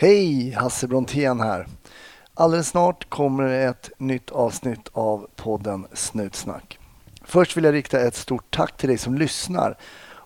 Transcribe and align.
Hej, 0.00 0.50
Hasse 0.50 0.86
Brontén 0.88 1.40
här. 1.40 1.66
Alldeles 2.34 2.68
snart 2.68 3.10
kommer 3.10 3.44
ett 3.44 3.90
nytt 3.98 4.30
avsnitt 4.30 4.88
av 4.92 5.26
podden 5.36 5.86
Snutsnack. 5.92 6.78
Först 7.22 7.56
vill 7.56 7.64
jag 7.64 7.74
rikta 7.74 8.00
ett 8.00 8.14
stort 8.14 8.44
tack 8.50 8.76
till 8.76 8.88
dig 8.88 8.98
som 8.98 9.14
lyssnar. 9.14 9.76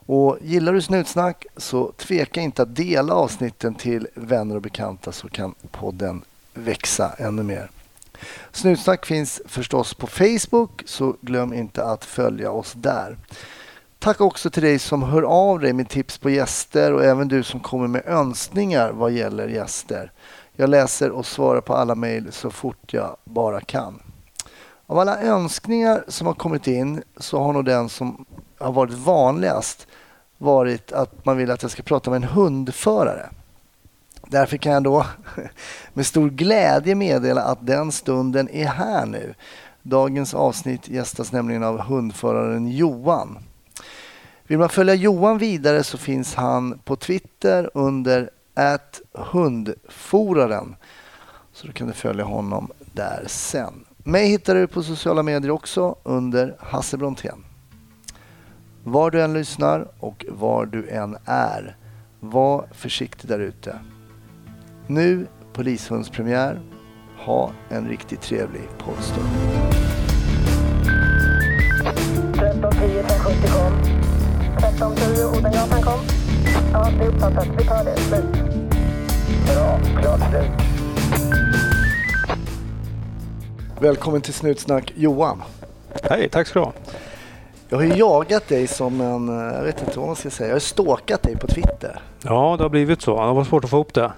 Och 0.06 0.38
Gillar 0.42 0.72
du 0.72 0.82
Snutsnack 0.82 1.46
så 1.56 1.92
tveka 1.92 2.40
inte 2.40 2.62
att 2.62 2.76
dela 2.76 3.14
avsnitten 3.14 3.74
till 3.74 4.08
vänner 4.14 4.54
och 4.56 4.62
bekanta 4.62 5.12
så 5.12 5.28
kan 5.28 5.54
podden 5.70 6.24
växa 6.54 7.12
ännu 7.18 7.42
mer. 7.42 7.70
Snutsnack 8.52 9.06
finns 9.06 9.42
förstås 9.46 9.94
på 9.94 10.06
Facebook 10.06 10.82
så 10.86 11.16
glöm 11.20 11.52
inte 11.52 11.84
att 11.84 12.04
följa 12.04 12.50
oss 12.50 12.72
där. 12.72 13.16
Tack 14.02 14.20
också 14.20 14.50
till 14.50 14.62
dig 14.62 14.78
som 14.78 15.02
hör 15.02 15.22
av 15.22 15.60
dig 15.60 15.72
med 15.72 15.88
tips 15.88 16.18
på 16.18 16.30
gäster 16.30 16.92
och 16.92 17.04
även 17.04 17.28
du 17.28 17.42
som 17.42 17.60
kommer 17.60 17.86
med 17.88 18.02
önskningar 18.06 18.92
vad 18.92 19.12
gäller 19.12 19.48
gäster. 19.48 20.12
Jag 20.52 20.70
läser 20.70 21.10
och 21.10 21.26
svarar 21.26 21.60
på 21.60 21.74
alla 21.74 21.94
mejl 21.94 22.32
så 22.32 22.50
fort 22.50 22.92
jag 22.92 23.16
bara 23.24 23.60
kan. 23.60 24.02
Av 24.86 24.98
alla 24.98 25.20
önskningar 25.20 26.04
som 26.08 26.26
har 26.26 26.34
kommit 26.34 26.66
in 26.66 27.02
så 27.16 27.42
har 27.42 27.52
nog 27.52 27.64
den 27.64 27.88
som 27.88 28.24
har 28.58 28.72
varit 28.72 28.92
vanligast 28.92 29.86
varit 30.38 30.92
att 30.92 31.24
man 31.24 31.36
vill 31.36 31.50
att 31.50 31.62
jag 31.62 31.70
ska 31.70 31.82
prata 31.82 32.10
med 32.10 32.16
en 32.16 32.28
hundförare. 32.28 33.28
Därför 34.26 34.56
kan 34.56 34.72
jag 34.72 34.82
då 34.82 35.06
med 35.92 36.06
stor 36.06 36.30
glädje 36.30 36.94
meddela 36.94 37.42
att 37.42 37.66
den 37.66 37.92
stunden 37.92 38.48
är 38.48 38.66
här 38.66 39.06
nu. 39.06 39.34
Dagens 39.82 40.34
avsnitt 40.34 40.88
gästas 40.88 41.32
nämligen 41.32 41.62
av 41.62 41.80
hundföraren 41.80 42.68
Johan. 42.68 43.38
Vill 44.52 44.58
man 44.58 44.68
följa 44.68 44.94
Johan 44.94 45.38
vidare 45.38 45.82
så 45.82 45.98
finns 45.98 46.34
han 46.34 46.78
på 46.78 46.96
Twitter 46.96 47.70
under 47.74 48.30
hundforaren. 49.12 50.76
Så 51.52 51.66
då 51.66 51.72
kan 51.72 51.86
du 51.86 51.92
följa 51.92 52.24
honom 52.24 52.70
där 52.92 53.24
sen. 53.26 53.84
Mig 53.96 54.28
hittar 54.28 54.54
du 54.54 54.66
på 54.66 54.82
sociala 54.82 55.22
medier 55.22 55.50
också 55.50 55.96
under 56.02 56.56
Hasse 56.60 56.96
Brontén. 56.96 57.44
Var 58.84 59.10
du 59.10 59.22
än 59.22 59.32
lyssnar 59.32 59.88
och 59.98 60.24
var 60.28 60.66
du 60.66 60.88
än 60.88 61.16
är, 61.24 61.76
var 62.20 62.66
försiktig 62.72 63.28
där 63.28 63.38
ute. 63.38 63.78
Nu 64.86 65.26
polishundspremiär. 65.52 66.60
Ha 67.18 67.52
en 67.68 67.88
riktigt 67.88 68.20
trevlig 68.20 68.68
poddstund. 68.78 69.28
1310 72.34 73.02
570 73.02 73.50
kom. 73.52 73.91
1310 74.72 75.38
Odengatan 75.38 75.82
kom. 75.82 76.00
Ja, 76.72 76.90
det 76.98 77.04
är 77.04 77.08
uppfattat. 77.08 77.46
Vi 77.58 77.64
tar 77.64 77.84
det. 77.84 77.96
Slut. 77.96 78.24
Bra. 79.46 79.80
Klart 80.00 80.20
slut. 80.30 80.50
Välkommen 83.80 84.20
till 84.20 84.34
Snutsnack 84.34 84.92
Johan. 84.96 85.42
Hej, 86.02 86.28
tack 86.28 86.46
ska 86.46 86.58
du 86.58 86.64
ha. 86.64 86.72
Jag 87.68 87.78
har 87.78 87.84
ju 87.84 87.94
jagat 87.94 88.48
dig 88.48 88.66
som 88.66 89.00
en, 89.00 89.28
jag 89.28 89.62
vet 89.62 89.80
inte 89.82 89.98
vad 89.98 90.06
man 90.06 90.16
ska 90.16 90.30
säga, 90.30 90.48
jag 90.48 90.54
har 90.54 90.60
stalkat 90.60 91.22
dig 91.22 91.36
på 91.36 91.46
Twitter. 91.46 92.02
Ja, 92.22 92.54
det 92.58 92.64
har 92.64 92.68
blivit 92.68 93.02
så. 93.02 93.26
Det 93.26 93.32
var 93.32 93.44
svårt 93.44 93.64
att 93.64 93.70
få 93.70 93.76
ihop 93.76 93.94
det. 93.94 94.12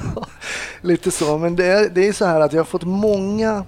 Lite 0.80 1.10
så, 1.10 1.38
men 1.38 1.56
det 1.56 1.66
är, 1.66 1.88
det 1.88 2.08
är 2.08 2.12
så 2.12 2.24
här 2.24 2.40
att 2.40 2.52
jag 2.52 2.60
har 2.60 2.64
fått 2.66 2.84
många 2.84 3.64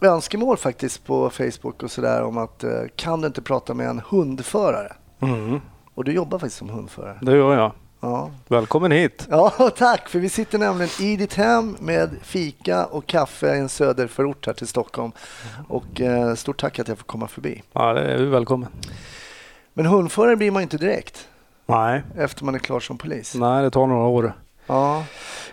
önskemål 0.00 0.56
faktiskt 0.56 1.04
på 1.06 1.30
Facebook 1.30 1.82
och 1.82 1.90
sådär 1.90 2.22
om 2.22 2.38
att 2.38 2.64
eh, 2.64 2.70
kan 2.96 3.20
du 3.20 3.26
inte 3.26 3.42
prata 3.42 3.74
med 3.74 3.88
en 3.88 4.02
hundförare? 4.08 4.92
Mm, 5.22 5.60
Och 5.94 6.04
du 6.04 6.12
jobbar 6.12 6.38
faktiskt 6.38 6.56
som 6.58 6.68
hundförare. 6.68 7.18
det 7.22 7.36
gör 7.36 7.54
jag. 7.56 7.72
Ja. 8.00 8.30
Välkommen 8.48 8.92
hit. 8.92 9.26
ja, 9.30 9.50
tack! 9.76 10.08
För 10.08 10.18
vi 10.18 10.28
sitter 10.28 10.58
nämligen 10.58 10.90
i 11.00 11.16
ditt 11.16 11.34
hem 11.34 11.76
med 11.80 12.10
fika 12.22 12.84
och 12.86 13.06
kaffe 13.06 13.54
i 13.56 13.58
en 13.58 13.68
söderförort 13.68 14.46
här 14.46 14.52
till 14.54 14.66
Stockholm. 14.66 15.12
Och 15.68 16.00
eh, 16.00 16.34
stort 16.34 16.60
tack 16.60 16.78
att 16.78 16.88
jag 16.88 16.98
får 16.98 17.04
komma 17.04 17.28
förbi. 17.28 17.62
Ja, 17.72 17.92
det 17.92 18.00
är 18.14 18.18
du 18.18 18.26
välkommen. 18.26 18.68
Men 19.74 19.86
hundförare 19.86 20.36
blir 20.36 20.50
man 20.50 20.62
inte 20.62 20.76
direkt 20.76 21.28
Nej, 21.66 22.02
efter 22.16 22.44
man 22.44 22.54
är 22.54 22.58
klar 22.58 22.80
som 22.80 22.98
polis. 22.98 23.34
nej, 23.34 23.62
det 23.62 23.70
tar 23.70 23.86
några 23.86 24.06
år. 24.06 24.32
Ja, 24.66 25.04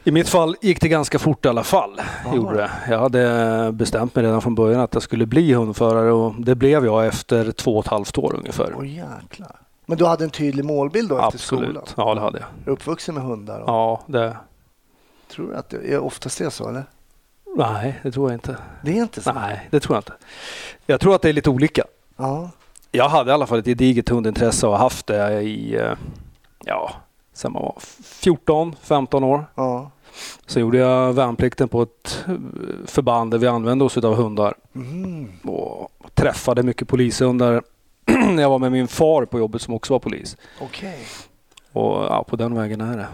I 0.03 0.11
mitt 0.11 0.29
fall 0.29 0.55
gick 0.61 0.81
det 0.81 0.87
ganska 0.87 1.19
fort 1.19 1.45
i 1.45 1.49
alla 1.49 1.63
fall. 1.63 2.01
Gjorde 2.35 2.57
det. 2.57 2.71
Jag 2.89 2.99
hade 2.99 3.71
bestämt 3.71 4.15
mig 4.15 4.23
redan 4.25 4.41
från 4.41 4.55
början 4.55 4.81
att 4.81 4.93
jag 4.93 5.03
skulle 5.03 5.25
bli 5.25 5.53
hundförare 5.53 6.11
och 6.11 6.33
det 6.41 6.55
blev 6.55 6.85
jag 6.85 7.07
efter 7.07 7.51
två 7.51 7.77
och 7.77 7.85
ett 7.85 7.91
halvt 7.91 8.17
år 8.17 8.35
ungefär. 8.35 8.73
åh 8.77 8.87
jäklar. 8.87 9.55
Men 9.85 9.97
du 9.97 10.05
hade 10.05 10.23
en 10.23 10.29
tydlig 10.29 10.65
målbild 10.65 11.09
då 11.09 11.19
efter 11.19 11.39
skolan? 11.39 11.63
Absolut. 11.77 11.93
Ja, 11.97 12.15
det 12.15 12.21
hade 12.21 12.37
jag. 12.39 12.47
Är 12.47 12.65
du 12.65 12.71
uppvuxen 12.71 13.15
med 13.15 13.23
hundar? 13.23 13.59
Och 13.59 13.69
Ja, 13.69 14.01
det... 14.05 14.37
Tror 15.31 15.47
du 15.47 15.55
att 15.55 15.69
det 15.69 15.93
är 15.93 15.99
oftast 15.99 16.37
det 16.37 16.51
så 16.51 16.69
eller? 16.69 16.83
Nej, 17.57 17.99
det 18.03 18.11
tror 18.11 18.29
jag 18.29 18.35
inte. 18.35 18.57
Det 18.83 18.91
är 18.91 19.01
inte 19.01 19.21
så? 19.21 19.33
Nej, 19.33 19.67
det 19.71 19.79
tror 19.79 19.95
jag 19.95 19.99
inte. 20.01 20.13
Jag 20.85 20.99
tror 21.01 21.15
att 21.15 21.21
det 21.21 21.29
är 21.29 21.33
lite 21.33 21.49
olika. 21.49 21.83
Ja. 22.17 22.49
Jag 22.91 23.09
hade 23.09 23.29
i 23.31 23.33
alla 23.33 23.47
fall 23.47 23.59
ett 23.59 23.65
gediget 23.65 24.09
hundintresse 24.09 24.67
och 24.67 24.71
har 24.73 24.79
haft 24.79 25.07
det 25.07 25.41
i, 25.41 25.75
eh, 25.75 25.91
ja, 26.65 26.91
sen 27.39 27.51
man 27.53 27.61
var 27.61 27.75
14, 28.03 28.75
15 28.81 29.23
år. 29.23 29.45
ja. 29.55 29.91
Sen 30.47 30.61
gjorde 30.61 30.77
jag 30.77 31.13
värnplikten 31.13 31.67
på 31.67 31.81
ett 31.81 32.25
eh, 32.27 32.33
förband 32.85 33.31
där 33.31 33.37
vi 33.37 33.47
använde 33.47 33.85
oss 33.85 33.97
av 33.97 34.15
hundar 34.15 34.53
Mm. 34.75 35.29
och 35.43 35.89
träffade 36.13 36.63
mycket 36.63 36.87
polishundar 36.87 37.63
jag 38.39 38.49
var 38.49 38.59
med 38.59 38.71
min 38.71 38.87
far 38.87 39.25
på 39.25 39.39
jobbet 39.39 39.61
som 39.61 39.73
också 39.73 39.93
var 39.93 39.99
polis. 39.99 40.37
Okej. 40.61 40.99
Och 41.73 41.91
ja, 42.03 42.23
på 42.27 42.35
den 42.35 42.55
vägen 42.55 42.81
är 42.81 42.97
det. 42.97 43.07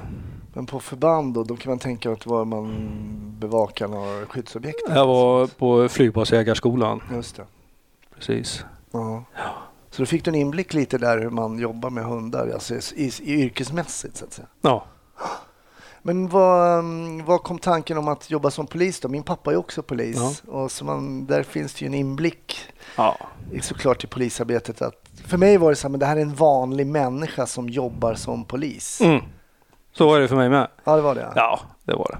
Men 0.53 0.65
på 0.65 0.79
förband 0.79 1.33
då, 1.33 1.43
då 1.43 1.55
kan 1.55 1.69
man 1.69 1.79
tänka 1.79 2.11
att 2.11 2.25
var 2.25 2.45
man 2.45 2.75
bevakar 3.39 3.87
några 3.87 4.25
skyddsobjekt? 4.25 4.79
Jag 4.89 5.07
var 5.07 5.47
på 5.47 5.89
flygbasjägarskolan. 5.89 7.01
Just 7.13 7.35
det. 7.35 7.45
Precis. 8.15 8.65
Ja. 8.91 9.23
Så 9.95 10.01
då 10.01 10.05
fick 10.05 10.25
du 10.25 10.29
en 10.29 10.35
inblick 10.35 10.73
lite 10.73 10.97
där 10.97 11.17
hur 11.17 11.29
man 11.29 11.59
jobbar 11.59 11.89
med 11.89 12.03
hundar, 12.05 12.49
alltså 12.53 12.75
i, 12.95 13.11
i, 13.23 13.33
yrkesmässigt 13.43 14.17
så 14.17 14.25
att 14.25 14.33
säga. 14.33 14.47
Ja, 14.61 14.83
Men 16.01 16.27
vad, 16.27 16.83
vad 17.25 17.43
kom 17.43 17.59
tanken 17.59 17.97
om 17.97 18.07
att 18.07 18.31
jobba 18.31 18.51
som 18.51 18.67
polis 18.67 18.99
då? 18.99 19.07
Min 19.07 19.23
pappa 19.23 19.51
är 19.51 19.55
också 19.55 19.81
polis 19.83 20.43
och 20.47 20.71
så 20.71 20.85
man, 20.85 21.25
där 21.25 21.43
finns 21.43 21.73
det 21.73 21.81
ju 21.81 21.87
en 21.87 21.93
inblick 21.93 22.55
ja. 22.97 23.17
i- 23.51 23.61
såklart 23.61 24.03
i 24.03 24.07
polisarbetet. 24.07 24.81
Att, 24.81 25.09
för 25.27 25.37
mig 25.37 25.57
var 25.57 25.69
det 25.69 25.75
så 25.75 25.87
här, 25.87 25.91
men 25.91 25.99
det 25.99 26.05
här 26.05 26.17
är 26.17 26.21
en 26.21 26.35
vanlig 26.35 26.87
människa 26.87 27.45
som 27.45 27.69
jobbar 27.69 28.13
som 28.13 28.43
polis. 28.45 29.01
Mm. 29.01 29.21
Så 29.93 30.07
var 30.07 30.19
det 30.19 30.27
för 30.27 30.35
mig 30.35 30.49
med. 30.49 30.67
Ja, 30.83 30.95
det 30.95 31.01
var 31.01 31.15
det. 31.15 31.31
Ja, 31.35 31.59
det 31.83 31.93
var 31.95 32.09
det. 32.11 32.17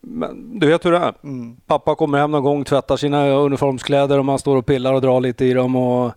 Men 0.00 0.58
du 0.58 0.66
vet 0.66 0.84
hur 0.84 0.92
det 0.92 0.98
är. 0.98 1.14
Mm. 1.22 1.56
Pappa 1.66 1.94
kommer 1.94 2.18
hem 2.18 2.30
någon 2.30 2.42
gång, 2.44 2.64
tvättar 2.64 2.96
sina 2.96 3.26
uniformskläder 3.28 4.18
och 4.18 4.24
man 4.24 4.38
står 4.38 4.56
och 4.56 4.66
pillar 4.66 4.92
och 4.94 5.00
drar 5.00 5.20
lite 5.20 5.44
i 5.44 5.52
dem 5.52 5.76
och 5.76 6.12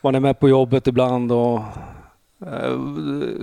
man 0.00 0.14
är 0.14 0.20
med 0.20 0.40
på 0.40 0.48
jobbet 0.48 0.86
ibland 0.86 1.32
och 1.32 1.60
eh, 2.46 2.78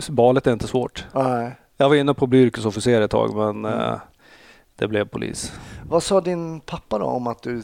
valet 0.09 0.47
är 0.47 0.53
inte 0.53 0.67
svårt. 0.67 1.05
Nej. 1.13 1.51
Jag 1.77 1.89
var 1.89 1.95
inne 1.95 2.13
på 2.13 2.25
att 2.25 2.29
bli 2.29 2.39
yrkesofficer 2.39 3.01
ett 3.01 3.11
tag 3.11 3.35
men 3.35 3.66
eh, 3.66 3.95
det 4.75 4.88
blev 4.88 5.05
polis. 5.05 5.53
Vad 5.89 6.03
sa 6.03 6.21
din 6.21 6.59
pappa 6.59 6.99
då 6.99 7.05
om 7.05 7.27
att 7.27 7.41
du 7.41 7.63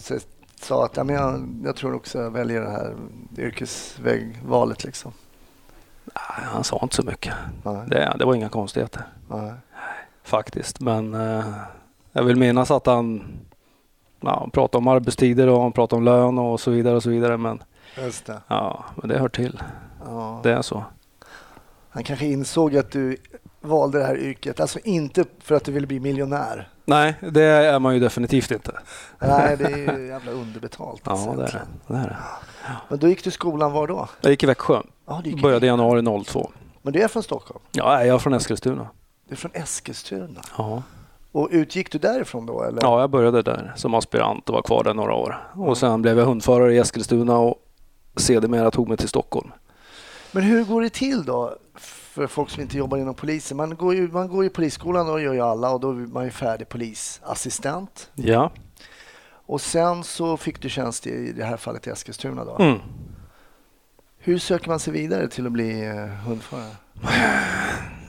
sa 0.61 0.85
att 0.85 0.97
ja, 0.97 1.03
men 1.03 1.15
jag, 1.15 1.47
jag 1.63 1.75
tror 1.75 1.95
också 1.95 2.19
jag 2.19 2.31
väljer 2.31 2.61
det 2.61 2.69
här 2.69 2.95
yrkesvägvalet 3.37 4.83
liksom? 4.83 5.11
Nej, 6.05 6.47
han 6.47 6.63
sa 6.63 6.79
inte 6.83 6.95
så 6.95 7.03
mycket. 7.03 7.33
Nej. 7.63 7.87
Det, 7.87 8.15
det 8.19 8.25
var 8.25 8.35
inga 8.35 8.49
konstigheter 8.49 9.01
Nej. 9.29 9.51
faktiskt. 10.23 10.79
Men 10.79 11.13
eh, 11.13 11.45
jag 12.11 12.23
vill 12.23 12.35
minnas 12.35 12.71
att 12.71 12.85
han, 12.85 13.23
ja, 14.19 14.39
han 14.39 14.51
pratade 14.51 14.77
om 14.77 14.87
arbetstider 14.87 15.47
och 15.47 15.61
han 15.61 15.71
pratade 15.71 15.97
om 15.97 16.03
lön 16.03 16.39
och 16.39 16.59
så 16.59 16.71
vidare 16.71 16.95
och 16.95 17.03
så 17.03 17.09
vidare. 17.09 17.37
Men, 17.37 17.63
Just 17.97 18.25
det. 18.25 18.41
ja, 18.47 18.85
men 18.95 19.09
det 19.09 19.19
hör 19.19 19.29
till. 19.29 19.63
Ja. 20.05 20.39
Det 20.43 20.51
är 20.51 20.61
så. 20.61 20.83
Han 21.89 22.03
kanske 22.03 22.25
insåg 22.25 22.77
att 22.77 22.91
du 22.91 23.17
valde 23.61 23.99
det 23.99 24.05
här 24.05 24.17
yrket, 24.17 24.59
alltså 24.59 24.79
inte 24.79 25.25
för 25.39 25.55
att 25.55 25.65
du 25.65 25.71
ville 25.71 25.87
bli 25.87 25.99
miljonär. 25.99 26.69
Nej, 26.85 27.15
det 27.31 27.43
är 27.43 27.79
man 27.79 27.93
ju 27.93 27.99
definitivt 27.99 28.51
inte. 28.51 28.71
Nej, 29.19 29.57
det 29.57 29.65
är 29.65 29.97
ju 29.99 30.07
jävla 30.07 30.31
underbetalt. 30.31 31.01
Ja, 31.05 31.11
alltså, 31.11 31.31
det 31.33 31.43
är 31.43 31.61
det. 31.87 31.97
är 31.97 32.03
det. 32.09 32.17
Men 32.89 32.99
då 32.99 33.07
gick 33.07 33.23
du 33.23 33.31
skolan 33.31 33.71
var 33.71 33.87
då? 33.87 34.09
Jag 34.21 34.31
gick 34.31 34.43
i 34.43 34.45
Växjö. 34.45 34.81
Ja, 35.07 35.21
gick 35.23 35.41
Började 35.41 35.65
i 35.65 35.69
januari 35.69 36.23
02. 36.25 36.51
Men 36.81 36.93
du 36.93 37.01
är 37.01 37.07
från 37.07 37.23
Stockholm? 37.23 37.59
Ja, 37.71 38.05
jag 38.05 38.15
är 38.15 38.19
från 38.19 38.33
Eskilstuna. 38.33 38.87
Du 39.27 39.33
är 39.33 39.37
från 39.37 39.51
Eskilstuna? 39.53 40.41
Ja. 40.57 40.83
Och 41.31 41.47
utgick 41.51 41.91
du 41.91 41.97
därifrån 41.97 42.45
då? 42.45 42.63
Eller? 42.63 42.81
ja, 42.81 42.99
jag 42.99 43.09
började 43.09 43.41
där 43.41 43.73
som 43.75 43.93
aspirant 43.93 44.49
och 44.49 44.55
var 44.55 44.61
kvar 44.61 44.83
där 44.83 44.93
några 44.93 45.13
år. 45.13 45.49
Och 45.55 45.77
sen 45.77 46.01
blev 46.01 46.19
jag 46.19 46.25
hundförare 46.25 46.73
i 46.73 46.77
Eskilstuna 46.77 47.37
och 47.37 47.55
sedermera 48.15 48.71
tog 48.71 48.87
mig 48.87 48.97
till 48.97 49.09
Stockholm. 49.09 49.51
Men 50.31 50.43
hur 50.43 50.63
går 50.63 50.81
det 50.81 50.89
till 50.89 51.23
då 51.23 51.55
för 52.11 52.27
folk 52.27 52.49
som 52.49 52.61
inte 52.61 52.77
jobbar 52.77 52.97
inom 52.97 53.13
polisen? 53.13 53.57
Man 53.57 53.75
går 53.75 53.95
ju, 53.95 54.07
man 54.07 54.27
går 54.27 54.45
i 54.45 54.49
polisskolan 54.49 55.09
och 55.09 55.21
gör 55.21 55.33
ju 55.33 55.41
alla 55.41 55.71
och 55.71 55.79
då 55.79 55.89
är 55.89 55.93
man 55.93 56.25
ju 56.25 56.31
färdig 56.31 56.69
polisassistent. 56.69 58.09
Ja. 58.15 58.51
Och 59.45 59.61
sen 59.61 60.03
så 60.03 60.37
fick 60.37 60.61
du 60.61 60.69
tjänst 60.69 61.07
i, 61.07 61.09
i 61.09 61.31
det 61.31 61.43
här 61.43 61.57
fallet 61.57 61.87
i 61.87 61.89
Eskilstuna 61.89 62.45
då. 62.45 62.57
Mm. 62.59 62.79
Hur 64.17 64.37
söker 64.37 64.69
man 64.69 64.79
sig 64.79 64.93
vidare 64.93 65.27
till 65.27 65.45
att 65.45 65.51
bli 65.51 65.85
eh, 65.85 66.05
hundförare? 66.05 66.75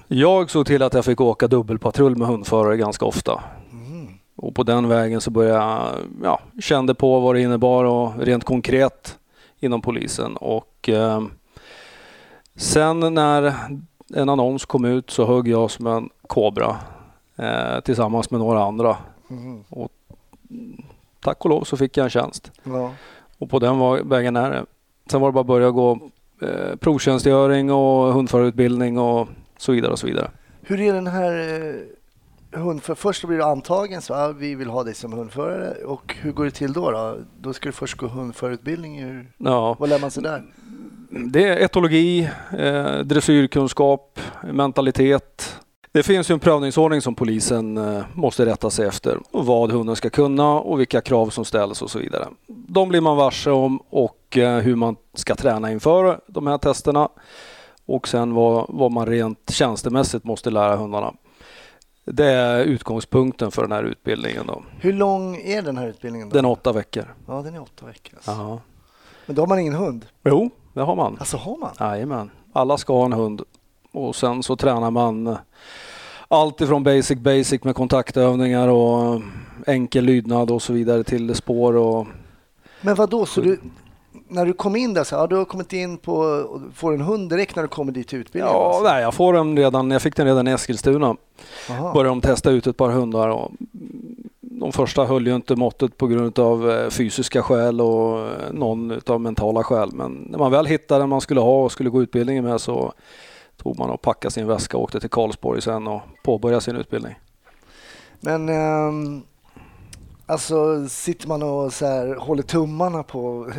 Jag 0.08 0.50
såg 0.50 0.66
till 0.66 0.82
att 0.82 0.94
jag 0.94 1.04
fick 1.04 1.20
åka 1.20 1.48
dubbelpatrull 1.48 2.16
med 2.16 2.28
hundförare 2.28 2.76
ganska 2.76 3.04
ofta. 3.04 3.42
Mm. 3.72 4.08
Och 4.36 4.54
på 4.54 4.62
den 4.62 4.88
vägen 4.88 5.20
så 5.20 5.30
började 5.30 5.58
jag, 5.58 5.88
ja, 6.22 6.40
kände 6.60 6.94
på 6.94 7.20
vad 7.20 7.34
det 7.34 7.40
innebar 7.40 7.84
och 7.84 8.18
rent 8.18 8.44
konkret 8.44 9.18
inom 9.62 9.80
polisen. 9.82 10.36
Och 10.36 10.88
eh, 10.88 11.22
sen 12.56 13.00
när 13.14 13.54
en 14.14 14.28
annons 14.28 14.64
kom 14.64 14.84
ut 14.84 15.10
så 15.10 15.26
högg 15.26 15.48
jag 15.48 15.70
som 15.70 15.86
en 15.86 16.10
kobra 16.26 16.76
eh, 17.36 17.80
tillsammans 17.80 18.30
med 18.30 18.40
några 18.40 18.64
andra. 18.64 18.96
Mm. 19.30 19.64
Tack 21.20 21.44
och 21.44 21.50
lov 21.50 21.64
så 21.64 21.76
fick 21.76 21.96
jag 21.96 22.04
en 22.04 22.10
tjänst. 22.10 22.52
Ja. 22.64 22.90
Och 23.38 23.50
på 23.50 23.58
den 23.58 23.78
var- 23.78 23.98
vägen 24.00 24.36
är 24.36 24.50
det. 24.50 24.64
Sen 25.10 25.20
var 25.20 25.28
det 25.28 25.32
bara 25.32 25.40
att 25.40 25.46
börja 25.46 25.70
gå 25.70 25.98
eh, 26.42 26.76
provtjänstgöring 26.80 27.70
och 27.72 28.12
hundförarutbildning 28.12 28.98
och 28.98 29.28
så 29.56 29.72
vidare 29.72 29.92
och 29.92 29.98
så 29.98 30.06
vidare. 30.06 30.30
Hur 30.62 30.80
är 30.80 30.92
den 30.94 31.06
här 31.06 31.32
hundför... 32.54 32.94
Först 32.94 33.24
blir 33.24 33.38
du 33.38 33.44
antagen, 33.44 34.02
så 34.02 34.12
ja, 34.12 34.28
vi 34.28 34.54
vill 34.54 34.70
ha 34.70 34.84
dig 34.84 34.94
som 34.94 35.12
hundförare. 35.12 35.84
Och 35.84 36.14
hur 36.20 36.32
går 36.32 36.44
det 36.44 36.50
till 36.50 36.72
då? 36.72 36.90
Då, 36.90 37.16
då 37.40 37.52
ska 37.52 37.68
du 37.68 37.72
först 37.72 37.96
gå 37.96 38.06
hundförarutbildning. 38.06 39.02
Hur... 39.04 39.32
Ja, 39.38 39.76
Vad 39.78 39.88
lär 39.88 39.98
man 39.98 40.10
sig 40.10 40.22
där? 40.22 40.42
det 41.10 41.48
är 41.48 41.56
etologi, 41.56 42.30
eh, 42.58 42.98
dressyrkunskap, 42.98 44.20
mentalitet. 44.52 45.58
Det 45.92 46.02
finns 46.02 46.30
ju 46.30 46.32
en 46.32 46.40
prövningsordning 46.40 47.00
som 47.00 47.14
polisen 47.14 47.76
eh, 47.78 48.02
måste 48.14 48.46
rätta 48.46 48.70
sig 48.70 48.86
efter. 48.86 49.18
Och 49.30 49.46
vad 49.46 49.72
hunden 49.72 49.96
ska 49.96 50.10
kunna 50.10 50.48
och 50.60 50.80
vilka 50.80 51.00
krav 51.00 51.30
som 51.30 51.44
ställs 51.44 51.82
och 51.82 51.90
så 51.90 51.98
vidare. 51.98 52.28
De 52.46 52.88
blir 52.88 53.00
man 53.00 53.16
varse 53.16 53.50
om 53.50 53.78
och 53.90 54.38
eh, 54.38 54.58
hur 54.58 54.76
man 54.76 54.96
ska 55.14 55.34
träna 55.34 55.72
inför 55.72 56.20
de 56.26 56.46
här 56.46 56.58
testerna. 56.58 57.08
Och 57.86 58.08
sen 58.08 58.34
vad, 58.34 58.66
vad 58.68 58.92
man 58.92 59.06
rent 59.06 59.50
tjänstemässigt 59.50 60.24
måste 60.24 60.50
lära 60.50 60.76
hundarna. 60.76 61.12
Det 62.04 62.26
är 62.26 62.64
utgångspunkten 62.64 63.50
för 63.50 63.62
den 63.62 63.72
här 63.72 63.84
utbildningen. 63.84 64.46
Då. 64.46 64.62
Hur 64.80 64.92
lång 64.92 65.36
är 65.36 65.62
den 65.62 65.76
här 65.76 65.86
utbildningen? 65.88 66.28
Då? 66.28 66.34
Den 66.34 66.44
är 66.44 66.50
åtta 66.50 66.72
veckor. 66.72 67.14
Ja, 67.26 67.42
den 67.42 67.54
är 67.54 67.62
åtta 67.62 67.86
veckor. 67.86 68.14
Alltså. 68.16 68.60
Men 69.26 69.36
då 69.36 69.42
har 69.42 69.46
man 69.46 69.58
ingen 69.58 69.74
hund? 69.74 70.06
Jo, 70.24 70.50
det 70.72 70.80
har 70.80 70.96
man. 70.96 71.16
Alltså 71.18 71.36
har 71.36 71.56
man? 71.56 71.74
Jajamän. 71.80 72.30
Alla 72.52 72.78
ska 72.78 72.92
ha 72.92 73.04
en 73.04 73.12
hund. 73.12 73.42
Och 73.92 74.16
sen 74.16 74.42
så 74.42 74.56
tränar 74.56 74.90
man 74.90 75.26
eh, 75.26 75.36
allt 76.28 76.60
ifrån 76.60 76.82
basic 76.82 77.18
basic 77.18 77.64
med 77.64 77.74
kontaktövningar 77.74 78.68
och 78.68 79.14
eh, 79.14 79.20
enkel 79.66 80.04
lydnad 80.04 80.50
och 80.50 80.62
så 80.62 80.72
vidare 80.72 81.04
till 81.04 81.34
spår 81.34 81.76
och 81.76 82.06
Men 82.80 82.94
vad 82.94 83.10
då? 83.10 83.26
Så 83.26 83.40
du, 83.40 83.60
när 84.32 84.46
du 84.46 84.52
kom 84.52 84.76
in 84.76 84.94
där, 84.94 85.04
så, 85.04 85.14
ja, 85.14 85.26
du 85.26 85.36
har 85.36 85.44
kommit 85.44 85.72
in 85.72 85.98
på 85.98 86.44
får 86.74 86.94
en 86.94 87.00
hund 87.00 87.30
direkt 87.30 87.56
när 87.56 87.62
du 87.62 87.68
kommer 87.68 87.92
dit 87.92 88.08
till 88.08 88.18
utbildningen? 88.18 88.54
Ja, 88.54 88.66
alltså. 88.66 88.82
nej, 88.82 89.02
jag 89.02 89.14
får 89.14 89.32
den 89.32 89.56
redan. 89.56 89.90
Jag 89.90 90.02
fick 90.02 90.16
den 90.16 90.26
redan 90.26 90.48
i 90.48 90.50
Eskilstuna. 90.50 91.16
Aha. 91.70 91.92
Började 91.92 92.08
de 92.08 92.20
testa 92.20 92.50
ut 92.50 92.66
ett 92.66 92.76
par 92.76 92.90
hundar 92.90 93.28
och 93.28 93.50
de 94.40 94.72
första 94.72 95.04
höll 95.04 95.26
ju 95.26 95.34
inte 95.34 95.56
måttet 95.56 95.96
på 95.96 96.06
grund 96.06 96.38
av 96.38 96.70
eh, 96.70 96.90
fysiska 96.90 97.42
skäl 97.42 97.80
och 97.80 98.18
eh, 98.18 98.52
någon 98.52 99.00
av 99.06 99.20
mentala 99.20 99.64
skäl. 99.64 99.90
Men 99.92 100.26
när 100.30 100.38
man 100.38 100.50
väl 100.50 100.66
hittade 100.66 101.02
den 101.02 101.08
man 101.08 101.20
skulle 101.20 101.40
ha 101.40 101.64
och 101.64 101.72
skulle 101.72 101.90
gå 101.90 102.02
utbildningen 102.02 102.44
med 102.44 102.60
så 102.60 102.92
tog 103.56 103.78
man 103.78 103.90
och 103.90 104.02
packade 104.02 104.32
sin 104.32 104.46
väska 104.46 104.76
och 104.76 104.82
åkte 104.82 105.00
till 105.00 105.10
Karlsborg 105.10 105.62
sen 105.62 105.86
och 105.86 106.00
påbörjade 106.22 106.60
sin 106.60 106.76
utbildning. 106.76 107.14
Men 108.20 108.48
ehm, 108.48 109.22
alltså 110.32 110.88
sitter 110.88 111.28
man 111.28 111.42
och 111.42 111.72
så 111.72 111.86
här, 111.86 112.14
håller 112.14 112.42
tummarna 112.42 113.02
på 113.02 113.50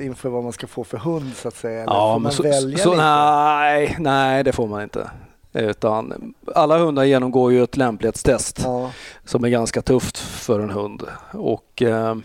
inför 0.00 0.28
vad 0.28 0.42
man 0.42 0.52
ska 0.52 0.66
få 0.66 0.84
för 0.84 0.98
hund 0.98 1.32
så 1.36 1.48
att 1.48 1.56
säga? 1.56 1.82
Eller 1.82 2.12
får 2.12 2.18
man 2.18 2.32
så, 2.32 2.42
välja 2.42 2.78
så, 2.78 2.90
lite? 2.90 3.02
nej, 3.02 3.96
nej, 3.98 4.44
det 4.44 4.52
får 4.52 4.66
man 4.66 4.82
inte. 4.82 5.10
Utan 5.52 6.34
alla 6.54 6.78
hundar 6.78 7.04
genomgår 7.04 7.52
ju 7.52 7.62
ett 7.62 7.76
lämplighetstest 7.76 8.60
Ja, 8.64 8.90
som 9.24 9.44
är 9.44 9.48
ganska 9.48 9.82
tufft 9.82 10.18
för 10.18 10.60
en 10.60 10.70
hund. 10.70 11.02
Och 11.32 11.82
eh, 11.82 12.16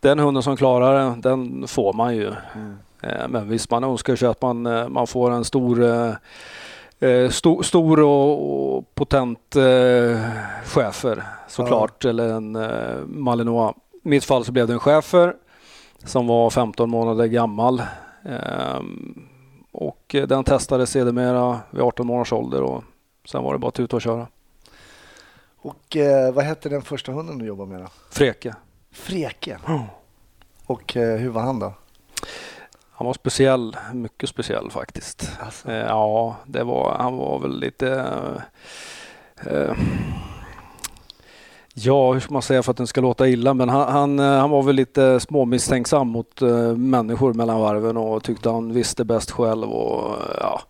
den 0.00 0.18
hunden 0.18 0.42
som 0.42 0.56
klarar 0.56 1.10
det, 1.10 1.20
den 1.28 1.68
får 1.68 1.92
man 1.92 2.16
ju. 2.16 2.26
mm. 2.54 2.76
Eh, 3.02 3.28
men 3.28 3.48
visst, 3.48 3.70
man 3.70 3.84
önskar 3.84 4.16
sig 4.16 4.28
att 4.28 4.42
man, 4.42 4.66
eh, 4.66 4.88
man 4.88 5.06
får 5.06 5.30
en 5.30 5.44
stor, 5.44 5.84
eh, 5.84 6.12
eh, 7.10 7.30
sto, 7.30 7.62
stor 7.62 8.00
och, 8.00 8.76
och 8.76 8.94
potent 8.94 9.56
eh, 9.56 10.20
schäfer 10.64 11.24
såklart, 11.48 12.04
eller 12.04 12.28
en 12.28 12.56
eh, 12.56 13.04
malinois. 13.06 13.74
I 14.04 14.08
mitt 14.08 14.24
fall 14.24 14.44
så 14.44 14.52
blev 14.52 14.66
det 14.66 14.72
en 14.72 14.80
schäfer 14.80 15.36
som 16.04 16.26
var 16.26 16.50
15 16.50 16.90
månader 16.90 17.26
gammal. 17.26 17.82
Ehm, 18.24 19.26
och 19.72 20.16
den 20.28 20.44
testades 20.44 20.90
sedermera 20.90 21.60
vid 21.70 21.82
18 21.82 22.06
månaders 22.06 22.32
ålder 22.32 22.62
och 22.62 22.84
sen 23.24 23.42
var 23.44 23.52
det 23.52 23.58
bara 23.58 23.68
att 23.68 23.74
tuta 23.74 23.96
och 23.96 24.02
köra. 24.02 24.26
Och 25.56 25.96
eh, 25.96 26.32
vad 26.34 26.44
hette 26.44 26.68
den 26.68 26.82
första 26.82 27.12
hunden 27.12 27.38
du 27.38 27.46
jobbade 27.46 27.70
med 27.70 27.80
då? 27.80 27.86
Freke. 28.10 28.54
Freke. 28.92 29.58
Och 30.66 30.96
eh, 30.96 31.16
hur 31.16 31.28
var 31.28 31.42
han 31.42 31.58
då? 31.58 31.72
Han 32.90 33.06
var 33.06 33.14
speciell, 33.14 33.76
mycket 33.92 34.28
speciell 34.28 34.70
faktiskt. 34.70 35.30
Alltså, 35.40 35.70
Eh, 35.70 35.76
ja, 35.76 36.36
det 36.46 36.64
var, 36.64 36.96
han 36.98 37.16
var 37.16 37.38
väl 37.38 37.60
lite... 37.60 37.88
Eh, 39.36 39.76
ja, 41.78 42.12
hur 42.12 42.20
ska 42.20 42.32
man 42.32 42.42
säga 42.42 42.62
för 42.62 42.70
att 42.70 42.76
den 42.76 42.86
ska 42.86 43.00
låta 43.00 43.28
illa? 43.28 43.54
Men 43.54 43.68
han, 43.68 43.92
han, 43.92 44.18
eh, 44.18 44.38
han 44.38 44.50
var 44.50 44.62
väl 44.62 44.76
lite 44.76 45.20
småmisstänksam 45.20 46.08
mot 46.08 46.42
eh, 46.42 46.76
människor 46.76 47.32
mellan 47.32 47.60
varven 47.60 47.96
och 47.96 48.22
tyckte 48.22 48.50
han 48.50 48.72
visste 48.72 49.04
bäst 49.04 49.30
själv 49.30 49.70
och 49.70 50.10
eh, 50.10 50.36
ja, 50.40 50.60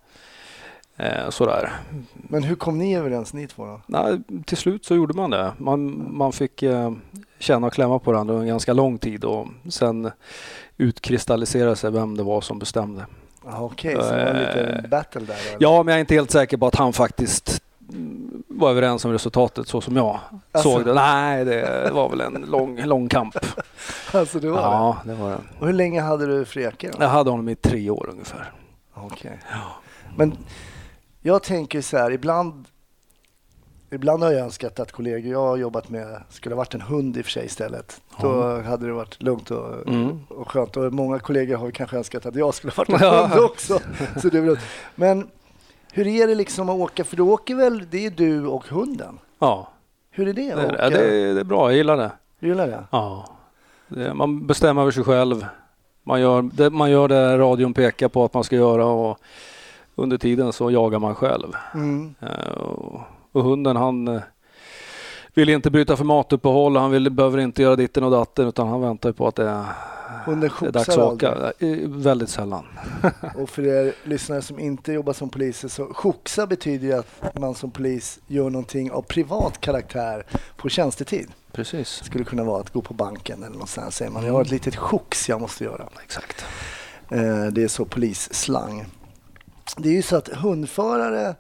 eh, 0.96 1.30
sådär. 1.30 1.72
Men 2.12 2.42
hur 2.42 2.56
kom 2.56 2.78
ni 2.78 2.96
överens 2.96 3.32
ni 3.32 3.46
två 3.46 3.66
då? 3.66 3.80
Nej, 3.86 4.20
till 4.46 4.56
slut 4.56 4.84
så 4.84 4.94
gjorde 4.94 5.14
man 5.14 5.30
det. 5.30 5.52
Man, 5.58 6.08
man 6.16 6.32
fick 6.32 6.64
känna 7.38 7.66
och 7.66 7.72
klämma 7.72 7.98
på 7.98 8.12
varandra 8.12 8.34
en 8.34 8.46
ganska 8.46 8.72
lång 8.72 8.98
tid 8.98 9.24
och 9.24 9.46
sen 9.68 10.10
utkristalliserade 10.76 11.76
sig 11.76 11.90
vem 11.90 12.16
det 12.16 12.22
var 12.22 12.40
som 12.40 12.58
bestämde. 12.58 13.06
Okej, 13.58 13.94
så 13.94 14.00
det 14.00 14.24
var 14.24 14.30
en 14.30 14.42
liten 14.42 14.90
battle 14.90 15.20
där 15.20 15.34
eller? 15.48 15.56
Ja, 15.58 15.82
men 15.82 15.92
jag 15.92 15.96
är 15.96 16.00
inte 16.00 16.14
helt 16.14 16.30
säker 16.30 16.56
på 16.56 16.66
att 16.66 16.74
han 16.74 16.92
faktiskt 16.92 17.62
var 18.48 18.70
överens 18.70 19.04
om 19.04 19.12
resultatet 19.12 19.68
så 19.68 19.80
som 19.80 19.96
jag 19.96 20.18
Alltså. 20.52 20.72
såg 20.72 20.84
det. 20.84 20.94
Nej, 20.94 21.44
det 21.44 21.90
var 21.92 22.08
väl 22.08 22.20
en 22.20 22.44
lång, 22.48 22.84
lång 22.84 23.08
kamp. 23.08 23.36
Alltså 24.12 24.40
det 24.40 24.48
var 24.50 24.56
det? 24.56 24.62
Ja, 24.62 24.96
det 25.04 25.14
var 25.14 25.30
det. 25.30 25.38
Och 25.60 25.66
hur 25.66 25.72
länge 25.74 26.00
hade 26.00 26.26
du 26.26 26.44
Freke? 26.44 26.90
Jag 26.98 27.08
hade 27.08 27.30
honom 27.30 27.48
i 27.48 27.54
tre 27.54 27.90
år 27.90 28.08
ungefär. 28.12 28.52
Okej. 28.94 29.40
Men 30.16 30.36
jag 31.22 31.42
tänker 31.42 31.80
så 31.80 31.96
här, 31.98 32.10
ibland 32.10 32.64
Ibland 33.90 34.22
har 34.22 34.32
jag 34.32 34.40
önskat 34.40 34.80
att 34.80 34.92
kollegor 34.92 35.32
jag 35.32 35.40
har 35.46 35.56
jobbat 35.56 35.88
med 35.88 36.22
skulle 36.30 36.54
ha 36.54 36.56
varit 36.56 36.74
en 36.74 36.80
hund 36.80 37.16
i 37.16 37.20
och 37.20 37.24
för 37.24 37.30
sig 37.32 37.46
istället. 37.46 38.00
Då 38.20 38.60
hade 38.62 38.86
det 38.86 38.92
varit 38.92 39.22
lugnt 39.22 39.50
och, 39.50 39.88
Mm. 39.88 40.20
och 40.28 40.50
skönt. 40.50 40.76
Och 40.76 40.92
många 40.92 41.18
kollegor 41.18 41.56
har 41.56 41.70
kanske 41.70 41.96
önskat 41.96 42.26
att 42.26 42.34
jag 42.34 42.54
skulle 42.54 42.72
ha 42.76 42.84
varit 42.88 43.02
en 43.02 43.06
Ja. 43.08 43.26
hund 43.26 43.44
också. 43.44 43.78
Så 44.22 44.28
det 44.28 44.38
är 44.38 44.42
väl, 44.42 44.58
men 44.94 45.28
hur 45.96 46.06
är 46.06 46.26
det 46.26 46.34
liksom 46.34 46.68
att 46.68 46.76
åka? 46.76 47.04
För 47.04 47.16
du 47.16 47.22
åker 47.22 47.54
väl, 47.54 47.84
det 47.90 48.06
är 48.06 48.10
du 48.10 48.46
och 48.46 48.64
hunden? 48.68 49.18
Ja, 49.38 49.68
Hur 50.10 50.28
är 50.28 50.32
det 50.32 50.42
det 50.42 50.52
att 50.52 50.58
är, 50.58 50.74
åka? 50.74 50.90
det, 50.90 50.96
det, 50.98 51.16
är, 51.30 51.34
det 51.34 51.40
är 51.40 51.44
bra. 51.44 51.70
Jag 51.70 51.76
gillar 51.76 51.96
det. 51.96 52.10
Du 52.40 52.48
gillar 52.48 52.66
det? 52.66 52.84
Ja. 52.90 53.26
Det, 53.88 54.14
man 54.14 54.46
bestämmer 54.46 54.82
över 54.82 54.90
sig 54.90 55.04
själv. 55.04 55.46
Man 56.02 56.20
gör, 56.20 56.42
det, 56.42 56.70
man 56.70 56.90
gör 56.90 57.08
det 57.08 57.38
radion 57.38 57.74
pekar 57.74 58.08
på 58.08 58.24
att 58.24 58.34
man 58.34 58.44
ska 58.44 58.56
göra 58.56 58.86
och 58.86 59.18
under 59.94 60.18
tiden 60.18 60.52
så 60.52 60.70
jagar 60.70 60.98
man 60.98 61.14
själv. 61.14 61.52
Mm. 61.74 62.14
Eh, 62.20 62.60
Och, 62.60 63.00
och 63.32 63.42
hunden 63.44 63.76
han 63.76 64.08
eh, 64.08 64.20
vill 65.34 65.48
inte 65.48 65.70
bryta 65.70 65.96
för 65.96 66.04
matuppehåll. 66.04 66.76
Han 66.76 66.90
vill, 66.90 67.10
behöver 67.10 67.38
inte 67.38 67.62
göra 67.62 67.76
ditten 67.76 68.04
och 68.04 68.10
datten 68.10 68.48
utan 68.48 68.68
han 68.68 68.80
väntar 68.80 69.12
på 69.12 69.26
att 69.28 69.34
det 69.36 69.48
är, 69.48 69.64
Hunden 70.26 70.50
det 70.60 70.66
är 70.66 70.72
dags 70.72 70.88
att 70.88 70.98
åka. 70.98 71.52
Väldigt 71.86 72.30
sällan. 72.30 72.64
Och 73.36 73.50
för 73.50 73.66
er 73.66 73.94
lyssnare 74.04 74.42
som 74.42 74.58
inte 74.58 74.92
jobbar 74.92 75.12
som 75.12 75.28
poliser 75.30 75.68
så 75.68 75.86
skjutsa 75.86 76.46
betyder 76.46 76.86
ju 76.86 76.92
att 76.92 77.38
man 77.38 77.54
som 77.54 77.70
polis 77.70 78.18
gör 78.26 78.50
någonting 78.50 78.90
av 78.90 79.02
privat 79.02 79.60
karaktär 79.60 80.26
på 80.56 80.68
tjänstetid. 80.68 81.28
Precis. 81.52 81.98
Det 81.98 82.06
skulle 82.06 82.24
kunna 82.24 82.44
vara 82.44 82.60
att 82.60 82.72
gå 82.72 82.82
på 82.82 82.94
banken 82.94 83.42
eller 83.42 83.52
någonstans. 83.52 83.96
Säger 83.96 84.10
man, 84.10 84.26
jag 84.26 84.32
har 84.32 84.42
ett 84.42 84.50
litet 84.50 84.76
skjuts 84.76 85.28
jag 85.28 85.40
måste 85.40 85.64
göra. 85.64 85.88
Exakt. 86.04 86.44
Eh, 87.10 87.46
Det 87.46 87.62
är 87.62 87.68
så 87.68 87.84
polisslang. 87.84 88.84
Det 89.76 89.88
är 89.88 89.92
ju 89.92 90.02
så 90.02 90.16
att 90.16 90.28
hundförare, 90.28 91.34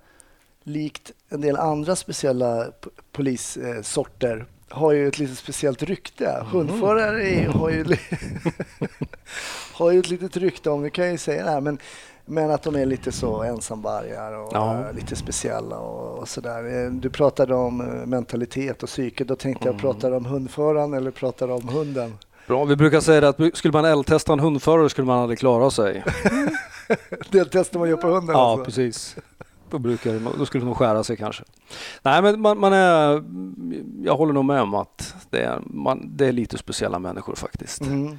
likt 0.62 1.12
en 1.28 1.40
del 1.40 1.56
andra 1.56 1.96
speciella 1.96 2.66
polissorter, 3.12 4.46
har 4.70 4.92
ju 4.92 5.08
ett 5.08 5.18
lite 5.18 5.34
speciellt 5.36 5.82
rykte. 5.82 6.44
Hundförare 6.52 7.28
är- 7.28 7.48
har 7.48 7.70
ju, 7.70 7.84
har 9.72 9.90
ju 9.90 9.98
ett 9.98 10.10
litet 10.10 10.36
rykte 10.36 10.70
om, 10.70 10.82
nu 10.82 10.90
kan 10.90 11.10
ju 11.12 11.18
säga 11.18 11.44
det 11.44 11.50
här, 11.50 11.60
men, 11.60 11.78
men 12.24 12.50
att 12.50 12.62
de 12.62 12.74
är 12.76 12.86
lite 12.86 13.12
så 13.12 13.42
ensamvargar 13.42 14.32
och 14.32 14.50
Ja. 14.54 14.74
eh, 14.88 14.94
lite 14.94 15.16
speciella 15.16 15.76
och, 15.78 16.18
och 16.18 16.28
sådär. 16.28 16.84
Eh, 16.84 16.90
Du 16.90 17.10
pratade 17.10 17.54
om 17.54 17.80
eh, 17.80 17.86
mentalitet 18.06 18.82
och 18.82 18.88
psyke, 18.88 19.24
då 19.24 19.36
tänkte 19.36 19.68
jag, 19.68 19.78
pratar 19.78 20.12
om 20.12 20.24
hundföraren 20.24 20.94
eller 20.94 21.10
pratar 21.10 21.50
om 21.50 21.68
hunden? 21.68 22.14
Bra. 22.46 22.64
Vi 22.64 22.76
brukar 22.76 23.00
säga 23.00 23.28
att 23.28 23.36
skulle 23.54 23.72
man 23.72 23.84
eldtesta 23.84 24.32
en 24.32 24.40
hundförare 24.40 24.88
skulle 24.88 25.06
man 25.06 25.18
aldrig 25.18 25.38
klara 25.38 25.70
sig. 25.70 26.04
Det 27.30 27.44
testar 27.44 27.78
man 27.78 27.88
gör 27.88 27.96
på 27.96 28.08
hunden 28.08 28.36
Ja, 28.36 28.50
alltså. 28.52 28.64
precis. 28.64 29.16
Då, 29.70 29.78
brukar, 29.78 30.38
då 30.38 30.46
skulle 30.46 30.64
det 30.64 30.66
nog 30.66 30.76
skära 30.76 31.04
sig 31.04 31.16
kanske. 31.16 31.44
Nej, 32.02 32.22
men 32.22 32.40
man, 32.40 32.58
man 32.58 32.72
är... 32.72 33.24
Jag 34.04 34.16
håller 34.16 34.32
nog 34.32 34.44
med 34.44 34.62
om 34.62 34.74
att 34.74 35.14
det 35.30 35.42
är, 35.42 35.60
man, 35.66 36.10
det 36.16 36.26
är 36.26 36.32
lite 36.32 36.58
speciella 36.58 36.98
människor 36.98 37.34
faktiskt. 37.34 37.80
Mm. 37.80 38.18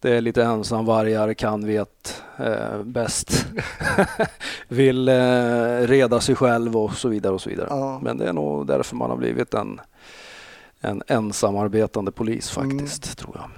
Det 0.00 0.10
är 0.10 0.20
lite 0.20 0.44
ensamvargar, 0.44 1.34
kan, 1.34 1.66
vet 1.66 2.22
eh, 2.38 2.82
bäst. 2.82 3.46
Vill 4.68 5.08
eh, 5.08 5.78
reda 5.80 6.20
sig 6.20 6.34
själv 6.34 6.76
och 6.76 6.94
så 6.94 7.08
vidare 7.08 7.32
och 7.32 7.40
så 7.40 7.50
vidare. 7.50 7.66
Ja. 7.70 8.00
Men 8.02 8.18
det 8.18 8.28
är 8.28 8.32
nog 8.32 8.66
därför 8.66 8.96
man 8.96 9.10
har 9.10 9.16
blivit 9.16 9.54
en, 9.54 9.80
en 10.80 11.02
ensamarbetande 11.06 12.12
polis 12.12 12.50
faktiskt, 12.50 13.18
tror 13.18 13.36
jag. 13.36 13.50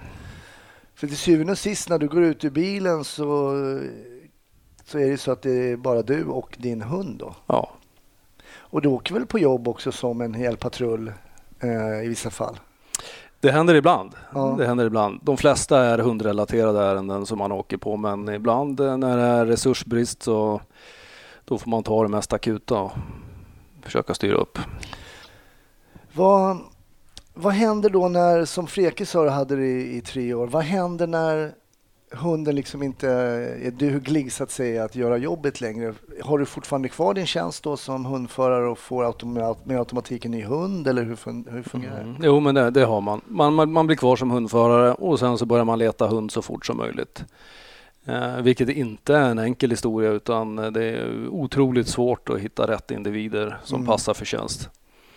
För 0.94 1.06
till 1.06 1.16
syvende 1.16 1.52
och 1.52 1.58
sist 1.58 1.88
när 1.88 1.98
du 1.98 2.08
går 2.08 2.22
ut 2.22 2.44
ur 2.44 2.50
bilen 2.50 3.04
så, 3.04 3.54
så 4.88 4.98
är 4.98 5.10
det 5.10 5.18
så 5.18 5.32
att 5.32 5.42
det 5.42 5.72
är 5.72 5.76
bara 5.76 6.02
du 6.02 6.24
och 6.24 6.56
din 6.58 6.82
hund 6.82 7.18
då. 7.18 7.34
Ja, 7.46 7.70
Och 8.50 8.82
du 8.82 8.88
åker 8.88 9.14
väl 9.14 9.26
på 9.26 9.38
jobb 9.38 9.68
också 9.68 9.92
som 9.92 10.20
en 10.20 10.34
hel 10.34 10.56
patrull 10.56 11.12
eh, 11.60 12.04
i 12.04 12.08
vissa 12.08 12.30
fall? 12.30 12.58
det 13.40 13.50
händer 13.50 13.74
ibland. 13.74 14.12
Ja. 14.34 14.54
Det 14.58 14.66
händer 14.66 14.86
ibland. 14.86 15.20
De 15.22 15.36
flesta 15.36 15.84
är 15.84 15.98
hundrelaterade 15.98 16.84
ärenden 16.84 17.26
som 17.26 17.38
man 17.38 17.52
åker 17.52 17.76
på, 17.76 17.96
men 17.96 18.28
ibland 18.28 18.80
eh, 18.80 18.96
när 18.96 19.16
det 19.16 19.22
är 19.22 19.46
resursbrist 19.46 20.22
så 20.22 20.60
då 21.44 21.58
får 21.58 21.70
man 21.70 21.82
ta 21.82 22.02
det 22.02 22.08
mest 22.08 22.32
akuta 22.32 22.80
och 22.80 22.92
försöka 23.82 24.14
styra 24.14 24.36
upp. 24.36 24.58
Vad, 26.12 26.58
vad 27.34 27.52
händer 27.52 27.90
då 27.90 28.08
när, 28.08 28.44
som 28.44 28.66
Freke 28.66 29.06
sa 29.06 29.24
du 29.24 29.30
hade 29.30 29.56
det 29.56 29.66
i, 29.66 29.96
i 29.96 30.00
tre 30.00 30.34
år, 30.34 30.46
vad 30.46 30.62
händer 30.62 31.06
när 31.06 31.52
hunden 32.10 32.54
liksom 32.54 32.82
inte 32.82 33.08
är 33.08 33.70
duglig 33.70 34.32
så 34.32 34.42
att 34.44 34.50
säga 34.50 34.84
att 34.84 34.96
göra 34.96 35.16
jobbet 35.16 35.60
längre? 35.60 35.94
Har 36.22 36.38
du 36.38 36.46
fortfarande 36.46 36.88
kvar 36.88 37.14
din 37.14 37.26
tjänst 37.26 37.62
då 37.62 37.76
som 37.76 38.04
hundförare 38.04 38.66
och 38.68 38.78
får 38.78 39.04
automa- 39.04 39.56
med 39.64 39.78
automatik 39.78 40.24
en 40.24 40.30
ny 40.30 40.42
hund 40.42 40.88
eller 40.88 41.02
hur, 41.02 41.16
fun- 41.16 41.50
hur 41.50 41.62
fungerar 41.62 41.94
det? 41.96 42.00
Mm. 42.00 42.16
Jo, 42.22 42.40
men 42.40 42.54
det, 42.54 42.70
det 42.70 42.84
har 42.84 43.00
man. 43.00 43.20
man. 43.26 43.54
Man 43.54 43.72
man 43.72 43.86
blir 43.86 43.96
kvar 43.96 44.16
som 44.16 44.30
hundförare 44.30 44.92
och 44.94 45.18
sen 45.18 45.38
så 45.38 45.46
börjar 45.46 45.64
man 45.64 45.78
leta 45.78 46.06
hund 46.06 46.32
så 46.32 46.42
fort 46.42 46.66
som 46.66 46.76
möjligt. 46.76 47.24
Eh, 48.04 48.36
vilket 48.36 48.68
inte 48.68 49.16
är 49.16 49.30
en 49.30 49.38
enkel 49.38 49.70
historia 49.70 50.10
utan 50.10 50.56
det 50.56 50.84
är 50.84 51.28
otroligt 51.28 51.88
svårt 51.88 52.28
att 52.30 52.38
hitta 52.40 52.66
rätt 52.68 52.90
individer 52.90 53.58
som 53.64 53.76
Mm. 53.76 53.86
passar 53.86 54.14
för 54.14 54.24
tjänst. 54.24 54.70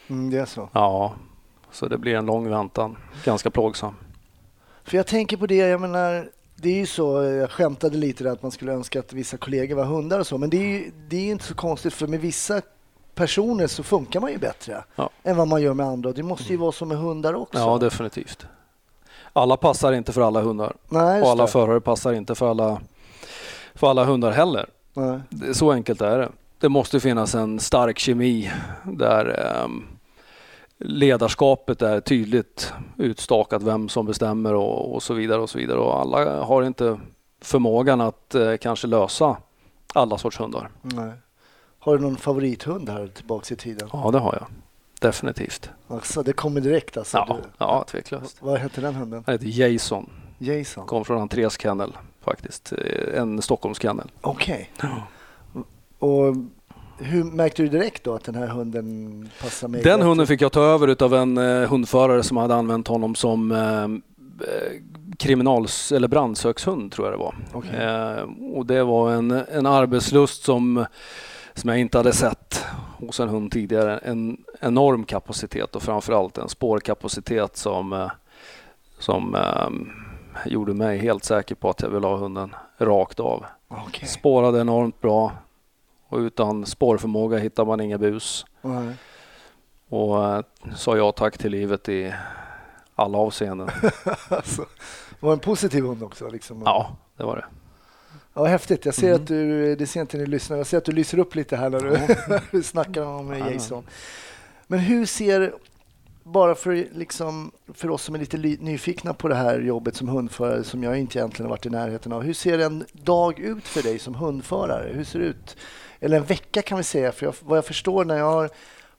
Mm, 0.08 0.30
det 0.30 0.38
är 0.38 0.46
så. 0.46 0.70
Ja, 0.74 1.14
så 1.72 1.88
det 1.88 1.98
blir 1.98 2.16
en 2.16 2.26
lång 2.26 2.50
väntan. 2.50 2.98
Ganska 3.26 3.50
plågsam. 3.52 3.94
För 4.84 4.98
jag 4.98 5.08
tänker 5.08 5.38
på 5.38 5.48
det, 5.48 5.56
jag 5.56 5.82
menar, 5.82 6.30
det 6.62 6.70
är 6.70 6.76
ju 6.78 6.86
så, 6.86 7.24
jag 7.24 7.52
skämtade 7.52 7.98
lite 7.98 8.24
där 8.24 8.32
att 8.32 8.42
man 8.42 8.52
skulle 8.52 8.72
önska 8.72 9.00
att 9.00 9.14
vissa 9.14 9.38
kollegor 9.38 9.76
var 9.76 9.86
hundar 9.86 10.20
och 10.20 10.28
så, 10.28 10.38
men 10.38 10.50
det 10.50 10.58
är 10.58 10.62
ju 10.68 10.92
det 11.10 11.18
är 11.18 11.32
inte 11.32 11.46
så 11.46 11.56
konstigt 11.56 11.94
för 11.94 12.08
med 12.08 12.20
vissa 12.22 12.62
personer 13.16 13.68
så 13.68 13.84
funkar 13.84 14.20
man 14.20 14.32
ju 14.32 14.38
bättre 14.38 14.84
Ja. 14.96 15.10
än 15.24 15.38
vad 15.38 15.48
man 15.48 15.62
gör 15.62 15.74
med 15.74 15.86
andra. 15.86 16.12
Det 16.12 16.24
måste 16.24 16.52
ju 16.54 16.58
vara 16.58 16.72
så 16.72 16.86
med 16.86 16.98
hundar 16.98 17.34
också. 17.34 17.60
Ja, 17.60 17.78
definitivt. 17.78 18.46
Alla 19.34 19.58
passar 19.58 19.94
inte 19.94 20.12
för 20.12 20.22
alla 20.22 20.42
hundar 20.42 20.74
Nej, 20.90 21.22
och 21.22 21.30
alla 21.30 21.44
det. 21.46 21.52
förare 21.52 21.82
passar 21.82 22.14
inte 22.14 22.36
för 22.36 22.50
alla, 22.52 22.82
för 23.76 23.90
alla 23.90 24.04
hundar 24.06 24.32
heller. 24.32 24.66
Nej. 24.94 25.20
Så 25.54 25.72
enkelt 25.72 26.02
är 26.02 26.18
det. 26.18 26.30
Det 26.60 26.70
måste 26.70 27.00
finnas 27.00 27.36
en 27.36 27.60
stark 27.60 28.00
kemi 28.00 28.52
där 28.84 29.26
ehm, 29.66 29.84
ledarskapet 30.82 31.82
är 31.82 32.00
tydligt 32.00 32.74
utstakat, 32.98 33.64
vem 33.64 33.90
som 33.90 34.06
bestämmer 34.06 34.54
och, 34.56 34.96
och 34.96 35.04
så 35.04 35.14
vidare. 35.14 35.42
och 35.42 35.50
så 35.50 35.58
vidare. 35.58 35.78
Och 35.80 36.00
alla 36.00 36.44
har 36.44 36.64
inte 36.64 37.00
förmågan 37.42 38.02
att 38.02 38.36
eh, 38.36 38.58
kanske 38.58 38.88
lösa 38.88 39.38
alla 39.94 40.18
sorts 40.18 40.40
hundar. 40.40 40.70
Nej. 40.82 41.12
Har 41.80 41.98
du 41.98 42.04
någon 42.04 42.18
favorithund 42.18 42.90
här 42.90 43.08
tillbaks 43.08 43.52
i 43.52 43.56
tiden? 43.56 43.90
Ja, 43.94 44.12
det 44.12 44.20
har 44.20 44.34
jag. 44.34 44.46
Definitivt. 45.00 45.70
Alltså, 45.88 46.24
det 46.24 46.34
kommer 46.34 46.62
direkt 46.62 46.98
alltså. 46.98 47.18
Ja, 47.18 47.38
Du, 47.42 47.50
ja 47.58 47.84
tveklöst. 47.88 48.38
vad 48.42 48.60
heter 48.60 48.82
den 48.82 48.96
hunden? 48.96 49.24
Han 49.26 49.34
heter 49.34 49.46
Jason. 49.72 50.10
Jason? 50.38 50.86
Kom 50.88 51.06
från 51.06 51.22
Andreas 51.22 51.60
kennel 51.62 51.98
faktiskt. 52.22 52.74
Eh, 52.74 53.22
En 53.22 53.42
Stockholmskennel. 53.42 54.12
Okej. 54.22 54.72
Och 56.00 56.36
hur 57.02 57.24
märkte 57.24 57.62
du 57.62 57.70
direkt 57.70 58.04
då 58.04 58.14
att 58.14 58.24
den 58.24 58.36
här 58.36 58.48
hunden 58.48 59.30
passar 59.42 59.68
mig? 59.68 59.82
Den 59.84 60.02
hunden 60.02 60.28
fick 60.28 60.42
jag 60.42 60.52
ta 60.52 60.64
över 60.64 60.88
utav 60.88 61.14
en 61.14 61.38
eh, 61.38 61.70
hundförare 61.70 62.24
som 62.24 62.38
hade 62.38 62.56
använt 62.56 62.88
honom 62.88 63.16
som 63.16 63.52
eh, 63.52 63.84
eh, 63.84 64.72
kriminals 65.18 65.92
eller 65.92 66.08
brandsökshund 66.08 66.92
tror 66.92 67.08
jag 67.08 67.14
det 67.14 67.24
var. 67.24 67.36
Okej. 67.54 67.80
Eh, 67.80 68.56
och 68.58 68.66
det 68.66 68.84
var 68.84 69.12
en, 69.12 69.32
en 69.32 69.66
arbetslust 69.66 70.44
som, 70.44 70.86
som 71.54 71.70
jag 71.70 71.80
inte 71.80 71.98
hade 71.98 72.14
sett 72.14 72.66
hos 72.98 73.20
en 73.20 73.30
hund 73.30 73.52
tidigare. 73.52 73.98
En 73.98 74.38
enorm 74.60 75.04
kapacitet 75.04 75.76
och 75.76 75.84
framförallt 75.84 76.38
en 76.38 76.50
spårkapacitet 76.50 77.58
som, 77.58 77.94
eh, 77.94 78.12
som 79.00 79.36
eh, 79.36 79.70
gjorde 80.52 80.74
mig 80.74 80.98
helt 80.98 81.24
säker 81.24 81.56
på 81.56 81.70
att 81.70 81.82
jag 81.82 81.90
ville 81.90 82.08
ha 82.08 82.18
hunden 82.18 82.56
rakt 82.78 83.20
av. 83.20 83.46
Okej. 83.68 84.08
Spårade 84.08 84.62
enormt 84.62 85.02
bra 85.02 85.32
och 86.12 86.18
utan 86.20 86.66
spårförmåga 86.66 87.38
hittar 87.38 87.66
man 87.66 87.80
inga 87.82 87.98
bus. 87.98 88.46
Nej. 88.62 88.94
Och 89.90 90.26
eh, 90.26 90.42
sa 90.76 90.98
ja 90.98 91.12
tack 91.12 91.38
till 91.38 91.52
livet 91.52 91.90
i 91.90 92.14
alla 92.96 93.18
avseenden. 93.18 93.70
alltså, 94.30 94.62
det 95.10 95.26
var 95.26 95.34
en 95.34 95.40
positiv 95.40 95.84
hund 95.84 96.04
också. 96.04 96.30
Liksom. 96.30 96.62
Ja, 96.66 96.96
det 97.18 97.24
var 97.24 97.36
det. 97.36 97.46
Ja, 98.34 98.46
häftigt. 98.46 98.86
Jag 98.86 98.94
ser 98.96 99.08
Mm. 99.10 99.22
att 99.22 99.28
du, 99.28 99.76
det 99.76 99.88
ser 99.88 100.02
inte 100.02 100.18
ni 100.18 100.26
lyssnar, 100.26 100.58
jag 100.58 100.68
ser 100.68 100.78
att 100.78 100.86
du 100.86 100.92
lyser 100.92 101.20
upp 101.20 101.36
lite 101.36 101.56
här 101.56 101.70
när 101.70 101.80
du, 101.80 101.90
när 102.28 102.42
du 102.52 102.64
snackar 102.64 103.02
om 103.06 103.34
Ja. 103.34 103.52
Jason. 103.52 103.84
Men 104.68 104.80
hur 104.80 105.06
ser, 105.06 105.54
bara 106.24 106.56
för, 106.56 106.88
liksom, 106.92 107.52
för 107.74 107.90
oss 107.90 108.04
som 108.04 108.16
är 108.16 108.20
lite 108.20 108.38
nyfikna 108.38 109.14
på 109.14 109.28
det 109.28 109.36
här 109.36 109.60
jobbet 109.60 109.96
som 109.96 110.08
hundförare 110.10 110.64
som 110.64 110.84
jag 110.84 111.00
inte 111.00 111.20
egentligen 111.20 111.46
har 111.50 111.58
varit 111.58 111.66
i 111.66 111.70
närheten 111.70 112.14
av. 112.14 112.22
Hur 112.22 112.34
ser 112.34 112.60
en 112.60 112.86
dag 112.94 113.40
ut 113.40 113.64
för 113.68 113.84
dig 113.84 114.00
som 114.00 114.16
hundförare? 114.16 114.92
Hur 114.94 115.04
ser 115.04 115.20
det 115.20 115.26
ut? 115.26 115.58
Eller 116.02 116.18
en 116.18 116.24
vecka 116.24 116.62
kan 116.62 116.78
vi 116.78 116.84
säga. 116.84 117.12
För 117.12 117.26
jag, 117.26 117.36
vad 117.40 117.58
jag 117.58 117.66
förstår 117.66 118.06
när 118.06 118.18
jag 118.18 118.32
har 118.32 118.50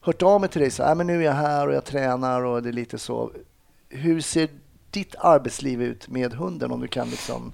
hört 0.01 0.21
av 0.21 0.41
mig 0.41 0.49
till 0.49 0.61
dig 0.61 0.71
så 0.71 0.83
äh, 0.83 0.95
men 0.95 1.07
nu 1.07 1.19
är 1.19 1.25
jag 1.25 1.33
här 1.33 1.67
och 1.67 1.73
jag 1.73 1.85
tränar 1.85 2.43
och 2.43 2.63
det 2.63 2.69
är 2.69 2.73
lite 2.73 2.97
så. 2.97 3.31
Hur 3.89 4.21
ser 4.21 4.49
ditt 4.91 5.15
arbetsliv 5.19 5.81
ut 5.81 6.07
med 6.07 6.33
hunden 6.33 6.71
om 6.71 6.81
du 6.81 6.87
kan 6.87 7.09
liksom 7.09 7.53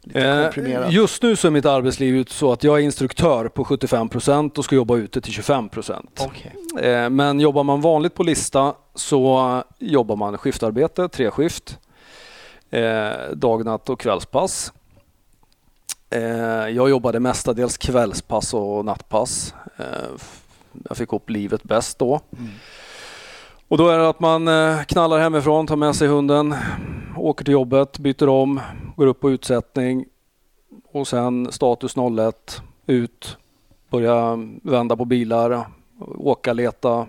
lite 0.00 0.20
Eh, 0.20 0.42
komprimerat? 0.44 0.92
just 0.92 1.22
nu 1.22 1.36
så 1.36 1.46
är 1.46 1.50
mitt 1.50 1.66
arbetsliv 1.66 2.16
ut 2.16 2.30
så 2.30 2.52
att 2.52 2.64
jag 2.64 2.78
är 2.78 2.82
instruktör 2.82 3.48
på 3.48 3.64
75 3.64 4.08
procent 4.08 4.58
och 4.58 4.64
ska 4.64 4.76
jobba 4.76 4.96
ute 4.96 5.20
till 5.20 5.32
25 5.32 5.68
procent. 5.68 6.26
Okej. 6.26 6.52
Eh, 6.90 7.10
men 7.10 7.40
jobbar 7.40 7.64
man 7.64 7.80
vanligt 7.80 8.14
på 8.14 8.22
lista 8.22 8.74
så 8.94 9.62
jobbar 9.78 10.16
man 10.16 10.38
skiftarbete, 10.38 11.08
tre 11.08 11.30
skift. 11.30 11.78
Eh, 12.70 13.10
dag, 13.34 13.64
natt 13.64 13.88
och 13.88 14.00
kvällspass. 14.00 14.72
Eh, 16.10 16.68
jag 16.68 16.90
jobbade 16.90 17.20
mestadels 17.20 17.78
kvällspass 17.78 18.54
och 18.54 18.84
nattpass. 18.84 19.54
Eh, 19.76 19.84
jag 20.88 20.96
fick 20.96 21.12
upp 21.12 21.30
livet 21.30 21.62
bäst 21.62 21.98
då. 21.98 22.20
Mm. 22.38 22.50
Och 23.68 23.78
då 23.78 23.88
är 23.88 23.98
det 23.98 24.08
att 24.08 24.20
man 24.20 24.48
eh, 24.48 24.82
knallar 24.82 25.18
hemifrån, 25.18 25.66
tar 25.66 25.76
med 25.76 25.96
sig 25.96 26.08
hunden, 26.08 26.54
åker 27.16 27.44
till 27.44 27.52
jobbet, 27.52 27.98
byter 27.98 28.28
om, 28.28 28.60
går 28.96 29.06
upp 29.06 29.20
på 29.20 29.30
utsättning 29.30 30.06
och 30.92 31.08
sen 31.08 31.52
status 31.52 31.94
01, 31.96 32.62
ut, 32.86 33.36
börja 33.90 34.38
vända 34.62 34.96
på 34.96 35.04
bilar, 35.04 35.66
åka, 36.18 36.52
leta. 36.52 37.06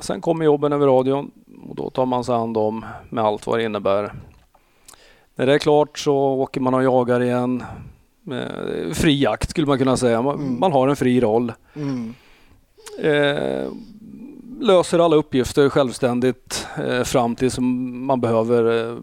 Sen 0.00 0.20
kommer 0.20 0.44
jobben 0.44 0.72
över 0.72 0.86
radion 0.86 1.30
och 1.68 1.74
då 1.74 1.90
tar 1.90 2.06
man 2.06 2.24
sig 2.24 2.34
an 2.34 2.52
dem 2.52 2.84
med 3.10 3.24
allt 3.24 3.46
vad 3.46 3.58
det 3.58 3.64
innebär. 3.64 4.12
När 5.36 5.46
det 5.46 5.54
är 5.54 5.58
klart 5.58 5.98
så 5.98 6.16
åker 6.16 6.60
man 6.60 6.74
och 6.74 6.84
jagar 6.84 7.22
igen. 7.22 7.64
Eh, 8.32 8.92
fri 8.92 9.22
jakt 9.22 9.50
skulle 9.50 9.66
man 9.66 9.78
kunna 9.78 9.96
säga. 9.96 10.22
Man, 10.22 10.34
Mm. 10.34 10.60
man 10.60 10.72
har 10.72 10.88
en 10.88 10.96
fri 10.96 11.20
roll. 11.20 11.52
Mm. 11.76 12.14
Eh, 12.98 13.68
löser 14.60 14.98
alla 14.98 15.16
uppgifter 15.16 15.68
självständigt 15.68 16.66
eh, 16.88 17.02
fram 17.02 17.36
tills 17.36 17.58
man 17.58 18.20
behöver 18.20 18.90
eh, 18.90 18.96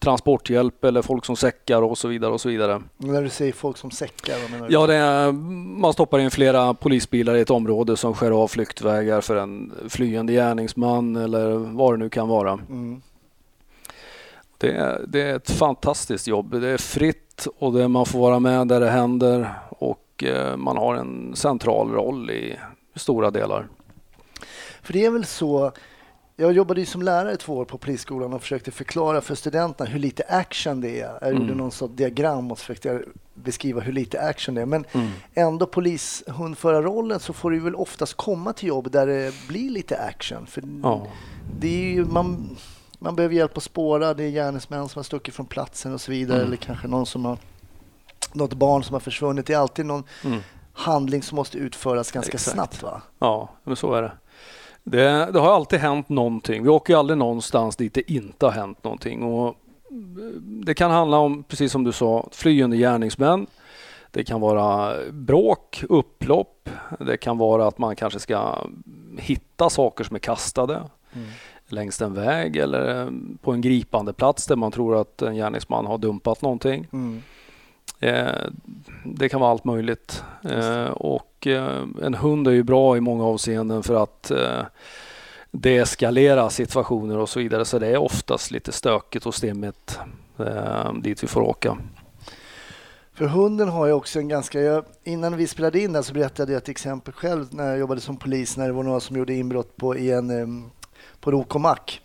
transporthjälp 0.00 0.84
eller 0.84 1.02
folk 1.02 1.24
som 1.24 1.36
säckar 1.36 1.82
och 1.82 1.98
så 1.98 2.08
vidare 2.08 2.32
och 2.32 2.40
så 2.40 2.48
vidare. 2.48 2.82
När 2.96 3.22
du 3.22 3.28
säger 3.28 3.52
folk 3.52 3.76
som 3.76 3.90
säckar, 3.90 4.34
vad 4.42 4.50
menar 4.50 4.68
du? 4.68 4.74
Ja, 4.74 4.92
är, 4.92 5.32
man 5.80 5.92
stoppar 5.92 6.18
in 6.18 6.30
flera 6.30 6.74
polisbilar 6.74 7.34
i 7.36 7.40
ett 7.40 7.50
område 7.50 7.96
som 7.96 8.14
skär 8.14 8.30
av 8.30 8.48
flyktvägar 8.48 9.20
för 9.20 9.36
en 9.36 9.72
flyende 9.88 10.32
gärningsman 10.32 11.16
eller 11.16 11.48
vad 11.76 11.92
det 11.94 11.96
nu 11.98 12.08
kan 12.08 12.28
vara. 12.28 12.52
Mm. 12.52 13.02
Det 14.58 14.70
är, 14.72 15.04
det 15.08 15.22
är 15.22 15.36
ett 15.36 15.50
fantastiskt 15.50 16.26
jobb. 16.26 16.60
Det 16.60 16.68
är 16.68 16.78
fritt 16.78 17.46
och 17.58 17.72
det, 17.72 17.88
man 17.88 18.06
får 18.06 18.18
vara 18.20 18.38
med 18.40 18.68
där 18.68 18.80
det 18.80 18.90
händer 18.90 19.54
och 19.68 20.24
eh, 20.24 20.56
man 20.56 20.76
har 20.76 20.94
en 20.94 21.36
central 21.36 21.90
roll 21.90 22.30
i 22.30 22.56
stora 22.94 23.30
delar. 23.30 23.68
För 24.82 24.92
det 24.92 25.04
är 25.04 25.10
väl 25.10 25.24
så, 25.24 25.72
jag 26.36 26.52
jobbade 26.52 26.80
ju 26.80 26.86
som 26.86 27.02
lärare 27.02 27.36
två 27.36 27.56
år 27.56 27.64
på 27.64 27.78
polisskolan 27.78 28.32
och 28.32 28.42
försökte 28.42 28.70
förklara 28.70 29.20
för 29.20 29.34
studenterna 29.34 29.90
hur 29.90 29.98
lite 29.98 30.22
action 30.28 30.80
det 30.80 31.00
är. 31.00 31.18
Jag 31.20 31.30
gjorde 31.32 31.44
Mm. 31.44 31.56
någon 31.56 31.70
sorts 31.70 31.94
diagram 31.94 32.50
och 32.52 32.58
försökte 32.58 33.02
beskriva 33.34 33.80
hur 33.80 33.92
lite 33.92 34.20
action 34.20 34.54
det 34.54 34.60
är. 34.62 34.66
Men 34.66 34.84
Mm. 34.92 35.08
ändå 35.34 35.66
polishundförarrollen 35.66 37.20
så 37.20 37.32
får 37.32 37.50
du 37.50 37.60
väl 37.60 37.74
oftast 37.74 38.14
komma 38.14 38.52
till 38.52 38.68
jobb 38.68 38.90
där 38.90 39.06
det 39.06 39.34
blir 39.48 39.70
lite 39.70 39.98
action. 39.98 40.46
För 40.46 40.62
Ja. 40.82 41.06
det 41.60 41.68
är 41.68 41.92
ju, 41.92 42.04
man, 42.04 42.56
man 42.98 43.16
behöver 43.16 43.34
hjälp 43.34 43.56
att 43.56 43.62
spåra. 43.62 44.14
Det 44.14 44.24
är 44.24 44.30
gärningsmän 44.30 44.88
som 44.88 44.98
har 44.98 45.04
stuckit 45.04 45.34
från 45.34 45.46
platsen 45.46 45.94
och 45.94 46.00
så 46.00 46.10
vidare. 46.10 46.36
Mm. 46.38 46.46
Eller 46.46 46.56
kanske 46.56 46.88
någon 46.88 47.06
som 47.06 47.24
har 47.24 47.38
något 48.32 48.54
barn 48.54 48.84
som 48.84 48.92
har 48.94 49.00
försvunnit. 49.00 49.46
Det 49.46 49.52
är 49.54 49.58
alltid 49.58 49.86
någon 49.86 50.04
Mm. 50.24 50.40
handling 50.72 51.22
som 51.22 51.36
måste 51.36 51.58
utföras 51.58 52.10
ganska 52.10 52.32
Exakt. 52.32 52.54
snabbt. 52.54 52.82
Va? 52.82 53.02
Ja, 53.18 53.48
men 53.64 53.76
så 53.76 53.94
är 53.94 54.02
det. 54.02 54.12
det. 54.84 55.28
Det 55.32 55.40
har 55.40 55.52
alltid 55.54 55.78
hänt 55.80 56.08
någonting. 56.08 56.62
Vi 56.62 56.68
åker 56.68 56.92
ju 56.92 56.98
aldrig 56.98 57.18
någonstans 57.18 57.76
dit 57.76 57.94
det 57.94 58.12
inte 58.12 58.46
har 58.46 58.52
hänt 58.52 58.84
någonting. 58.84 59.22
Och 59.22 59.54
det 60.40 60.74
kan 60.74 60.90
handla 60.90 61.16
om, 61.18 61.42
precis 61.42 61.72
som 61.72 61.84
du 61.84 61.92
sa, 61.92 62.28
flyende 62.32 62.76
gärningsmän. 62.76 63.46
Det 64.10 64.24
kan 64.24 64.40
vara 64.40 64.94
bråk, 65.10 65.84
upplopp. 65.88 66.68
Det 66.98 67.16
kan 67.16 67.38
vara 67.38 67.66
att 67.66 67.78
man 67.78 67.96
kanske 67.96 68.18
ska 68.18 68.58
hitta 69.18 69.70
saker 69.70 70.04
som 70.04 70.16
är 70.16 70.20
kastade 70.20 70.82
längs 71.72 72.02
en 72.02 72.14
väg 72.14 72.56
eller 72.56 73.12
på 73.42 73.52
en 73.52 73.60
gripande 73.60 74.12
plats 74.12 74.46
där 74.46 74.56
man 74.56 74.72
tror 74.72 75.00
att 75.00 75.22
en 75.22 75.34
gärningsman 75.34 75.86
har 75.86 75.98
dumpat 75.98 76.42
någonting. 76.42 76.86
Mm. 76.92 77.22
Eh, 78.00 78.46
det 79.04 79.28
kan 79.28 79.40
vara 79.40 79.50
allt 79.50 79.64
möjligt. 79.64 80.24
Eh, 80.44 80.90
och 80.90 81.46
eh, 81.46 81.82
en 82.02 82.14
hund 82.14 82.48
är 82.48 82.52
ju 82.52 82.62
bra 82.62 82.96
i 82.96 83.00
många 83.00 83.24
avseenden 83.24 83.82
för 83.82 84.02
att 84.02 84.32
deeskalera 85.50 86.50
situationer 86.50 87.18
och 87.18 87.28
så 87.28 87.40
vidare. 87.40 87.64
Så 87.64 87.78
det 87.78 87.86
är 87.86 87.96
oftast 87.96 88.50
lite 88.50 88.72
stökigt 88.72 89.26
och 89.26 89.34
stimmigt 89.34 89.98
dit 91.02 91.22
vi 91.22 91.26
får 91.26 91.40
åka. 91.40 91.78
För 93.12 93.26
hunden 93.26 93.68
har 93.68 93.86
ju 93.86 93.92
också 93.92 94.18
en 94.18 94.28
ganska... 94.28 94.60
Jag, 94.60 94.84
innan 95.04 95.36
vi 95.36 95.46
spelade 95.46 95.80
in 95.80 95.92
där 95.92 96.02
så 96.02 96.14
berättade 96.14 96.52
jag 96.52 96.62
ett 96.62 96.68
exempel 96.68 97.14
själv 97.14 97.46
när 97.50 97.68
jag 97.68 97.78
jobbade 97.78 98.00
som 98.00 98.16
polis 98.16 98.56
när 98.56 98.66
det 98.66 98.72
var 98.72 98.82
några 98.82 99.00
som 99.00 99.16
gjorde 99.16 99.34
inbrott 99.34 99.76
på, 99.76 99.96
i 99.96 100.12
en, 100.12 100.30
em, 100.30 100.70
på 101.20 101.30
en 101.30 101.36
OK 101.36 101.54
mack. 101.54 102.00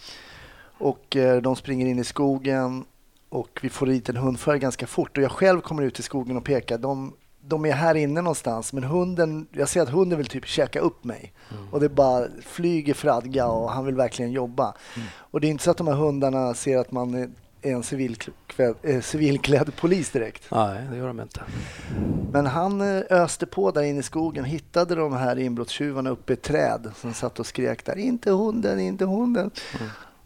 Och 0.77 1.15
eh, 1.15 1.41
de 1.41 1.55
springer 1.55 1.85
in 1.85 1.99
i 1.99 2.03
skogen 2.03 2.85
och 3.29 3.59
vi 3.61 3.69
får 3.69 3.85
dit 3.85 4.09
en 4.09 4.17
hundförare 4.17 4.59
ganska 4.59 4.87
fort. 4.87 5.17
Och 5.17 5.23
jag 5.23 5.31
själv 5.31 5.61
kommer 5.61 5.83
ut 5.83 5.99
i 5.99 6.03
skogen 6.03 6.37
och 6.37 6.43
pekar. 6.43 6.77
De, 6.77 7.13
de 7.41 7.65
är 7.65 7.71
här 7.71 7.95
inne 7.95 8.21
någonstans 8.21 8.73
men 8.73 8.83
hunden, 8.83 9.47
jag 9.51 9.69
ser 9.69 9.81
att 9.81 9.89
hunden 9.89 10.17
vill 10.17 10.27
typ 10.27 10.45
käka 10.45 10.79
upp 10.79 11.03
mig. 11.03 11.33
Och 11.71 11.79
det 11.79 11.89
bara 11.89 12.27
flyger 12.41 12.93
fradga 12.93 13.47
och 13.47 13.71
han 13.71 13.85
vill 13.85 13.95
verkligen 13.95 14.31
jobba. 14.31 14.73
Och 15.15 15.41
det 15.41 15.47
är 15.47 15.49
inte 15.49 15.63
så 15.63 15.71
att 15.71 15.77
de 15.77 15.87
här 15.87 15.95
hundarna 15.95 16.53
ser 16.53 16.77
att 16.77 16.91
man 16.91 17.35
en 17.63 17.83
civilklädd, 17.83 18.75
eh, 18.81 19.01
civilklädd 19.01 19.75
polis 19.75 20.09
direkt. 20.09 20.43
Nej, 20.51 20.87
det 20.91 20.97
gör 20.97 21.07
de 21.07 21.19
inte. 21.19 21.41
Men 22.31 22.45
han 22.45 22.81
eh, 22.81 23.03
öste 23.09 23.45
på 23.45 23.71
där 23.71 23.81
inne 23.81 23.99
i 23.99 24.03
skogen, 24.03 24.45
hittade 24.45 24.95
de 24.95 25.13
här 25.13 25.39
inbrottstjuvarna 25.39 26.09
uppe 26.09 26.33
i 26.33 26.35
ett 26.35 26.41
träd 26.41 26.91
som 26.95 27.13
satt 27.13 27.39
och 27.39 27.45
skrek 27.45 27.85
där, 27.85 27.97
inte 27.97 28.31
hunden, 28.31 28.79
inte 28.79 29.05
hunden. 29.05 29.51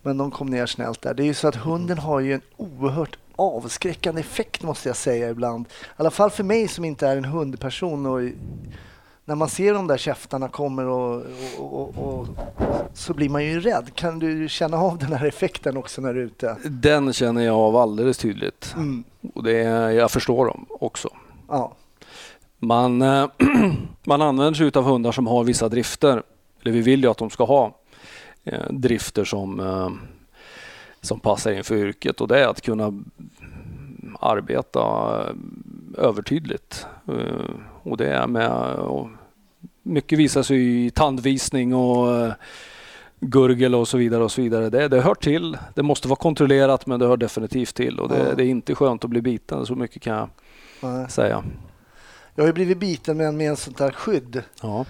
Men 0.01 0.17
de 0.17 0.31
kom 0.31 0.47
ner 0.47 0.65
snällt 0.65 1.01
där. 1.01 1.13
Det 1.13 1.23
är 1.23 1.27
ju 1.27 1.33
så 1.33 1.47
att 1.47 1.55
hunden 1.55 1.97
har 1.97 2.19
ju 2.19 2.33
en 2.33 2.41
oerhört 2.57 3.17
avskräckande 3.35 4.21
effekt 4.21 4.63
måste 4.63 4.89
jag 4.89 4.95
säga 4.95 5.29
ibland. 5.29 5.65
I 5.67 5.69
alla 5.95 6.11
fall 6.11 6.29
för 6.29 6.43
mig 6.43 6.67
som 6.67 6.85
inte 6.85 7.07
är 7.07 7.17
en 7.17 7.25
hundperson. 7.25 8.05
Och 8.05 8.21
när 9.27 9.35
man 9.35 9.49
ser 9.49 9.73
de 9.73 9.87
där 9.87 9.97
käftarna 9.97 10.49
kommer 10.49 10.85
och, 10.85 11.23
och, 11.57 11.73
och, 11.81 11.97
och 11.97 12.27
så 12.93 13.13
blir 13.13 13.29
man 13.29 13.45
ju 13.45 13.59
rädd. 13.59 13.91
Kan 13.95 14.19
du 14.19 14.49
känna 14.49 14.77
av 14.77 14.97
den 14.97 15.13
här 15.13 15.25
effekten 15.25 15.77
också 15.77 16.01
när 16.01 16.13
du 16.13 16.21
är 16.21 16.25
ute? 16.25 16.57
Den 16.63 17.13
känner 17.13 17.41
jag 17.41 17.55
av 17.55 17.75
alldeles 17.75 18.17
tydligt. 18.17 18.73
Mm. 18.75 19.03
Och 19.33 19.43
det, 19.43 19.53
jag 19.93 20.11
förstår 20.11 20.45
dem 20.45 20.65
också. 20.69 21.09
Ja. 21.47 21.75
Man, 22.59 23.01
eh, 23.01 23.29
man 24.03 24.21
använder 24.21 24.53
sig 24.53 24.71
av 24.73 24.83
hundar 24.83 25.11
som 25.11 25.27
har 25.27 25.43
vissa 25.43 25.69
drifter. 25.69 26.23
Eller 26.61 26.71
vi 26.71 26.81
vill 26.81 27.03
ju 27.03 27.09
att 27.09 27.17
de 27.17 27.29
ska 27.29 27.45
ha 27.45 27.77
eh, 28.43 28.69
drifter 28.69 29.23
som, 29.23 29.59
eh, 29.59 29.89
som 31.01 31.19
passar 31.19 31.51
in 31.51 31.63
för 31.63 31.75
yrket 31.75 32.21
och 32.21 32.27
det 32.27 32.39
är 32.39 32.47
att 32.47 32.61
kunna 32.61 33.03
arbeta 34.19 34.81
övertydligt. 35.97 36.85
Eh, 37.07 37.49
Och 37.83 37.97
det 37.97 38.09
är 38.09 38.27
med 38.27 38.73
och 38.75 39.09
mycket 39.83 40.19
visar 40.19 40.43
sig 40.43 40.85
i 40.85 40.89
tandvisning 40.89 41.75
och 41.75 42.15
eh, 42.15 42.33
gurgel 43.19 43.75
och 43.75 43.87
så 43.87 43.97
vidare. 43.97 44.23
och 44.23 44.31
så 44.31 44.41
vidare. 44.41 44.69
Det, 44.69 44.87
det 44.87 45.01
hör 45.01 45.15
till. 45.15 45.57
Det 45.75 45.83
måste 45.83 46.07
vara 46.07 46.19
kontrollerat 46.19 46.85
men 46.85 46.99
det 46.99 47.07
hör 47.07 47.17
definitivt 47.17 47.75
till 47.75 47.99
och 47.99 48.09
det, 48.09 48.17
Ja. 48.29 48.35
det 48.35 48.43
är 48.43 48.47
inte 48.47 48.75
skönt 48.75 49.03
att 49.03 49.09
bli 49.09 49.21
biten. 49.21 49.65
Så 49.65 49.75
mycket 49.75 50.01
kan 50.01 50.15
jag 50.15 50.29
Nej. 50.81 51.09
säga. 51.09 51.43
Jag 52.35 52.43
har 52.43 52.47
ju 52.47 52.53
blivit 52.53 52.77
biten 52.77 53.17
med 53.17 53.27
en, 53.27 53.37
med 53.37 53.49
en 53.49 53.57
sånt 53.57 53.77
där 53.77 53.91
skydd. 53.91 54.43
Ja. 54.61 54.85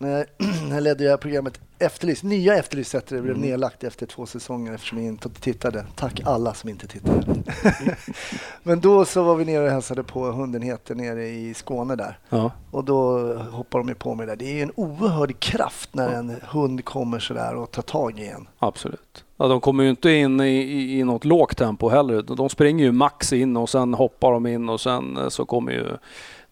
När 0.68 0.74
jag 0.74 0.82
ledde 0.82 1.08
här 1.08 1.16
programmet 1.16 1.60
Efterlyst, 1.78 2.22
nya 2.22 2.56
Efterlyst 2.56 2.92
hette 2.92 3.14
det, 3.14 3.22
blev 3.22 3.36
Mm. 3.36 3.48
nedlagt 3.48 3.84
efter 3.84 4.06
två 4.06 4.26
säsonger 4.26 4.72
eftersom 4.74 4.98
jag 4.98 5.06
inte 5.06 5.28
tittade. 5.28 5.86
Tack 5.96 6.20
alla 6.24 6.54
som 6.54 6.70
inte 6.70 6.86
tittade. 6.86 7.22
Men 8.62 8.80
då 8.80 9.04
så 9.04 9.22
var 9.22 9.34
vi 9.36 9.44
nere 9.44 9.64
och 9.64 9.70
hälsade 9.70 10.02
på 10.02 10.24
hundenheten 10.32 10.96
nere 10.96 11.26
i 11.28 11.54
Skåne 11.54 11.96
där. 11.96 12.18
Ja. 12.28 12.50
Och 12.70 12.84
då 12.84 13.34
hoppar 13.34 13.78
de 13.78 13.88
ju 13.88 13.94
på 13.94 14.14
mig 14.14 14.26
där. 14.26 14.36
Det 14.36 14.58
är 14.58 14.62
en 14.62 14.72
oerhörd 14.76 15.40
kraft 15.40 15.94
när 15.94 16.08
en 16.08 16.36
hund 16.50 16.84
kommer 16.84 17.18
sådär 17.18 17.54
och 17.54 17.70
tar 17.70 17.82
tag 17.82 18.18
i 18.20 18.26
en. 18.26 18.48
Absolut. 18.58 19.24
Ja, 19.36 19.48
de 19.48 19.60
kommer 19.60 19.84
ju 19.84 19.90
inte 19.90 20.10
in 20.10 20.40
i, 20.40 20.48
i, 20.48 20.98
i 20.98 21.04
något 21.04 21.24
lågt 21.24 21.56
tempo 21.56 21.88
heller. 21.88 22.22
De 22.22 22.48
springer 22.48 22.84
ju 22.84 22.92
max 22.92 23.32
in 23.32 23.56
och 23.56 23.68
sen 23.68 23.94
hoppar 23.94 24.32
de 24.32 24.46
in 24.46 24.68
och 24.68 24.80
sen 24.80 25.16
eh, 25.16 25.28
så 25.28 25.44
kommer 25.44 25.72
ju 25.72 25.86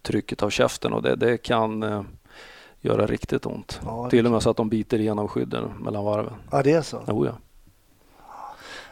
trycket 0.02 0.42
av 0.42 0.50
käften 0.50 0.92
och 0.92 1.02
det, 1.02 1.16
det 1.16 1.36
kan 1.38 1.82
eh, 1.82 2.02
göra 2.80 3.06
riktigt 3.06 3.46
ont. 3.46 3.80
Ja, 3.84 4.10
Till 4.10 4.26
och 4.26 4.32
med 4.32 4.42
så 4.42 4.50
att 4.50 4.56
de 4.56 4.68
biter 4.68 4.98
igenom 5.00 5.28
skydden 5.28 5.64
mellan 5.80 6.04
varven. 6.04 6.32
ja 6.50 6.62
det 6.62 6.72
är 6.72 6.82
så. 6.82 7.02
Jo, 7.08 7.26
ja. 7.26 7.32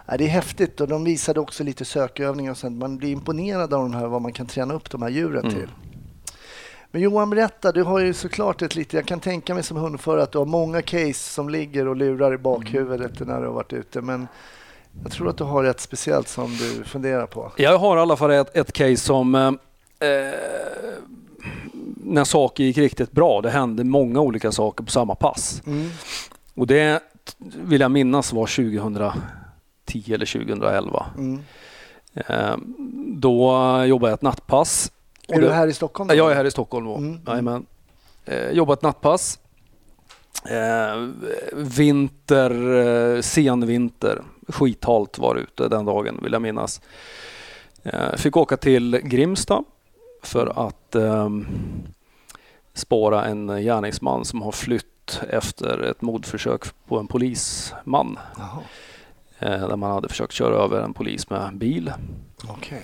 Ja, 0.08 0.16
det 0.16 0.24
är 0.24 0.28
häftigt 0.28 0.80
och 0.80 0.88
de 0.88 1.04
visade 1.04 1.40
också 1.40 1.64
lite 1.64 1.84
sökövningar 1.84 2.50
och 2.50 2.56
sånt. 2.56 2.76
Man 2.78 2.96
blir 2.96 3.10
imponerad 3.12 3.74
av 3.74 3.82
de 3.82 3.94
här, 3.94 4.06
vad 4.06 4.22
man 4.22 4.32
kan 4.32 4.46
träna 4.46 4.74
upp 4.74 4.90
de 4.90 5.02
här 5.02 5.08
djuren 5.08 5.44
Mm. 5.44 5.54
till. 5.54 5.68
Men 6.90 7.02
Johan, 7.02 7.30
berätta. 7.30 7.72
Du 7.72 7.82
har 7.82 7.98
ju 7.98 8.12
såklart 8.14 8.62
ett 8.62 8.74
lite... 8.76 8.96
Jag 8.96 9.06
kan 9.06 9.20
tänka 9.20 9.54
mig 9.54 9.62
som 9.62 9.76
hundförare 9.76 10.22
att 10.22 10.32
du 10.32 10.38
har 10.38 10.44
många 10.44 10.82
case 10.82 11.14
som 11.14 11.48
ligger 11.48 11.88
och 11.88 11.96
lurar 11.96 12.34
i 12.34 12.38
bakhuvudet 12.38 13.20
när 13.20 13.40
du 13.40 13.46
har 13.46 13.54
varit 13.54 13.72
ute. 13.72 14.00
Men 14.00 14.28
jag 15.02 15.12
tror 15.12 15.28
att 15.28 15.38
du 15.38 15.44
har 15.44 15.64
ett 15.64 15.80
speciellt 15.80 16.28
som 16.28 16.56
du 16.56 16.84
funderar 16.84 17.26
på. 17.26 17.52
Jag 17.56 17.78
har 17.78 17.96
i 17.96 18.00
alla 18.00 18.16
fall 18.16 18.30
ett, 18.30 18.56
ett 18.56 18.72
case 18.72 18.96
som 18.96 19.34
eh, 19.34 19.46
eh, 20.08 20.34
när 22.06 22.24
saker 22.24 22.64
gick 22.64 22.78
riktigt 22.78 23.12
bra. 23.12 23.40
Det 23.40 23.50
hände 23.50 23.84
många 23.84 24.20
olika 24.20 24.52
saker 24.52 24.84
på 24.84 24.90
samma 24.90 25.14
pass. 25.14 25.62
Mm. 25.66 25.88
Och 26.54 26.66
det 26.66 27.02
vill 27.38 27.80
jag 27.80 27.90
minnas 27.90 28.32
var 28.32 28.46
2010 28.46 30.14
eller 30.14 30.26
2011. 30.26 31.06
Mm. 31.18 31.40
Eh, 32.14 32.56
Då 33.06 33.50
jobbade 33.84 34.10
jag 34.10 34.14
ett 34.16 34.22
nattpass. 34.22 34.92
Är 35.28 35.40
du 35.40 35.50
här 35.50 35.66
i 35.66 35.72
Stockholm? 35.72 36.08
då? 36.08 36.14
Jag 36.14 36.30
är 36.30 36.34
här 36.34 36.44
i 36.44 36.50
Stockholm 36.50 36.86
då. 36.86 36.96
Mm. 36.96 37.20
Jajamän. 37.26 37.66
Eh, 38.24 38.50
jobbat 38.50 38.78
ett 38.78 38.82
nattpass. 38.82 39.38
Eh, 40.50 41.08
vinter, 41.54 42.76
eh, 43.16 43.20
sen 43.20 43.66
vinter. 43.66 44.22
Skithalt 44.48 45.18
var 45.18 45.34
det 45.34 45.40
ute 45.40 45.68
den 45.68 45.84
dagen 45.84 46.20
vill 46.22 46.32
jag 46.32 46.42
minnas. 46.42 46.80
Fick 48.16 48.36
åka 48.36 48.56
till 48.56 49.00
Grimsta 49.02 49.64
för 50.22 50.66
att 50.66 50.94
eh, 50.94 51.28
spåra 52.76 53.24
en 53.24 53.46
gärningsman 53.62 54.24
som 54.24 54.42
har 54.42 54.52
flytt 54.52 55.20
efter 55.30 55.82
ett 55.82 56.02
mordförsök 56.02 56.62
på 56.88 56.98
en 56.98 57.06
polisman. 57.06 58.18
Jaha, 58.38 58.58
Eh, 59.38 59.68
där 59.68 59.76
man 59.76 59.90
hade 59.90 60.08
försökt 60.08 60.32
köra 60.32 60.56
över 60.56 60.80
en 60.80 60.94
polis 60.94 61.30
med 61.30 61.50
bil. 61.56 61.92
okej. 62.48 62.82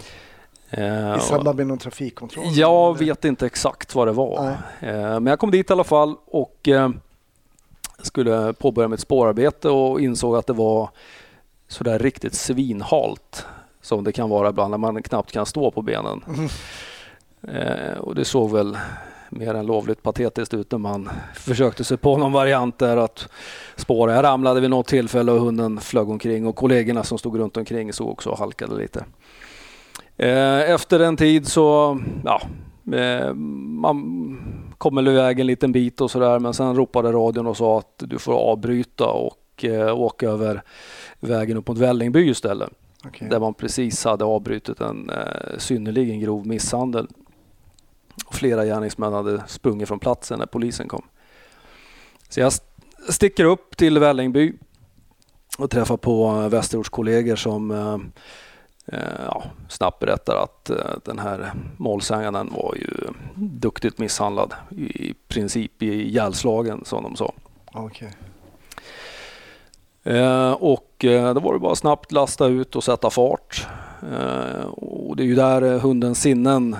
Eh, 0.70 1.16
I 1.16 1.20
samband 1.20 1.56
med 1.56 1.66
någon 1.66 1.78
trafikkontroll? 1.78 2.44
Jag 2.52 2.98
vet 2.98 3.24
inte 3.24 3.46
exakt 3.46 3.94
vad 3.94 4.08
det 4.08 4.12
var. 4.12 4.42
Nej. 4.80 4.90
Eh, 4.94 5.00
Men 5.20 5.26
jag 5.26 5.38
kom 5.38 5.50
dit 5.50 5.70
i 5.70 5.72
alla 5.72 5.84
fall 5.84 6.16
och 6.26 6.68
skulle 8.02 8.52
påbörja 8.52 8.88
mitt 8.88 9.00
spårarbete 9.00 9.68
och 9.68 10.00
insåg 10.00 10.36
att 10.36 10.46
det 10.46 10.52
var 10.52 10.90
sådär 11.68 11.98
riktigt 11.98 12.34
svinhalt 12.34 13.46
som 13.80 14.04
det 14.04 14.12
kan 14.12 14.30
vara 14.30 14.48
ibland 14.48 14.70
när 14.70 14.78
man 14.78 15.02
knappt 15.02 15.32
kan 15.32 15.46
stå 15.46 15.70
på 15.70 15.82
benen. 15.82 16.24
Mm. 16.26 17.98
Och 18.00 18.14
det 18.14 18.24
såg 18.24 18.50
väl 18.50 18.78
mer 19.32 19.54
än 19.54 19.66
lovligt 19.66 20.02
patetiskt 20.02 20.54
ut 20.54 20.70
när 20.70 20.78
man 20.78 21.10
försökte 21.34 21.84
sig 21.84 21.96
på 21.96 22.16
någon 22.16 22.32
variant 22.32 22.78
där 22.78 22.96
att 22.96 23.28
spåra. 23.76 24.14
Jag 24.14 24.24
ramlade 24.24 24.60
vid 24.60 24.70
något 24.70 24.86
tillfälle 24.86 25.32
och 25.32 25.40
hunden 25.40 25.80
flög 25.80 26.08
omkring 26.10 26.46
och 26.46 26.56
kollegorna 26.56 27.04
som 27.04 27.18
stod 27.18 27.38
runt 27.38 27.56
omkring 27.56 27.92
såg 27.92 28.08
också 28.08 28.30
och 28.30 28.38
halkade 28.38 28.76
lite. 28.76 29.04
Eh, 30.16 30.70
Efter 30.70 31.00
en 31.00 31.16
tid 31.16 31.46
så, 31.46 31.98
ja, 32.24 32.40
eh, 32.96 33.34
man 33.34 34.38
kom 34.78 34.96
väl 34.96 35.08
iväg 35.08 35.40
en 35.40 35.46
liten 35.46 35.72
bit 35.72 36.00
och 36.00 36.10
sådär 36.10 36.38
men 36.38 36.54
sen 36.54 36.76
ropade 36.76 37.12
radion 37.12 37.46
och 37.46 37.56
sa 37.56 37.78
att 37.78 37.94
du 37.96 38.18
får 38.18 38.32
avbryta 38.32 39.06
och 39.06 39.64
eh, 39.64 39.98
åka 39.98 40.28
över 40.28 40.62
vägen 41.20 41.56
upp 41.56 41.68
mot 41.68 41.78
Vällingby 41.78 42.30
istället. 42.30 42.70
Okej. 43.04 43.28
Där 43.28 43.40
man 43.40 43.54
precis 43.54 44.04
hade 44.04 44.24
avbrutit 44.24 44.80
en 44.80 45.10
eh, 45.10 45.58
synnerligen 45.58 46.20
grov 46.20 46.46
misshandel 46.46 47.06
Flera 48.32 48.64
gärningsmän 48.64 49.12
hade 49.12 49.42
sprungit 49.46 49.88
från 49.88 49.98
platsen 49.98 50.38
när 50.38 50.46
polisen 50.46 50.88
kom. 50.88 51.02
Så 52.28 52.40
jag 52.40 52.46
st- 52.46 52.66
sticker 53.08 53.44
upp 53.44 53.76
till 53.76 53.98
Vällingby 53.98 54.52
och 55.58 55.70
träffar 55.70 55.96
på 55.96 56.26
eh, 56.42 56.48
Västerortskollegor 56.48 57.36
som 57.36 57.70
eh, 57.70 57.98
eh, 58.98 59.20
ja, 59.26 59.44
snabbt 59.68 59.98
berättar 59.98 60.36
att 60.36 60.70
den 61.04 61.18
här 61.18 61.52
målsäganden 61.76 62.50
var 62.56 62.74
ju 62.74 62.90
duktigt 63.34 63.98
misshandlad. 63.98 64.54
I 64.70 65.14
princip 65.28 65.82
i 65.82 65.86
ihjälslagen 66.02 66.84
som 66.84 67.02
de 67.02 67.16
sa. 67.16 67.32
Eh, 70.04 70.52
och 70.52 70.88
då 71.34 71.40
var 71.40 71.52
det 71.52 71.58
bara 71.58 71.74
snabbt 71.74 72.12
lasta 72.12 72.46
ut 72.46 72.76
och 72.76 72.84
sätta 72.84 73.10
fart. 73.10 73.66
Och 74.70 75.16
det 75.16 75.22
är 75.22 75.26
ju 75.26 75.34
där 75.34 75.78
hundens 75.78 76.20
sinnen 76.20 76.76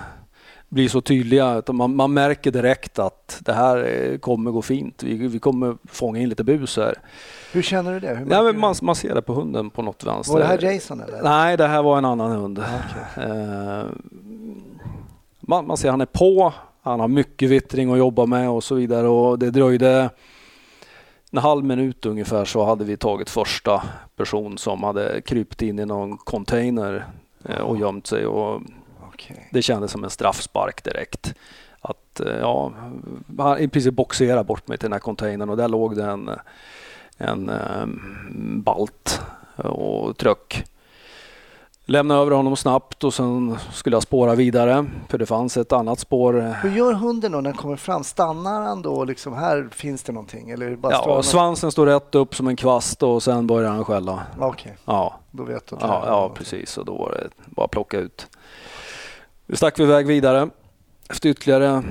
blir 0.72 0.88
så 0.88 1.00
tydliga. 1.00 1.62
Man, 1.68 1.96
man 1.96 2.14
märker 2.14 2.50
direkt 2.50 2.98
att 2.98 3.38
det 3.40 3.52
här 3.52 3.84
eh, 3.84 4.18
kommer 4.18 4.50
gå 4.50 4.62
fint. 4.62 5.02
Vi, 5.02 5.14
vi 5.14 5.38
kommer 5.38 5.76
fånga 5.84 6.20
in 6.20 6.28
lite 6.28 6.44
bus 6.44 6.76
här. 6.76 6.94
Hur 7.52 7.62
känner 7.62 7.92
du 7.92 8.00
det? 8.00 8.14
Nej, 8.26 8.42
men 8.42 8.58
man, 8.58 8.74
man 8.82 8.94
ser 8.94 9.14
det 9.14 9.22
på 9.22 9.32
hunden 9.32 9.70
på 9.70 9.82
något 9.82 10.04
vänster. 10.04 10.32
Var 10.32 10.40
det 10.40 10.46
här 10.46 10.72
Jason 10.72 11.00
eller? 11.00 11.22
Nej, 11.22 11.56
det 11.56 11.66
här 11.66 11.82
var 11.82 11.98
en 11.98 12.04
annan 12.04 12.30
hund. 12.30 12.58
Okej. 12.58 13.24
Eh, 13.24 13.84
man, 15.40 15.66
man 15.66 15.76
ser 15.76 15.90
han 15.90 16.00
är 16.00 16.06
på, 16.06 16.54
han 16.82 17.00
har 17.00 17.08
mycket 17.08 17.50
vittring 17.50 17.92
att 17.92 17.98
jobba 17.98 18.26
med 18.26 18.50
och 18.50 18.64
så 18.64 18.74
vidare. 18.74 19.08
Och 19.08 19.38
det 19.38 19.50
dröjde 19.50 20.10
en 21.32 21.38
halv 21.38 21.64
minut 21.64 22.06
ungefär 22.06 22.44
så 22.44 22.64
hade 22.64 22.84
vi 22.84 22.96
tagit 22.96 23.30
första 23.30 23.82
person 24.16 24.58
som 24.58 24.82
hade 24.82 25.20
krypt 25.20 25.62
in 25.62 25.78
i 25.78 25.86
någon 25.86 26.16
container 26.16 27.06
eh, 27.48 27.60
och 27.60 27.78
gömt 27.78 28.06
sig. 28.06 28.26
Och 28.26 28.62
Okej. 29.30 29.48
det 29.52 29.62
kändes 29.62 29.90
som 29.92 30.04
en 30.04 30.10
straffspark 30.10 30.84
direkt. 30.84 31.34
Att 31.80 32.20
eh, 32.20 32.36
ja, 32.40 32.72
han 33.38 33.58
i 33.58 33.68
princip 33.68 33.94
boxerade 33.94 34.44
bort 34.44 34.68
mig 34.68 34.78
till 34.78 34.84
den 34.86 34.92
här 34.92 35.00
containern 35.00 35.50
och 35.50 35.56
där 35.56 35.68
låg 35.68 35.96
det 35.96 36.04
en, 36.04 36.30
en 37.18 37.48
eh, 37.48 37.86
balt 38.56 39.20
och 39.56 40.16
tröck. 40.16 40.64
Lämnade 41.84 42.20
över 42.20 42.30
honom 42.30 42.56
snabbt 42.56 43.04
och 43.04 43.14
sen 43.14 43.58
skulle 43.72 43.96
jag 43.96 44.02
spåra 44.02 44.34
vidare 44.34 44.86
för 45.08 45.18
det 45.18 45.26
fanns 45.26 45.56
ett 45.56 45.72
annat 45.72 45.98
spår. 45.98 46.54
Hur 46.62 46.70
gör 46.76 46.92
hunden 46.92 47.32
då 47.32 47.40
när 47.40 47.50
den 47.50 47.58
kommer 47.58 47.76
fram? 47.76 48.04
Stannar 48.04 48.62
han 48.62 48.82
då 48.82 49.04
liksom, 49.04 49.32
här 49.34 49.68
finns 49.72 50.02
det 50.02 50.12
någonting? 50.12 50.50
Eller 50.50 50.76
bara 50.76 50.92
Ja, 50.92 51.14
han- 51.14 51.22
svansen 51.22 51.72
står 51.72 51.86
rätt 51.86 52.14
upp 52.14 52.34
som 52.34 52.48
en 52.48 52.56
kvast 52.56 53.02
och 53.02 53.22
sen 53.22 53.46
börjar 53.46 53.70
han 53.70 53.84
skälla. 53.84 54.22
Okej, 54.38 54.76
Ja, 54.84 55.14
då 55.30 55.44
vet 55.44 55.66
du 55.66 55.76
ja, 55.80 56.02
ja 56.06 56.30
precis 56.34 56.78
och 56.78 56.84
då 56.84 56.96
var 56.96 57.10
det 57.10 57.28
bara 57.46 57.68
plocka 57.68 57.98
ut. 57.98 58.26
Vi 59.46 59.56
stack 59.56 59.78
vi 59.78 59.82
iväg 59.82 60.06
vidare. 60.06 60.50
Efter 61.10 61.28
ytterligare 61.28 61.82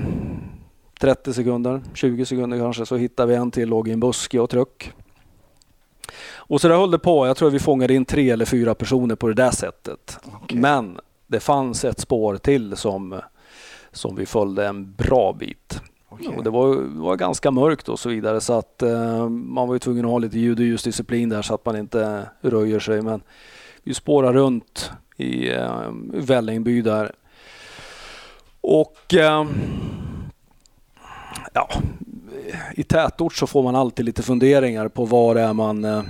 30 1.00 1.32
sekunder, 1.32 1.82
20 1.94 2.24
sekunder 2.24 2.58
kanske, 2.58 2.86
så 2.86 2.96
hittade 2.96 3.28
vi 3.28 3.34
en 3.34 3.50
till, 3.50 3.68
låg 3.68 3.88
i 3.88 3.92
en 3.92 4.00
buske 4.00 4.40
och 4.40 4.50
tryck. 4.50 4.92
Och 6.34 6.60
så 6.60 6.68
där 6.68 6.76
höll 6.76 6.90
det 6.90 6.98
på. 6.98 7.26
Jag 7.26 7.36
tror 7.36 7.50
vi 7.50 7.58
fångade 7.58 7.94
in 7.94 8.04
tre 8.04 8.30
eller 8.30 8.44
fyra 8.44 8.74
personer 8.74 9.14
på 9.14 9.28
det 9.28 9.34
där 9.34 9.50
sättet. 9.50 10.18
Okej. 10.42 10.58
Men 10.58 11.00
det 11.26 11.40
fanns 11.40 11.84
ett 11.84 12.00
spår 12.00 12.36
till 12.36 12.76
som, 12.76 13.20
som 13.92 14.16
vi 14.16 14.26
följde 14.26 14.66
en 14.66 14.94
bra 14.94 15.32
bit. 15.32 15.80
Okej. 16.08 16.36
Och 16.36 16.44
det 16.44 16.50
var, 16.50 16.74
var 17.00 17.16
ganska 17.16 17.50
mörkt 17.50 17.88
och 17.88 17.98
så 17.98 18.08
vidare 18.08 18.40
så 18.40 18.52
att 18.52 18.82
eh, 18.82 19.28
man 19.28 19.68
var 19.68 19.74
ju 19.74 19.78
tvungen 19.78 20.04
att 20.04 20.10
ha 20.10 20.18
lite 20.18 20.38
ljud 20.38 20.58
och 20.58 20.64
ljusdisciplin 20.64 21.28
där 21.28 21.42
så 21.42 21.54
att 21.54 21.66
man 21.66 21.76
inte 21.76 22.28
röjer 22.40 22.80
sig. 22.80 23.02
Men 23.02 23.22
vi 23.82 23.94
spårar 23.94 24.32
runt 24.32 24.90
i 25.16 25.52
eh, 25.52 25.90
Vällingby 26.12 26.82
där. 26.82 27.12
Och 28.62 29.14
eh, 29.14 29.46
ja, 31.52 31.68
i 32.74 32.82
tätort 32.82 33.34
så 33.34 33.46
får 33.46 33.62
man 33.62 33.76
alltid 33.76 34.04
lite 34.04 34.22
funderingar 34.22 34.88
på 34.88 35.04
vad 35.04 35.36
det 35.36 35.42
är 35.42 35.52
man 35.52 35.84
eh, 35.84 36.02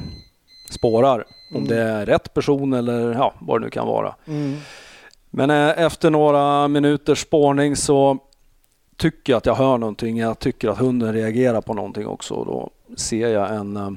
spårar. 0.70 1.24
Om 1.50 1.56
Mm. 1.56 1.68
det 1.68 1.82
är 1.82 2.06
rätt 2.06 2.34
person 2.34 2.72
eller 2.72 3.12
ja, 3.12 3.34
vad 3.40 3.60
det 3.60 3.64
nu 3.64 3.70
kan 3.70 3.86
vara. 3.86 4.14
Mm. 4.26 4.56
Men 5.30 5.50
eh, 5.50 5.80
efter 5.84 6.10
några 6.10 6.68
minuters 6.68 7.20
spårning 7.22 7.76
så 7.76 8.18
tycker 8.96 9.32
jag 9.32 9.38
att 9.38 9.46
jag 9.46 9.54
hör 9.54 9.78
någonting. 9.78 10.18
Jag 10.18 10.38
tycker 10.38 10.68
att 10.68 10.78
hunden 10.78 11.12
reagerar 11.12 11.60
på 11.60 11.74
någonting 11.74 12.06
också. 12.06 12.44
Då 12.44 12.70
ser 12.96 13.28
jag 13.28 13.54
en, 13.54 13.76
eh, 13.76 13.90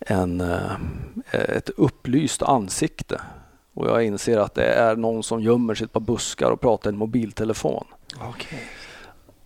en, 0.00 0.40
eh, 0.40 0.70
ett 1.32 1.68
upplyst 1.76 2.42
ansikte. 2.42 3.20
Och 3.74 3.86
jag 3.86 4.04
inser 4.04 4.38
att 4.38 4.54
det 4.54 4.66
är 4.66 4.96
någon 4.96 5.22
som 5.22 5.40
gömmer 5.40 5.74
sig 5.74 5.84
i 5.84 5.86
ett 5.86 5.92
par 5.92 6.00
buskar 6.00 6.50
och 6.50 6.60
pratar 6.60 6.90
i 6.90 6.92
en 6.92 6.98
mobiltelefon. 6.98 7.84
Okej. 8.20 8.58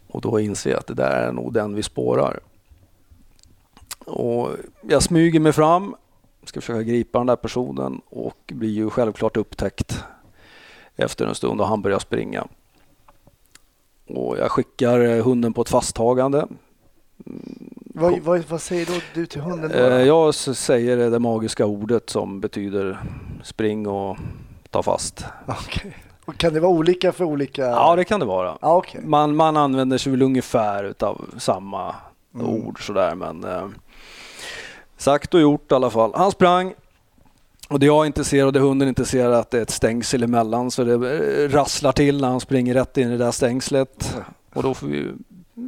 Och 0.08 0.20
då 0.20 0.40
inser 0.40 0.70
jag 0.70 0.78
att 0.78 0.86
det 0.86 0.94
där 0.94 1.10
är 1.10 1.32
nog 1.32 1.52
den 1.52 1.74
vi 1.74 1.82
spårar. 1.82 2.40
Och 4.06 4.50
jag 4.82 5.02
smyger 5.02 5.40
mig 5.40 5.52
fram, 5.52 5.94
ska 6.44 6.60
försöka 6.60 6.82
gripa 6.82 7.18
den 7.18 7.26
där 7.26 7.36
personen 7.36 8.00
och 8.10 8.38
blir 8.46 8.70
ju 8.70 8.90
självklart 8.90 9.36
upptäckt 9.36 10.04
efter 10.96 11.26
en 11.26 11.34
stund 11.34 11.60
och 11.60 11.66
han 11.66 11.82
börjar 11.82 11.98
springa. 11.98 12.46
Och 14.06 14.38
jag 14.38 14.50
skickar 14.50 15.20
hunden 15.20 15.52
på 15.52 15.62
ett 15.62 15.68
fasttagande. 15.68 16.46
Vad, 17.98 18.18
vad, 18.20 18.44
vad 18.48 18.60
säger 18.62 18.86
då 18.86 18.92
du 19.14 19.26
till 19.26 19.40
hunden? 19.40 19.70
Då? 19.70 19.78
Eh, 19.78 20.02
Jag 20.02 20.34
säger 20.34 20.96
det 21.10 21.18
magiska 21.18 21.66
ordet 21.66 22.10
som 22.10 22.40
betyder 22.40 22.98
spring 23.42 23.86
och 23.86 24.16
ta 24.70 24.82
fast. 24.82 25.24
Okej. 25.46 25.96
Och 26.24 26.36
kan 26.36 26.54
det 26.54 26.60
vara 26.60 26.72
olika 26.72 27.12
för 27.12 27.24
olika? 27.24 27.62
Ja, 27.62 27.96
det 27.96 28.04
kan 28.04 28.20
det 28.20 28.26
vara. 28.26 28.58
Ja, 28.60 28.76
okej. 28.76 29.00
Man, 29.04 29.36
man 29.36 29.56
använder 29.56 29.98
sig 29.98 30.10
väl 30.12 30.22
ungefär 30.22 30.84
utav 30.84 31.24
samma 31.38 31.94
Mm. 32.34 32.46
ord 32.46 32.86
sådär 32.86 33.14
men 33.14 33.44
eh, 33.44 33.66
sagt 34.96 35.34
och 35.34 35.40
gjort 35.40 35.72
i 35.72 35.74
alla 35.74 35.90
fall. 35.90 36.12
Han 36.14 36.30
sprang 36.30 36.74
och 37.68 37.80
det 37.80 37.86
jag 37.86 38.06
inte 38.06 38.24
ser 38.24 38.46
och 38.46 38.52
det 38.52 38.60
hunden 38.60 38.88
inte 38.88 39.04
ser 39.04 39.24
är 39.24 39.30
att 39.32 39.50
det 39.50 39.58
är 39.58 39.62
ett 39.62 39.70
stängsel 39.70 40.22
emellan 40.22 40.70
så 40.70 40.84
det 40.84 40.92
eh, 40.94 41.48
rasslar 41.48 41.92
till 41.92 42.20
när 42.20 42.28
han 42.28 42.40
springer 42.40 42.74
rätt 42.74 42.96
in 42.96 43.08
i 43.08 43.10
det 43.10 43.16
där 43.24 43.30
stängslet. 43.30 44.16
Och 44.54 44.62
då 44.62 44.74
får 44.74 44.86
vi 44.86 45.12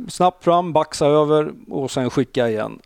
snabbt 0.09 0.45
fram, 0.45 0.73
baxa 0.73 1.07
över 1.07 1.53
och 1.71 1.91
sen 1.91 2.11
skicka 2.11 2.49
igen. 2.49 2.79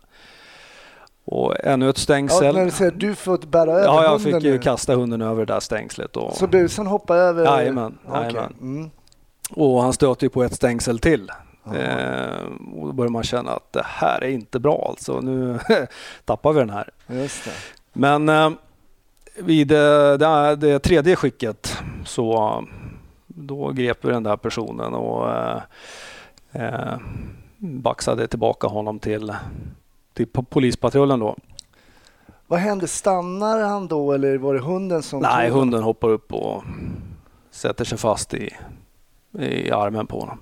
Och 1.25 1.65
ännu 1.65 1.89
ett 1.89 1.97
Ja, 1.97 2.01
stängsel. 2.03 2.55
när 2.55 2.65
du 2.65 2.71
säger 2.71 2.91
du 2.91 3.15
får 3.15 3.37
bära 3.37 3.71
över 3.71 3.83
Ja, 3.85 4.03
jag 4.03 4.21
fick 4.21 4.43
ju 4.43 4.51
nu. 4.51 4.59
kasta 4.59 4.95
hunden 4.95 5.21
över 5.21 5.45
det 5.45 5.53
där 5.53 5.59
stängslet. 5.59 6.17
Och, 6.17 6.33
Så 6.35 6.47
busan 6.47 6.87
hoppar 6.87 7.15
över? 7.17 7.43
Jajamän, 7.45 7.97
jajamän. 8.13 8.53
Mm. 8.61 8.89
och 9.49 9.81
han 9.81 9.93
stöter 9.93 10.23
ju 10.25 10.29
på 10.29 10.43
ett 10.43 10.55
stängsel 10.55 10.99
till. 10.99 11.31
Eh, 11.65 12.45
och 12.75 12.87
då 12.87 12.91
börjar 12.91 13.09
man 13.11 13.23
känna 13.23 13.51
att 13.51 13.73
det 13.73 13.83
här 13.85 14.23
är 14.23 14.29
inte 14.29 14.59
bra 14.59 14.85
alltså. 14.89 15.19
Nu 15.21 15.59
tappar 16.25 16.53
vi 16.53 16.59
den 16.59 16.69
här. 16.69 16.89
Det. 17.07 17.31
Men 17.93 18.29
eh, 18.29 18.49
vid 19.35 19.71
eh, 19.71 20.13
det, 20.13 20.55
det 20.55 20.79
tredje 20.79 21.15
skicket 21.15 21.77
så 22.05 22.63
då 23.27 23.71
grep 23.71 24.05
vi 24.05 24.11
den 24.11 24.23
där 24.23 24.37
personen 24.37 24.93
och 24.93 25.29
eh, 25.31 25.61
eh, 26.55 26.97
baxade 27.57 28.27
tillbaka 28.27 28.67
honom 28.67 28.99
till, 28.99 29.33
till 30.13 30.27
po- 30.27 30.45
polispatrullen 30.49 31.19
då. 31.19 31.35
Vad 32.47 32.59
hände? 32.59 32.87
Stannar 32.87 33.61
han 33.61 33.87
då 33.87 34.11
eller 34.11 34.37
var 34.37 34.53
det 34.53 34.59
hunden 34.59 35.03
som 35.03 35.21
Nej, 35.21 35.49
hunden 35.49 35.83
hoppar 35.83 36.09
upp 36.09 36.33
och 36.33 36.63
sätter 37.51 37.85
sig 37.85 37.97
fast 37.97 38.33
i, 38.33 38.49
i 39.39 39.71
armen 39.71 40.07
på 40.07 40.19
honom. 40.19 40.37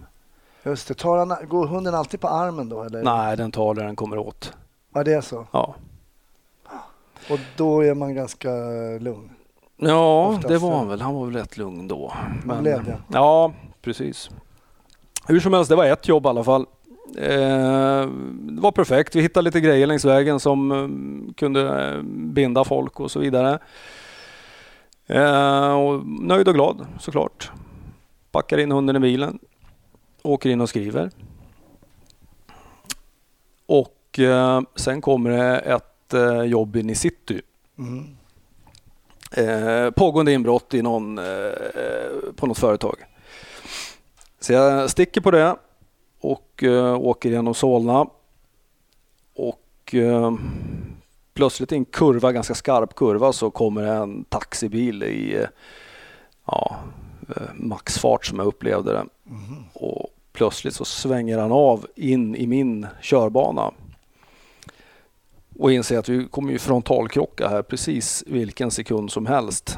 Just 0.65 0.87
det. 0.87 0.93
Tar 0.93 1.17
han, 1.17 1.47
går 1.49 1.67
hunden 1.67 1.95
alltid 1.95 2.19
på 2.21 2.27
armen 2.27 2.69
då? 2.69 2.83
Eller? 2.83 3.03
Nej, 3.03 3.37
den 3.37 3.51
tar 3.51 3.73
där 3.73 3.83
den 3.83 3.95
kommer 3.95 4.17
åt. 4.17 4.53
Ja, 4.93 5.03
det 5.03 5.13
är 5.13 5.21
så. 5.21 5.47
Ja, 5.51 5.75
Och 7.29 7.39
då 7.57 7.81
är 7.83 7.93
man 7.93 8.15
ganska 8.15 8.49
lugn. 8.99 9.29
ja 9.77 10.27
Oftast 10.27 10.47
det 10.47 10.57
var 10.57 10.77
han 10.77 10.87
väl. 10.87 11.01
Han 11.01 11.13
var 11.15 11.25
väl 11.25 11.35
rätt 11.35 11.57
lugn 11.57 11.87
då. 11.87 12.13
Man 12.45 12.61
blev 12.63 12.83
det. 12.83 12.97
Ja, 13.07 13.51
precis. 13.81 14.29
Hur 15.27 15.39
som 15.39 15.53
helst, 15.53 15.69
det 15.69 15.75
var 15.75 15.85
ett 15.85 16.07
jobb 16.07 16.25
i 16.25 16.29
alla 16.29 16.43
fall. 16.43 16.65
Eh, 17.17 18.07
det 18.31 18.61
var 18.61 18.71
perfekt. 18.71 19.15
Vi 19.15 19.21
hittade 19.21 19.43
lite 19.43 19.61
grejer 19.61 19.87
längs 19.87 20.05
vägen 20.05 20.39
som 20.39 20.71
eh, 20.71 21.33
kunde 21.33 21.85
eh, 21.85 22.01
binda 22.03 22.63
folk 22.63 22.99
och 22.99 23.11
så 23.11 23.19
vidare. 23.19 23.59
Eh, 25.07 25.73
och 25.73 26.07
nöjd 26.07 26.47
och 26.47 26.53
glad 26.53 26.87
såklart. 26.99 27.51
Packar 28.31 28.57
in 28.57 28.71
hunden 28.71 28.95
i 28.95 28.99
bilen. 28.99 29.39
Åker 30.21 30.49
in 30.49 30.61
och 30.61 30.69
skriver. 30.69 31.11
Och 33.65 34.19
eh, 34.19 34.61
sen 34.75 35.01
kommer 35.01 35.29
det 35.29 35.59
ett 35.59 36.13
eh, 36.13 36.41
jobb 36.41 36.75
in 36.75 36.89
i 36.89 36.95
city. 36.95 37.41
Mm. 37.77 38.15
Pågående 39.95 40.33
inbrott 40.33 40.73
i 40.73 40.81
någon, 40.81 41.19
på 42.35 42.47
något 42.47 42.57
företag. 42.57 42.95
Så 44.43 44.53
jag 44.53 44.89
sticker 44.89 45.21
på 45.21 45.31
det 45.31 45.55
och 46.19 46.63
eh, 46.63 46.95
åker 46.95 47.29
genom 47.29 47.53
Solna. 47.53 48.07
Och 49.35 49.95
eh, 49.95 50.33
plötsligt 51.33 51.71
i 51.71 51.75
en 51.75 51.85
kurva, 51.85 52.31
ganska 52.31 52.55
skarp 52.55 52.95
kurva, 52.95 53.33
så 53.33 53.51
kommer 53.51 53.83
en 53.83 54.23
taxibil 54.23 55.03
i 55.03 55.35
eh, 55.35 55.47
ja, 56.45 56.75
maxfart 57.53 58.25
som 58.25 58.39
jag 58.39 58.47
upplevde 58.47 58.93
det. 58.93 59.05
Mhm. 59.23 59.63
Och 59.73 60.09
plötsligt 60.33 60.75
så 60.75 60.85
svänger 60.85 61.37
han 61.37 61.51
av 61.51 61.87
in 61.95 62.35
i 62.35 62.47
min 62.47 62.87
körbana. 63.01 63.71
Och 65.59 65.71
inser 65.71 65.99
att 65.99 66.09
vi 66.09 66.27
kommer 66.27 66.51
ju 66.51 66.59
frontalkrocka 66.59 67.47
här 67.47 67.61
precis 67.61 68.23
vilken 68.27 68.71
sekund 68.71 69.11
som 69.11 69.25
helst. 69.25 69.77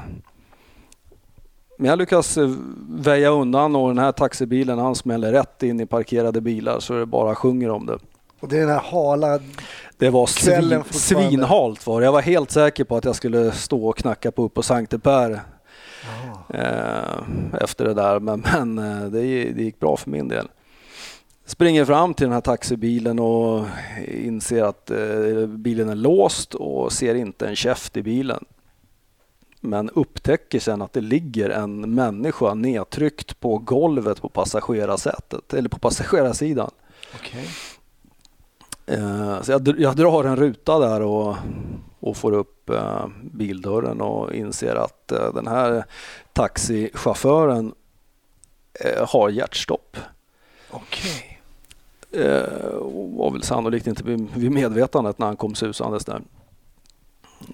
Men 1.77 1.89
jag 1.89 1.99
lyckas 1.99 2.37
eh, 2.37 2.49
väja 2.89 3.29
undan 3.29 3.75
och 3.75 3.87
den 3.87 3.97
här 3.97 4.11
taxibilen 4.11 4.79
han 4.79 4.95
smäller 4.95 5.31
rätt 5.31 5.63
in 5.63 5.79
i 5.79 5.85
parkerade 5.85 6.41
bilar 6.41 6.79
så 6.79 6.93
det 6.93 7.05
bara 7.05 7.35
sjunger 7.35 7.69
om 7.69 7.85
det. 7.85 7.97
Och 8.39 8.47
det 8.47 8.55
är 8.57 8.59
den 8.61 8.69
här 8.69 8.79
hala... 8.91 9.39
Det 9.97 10.09
var 10.09 10.25
svin, 10.25 10.83
svinhalt 10.91 11.87
var 11.87 11.99
det. 11.99 12.05
Jag 12.05 12.11
var 12.11 12.21
helt 12.21 12.51
säker 12.51 12.83
på 12.83 12.97
att 12.97 13.05
jag 13.05 13.15
skulle 13.15 13.51
stå 13.51 13.87
och 13.87 13.97
knacka 13.97 14.31
på 14.31 14.43
upp 14.43 14.53
på 14.53 14.63
Sankte 14.63 14.99
Per 14.99 15.41
Ja. 16.49 16.55
eh, 16.59 17.61
efter 17.61 17.85
det 17.85 17.93
där. 17.93 18.19
Men, 18.19 18.43
men 18.53 18.77
eh, 18.77 19.01
det, 19.09 19.19
det 19.51 19.63
gick 19.63 19.79
bra 19.79 19.97
för 19.97 20.09
min 20.09 20.27
del. 20.27 20.47
Springer 21.45 21.85
fram 21.85 22.13
till 22.13 22.25
den 22.25 22.33
här 22.33 22.41
taxibilen 22.41 23.19
och 23.19 23.65
inser 24.07 24.63
att 24.63 24.91
eh, 24.91 25.47
bilen 25.47 25.89
är 25.89 25.95
låst 25.95 26.53
och 26.53 26.91
ser 26.91 27.15
inte 27.15 27.47
en 27.47 27.55
käft 27.55 27.97
i 27.97 28.03
bilen. 28.03 28.45
Men 29.65 29.89
upptäcker 29.89 30.59
sen 30.59 30.81
att 30.81 30.93
det 30.93 31.01
ligger 31.01 31.49
en 31.49 31.93
människa 31.95 32.53
nedtryckt 32.53 33.39
på 33.39 33.57
golvet 33.57 34.21
på 34.21 34.29
passagerarsätet 34.29 35.53
eller 35.53 35.69
på 35.69 35.79
passagerarsidan. 35.79 36.71
Okej. 37.15 37.47
Eh, 38.85 39.41
Så 39.41 39.51
jag, 39.51 39.79
jag 39.79 39.95
drar 39.95 40.23
en 40.23 40.35
ruta 40.35 40.79
där 40.79 41.01
och, 41.01 41.35
och 41.99 42.17
får 42.17 42.31
upp 42.31 42.69
eh, 42.69 43.07
bildörren 43.21 44.01
och 44.01 44.33
inser 44.33 44.75
att 44.75 45.11
eh, 45.11 45.33
den 45.33 45.47
här 45.47 45.85
taxichauffören 46.33 47.73
har 49.07 49.29
hjärtstopp. 49.29 49.97
Okej. 50.69 51.41
Och 52.79 53.11
var 53.11 53.31
väl 53.31 53.43
sannolikt 53.43 53.87
inte 53.87 54.03
vid 54.03 54.51
medvetandet 54.51 55.19
när 55.19 55.25
han 55.25 55.37
kom 55.37 55.55
susandes 55.55 56.05
där. 56.05 56.21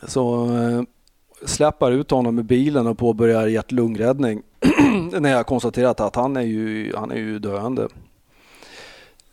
Så 0.07 0.47
släpper 1.45 1.91
ut 1.91 2.11
honom 2.11 2.39
i 2.39 2.43
bilen 2.43 2.87
och 2.87 2.97
påbörjar 2.97 3.47
hjärt-lungräddning 3.47 4.41
när 5.19 5.29
jag 5.31 5.45
konstaterat 5.45 5.99
att 5.99 6.15
han 6.15 6.37
är 6.37 6.41
ju, 6.41 6.93
han 6.95 7.11
är 7.11 7.15
ju 7.15 7.39
döende. 7.39 7.87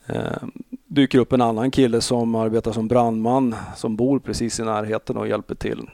Eh, 0.06 0.42
dyker 0.86 1.18
upp 1.18 1.32
en 1.32 1.40
annan 1.42 1.70
kille 1.70 2.00
som 2.00 2.34
arbetar 2.34 2.72
som 2.72 2.88
brandman 2.88 3.54
som 3.76 3.96
bor 3.96 4.18
precis 4.18 4.60
i 4.60 4.64
närheten 4.64 5.16
och 5.16 5.28
hjälper 5.28 5.54
till. 5.54 5.90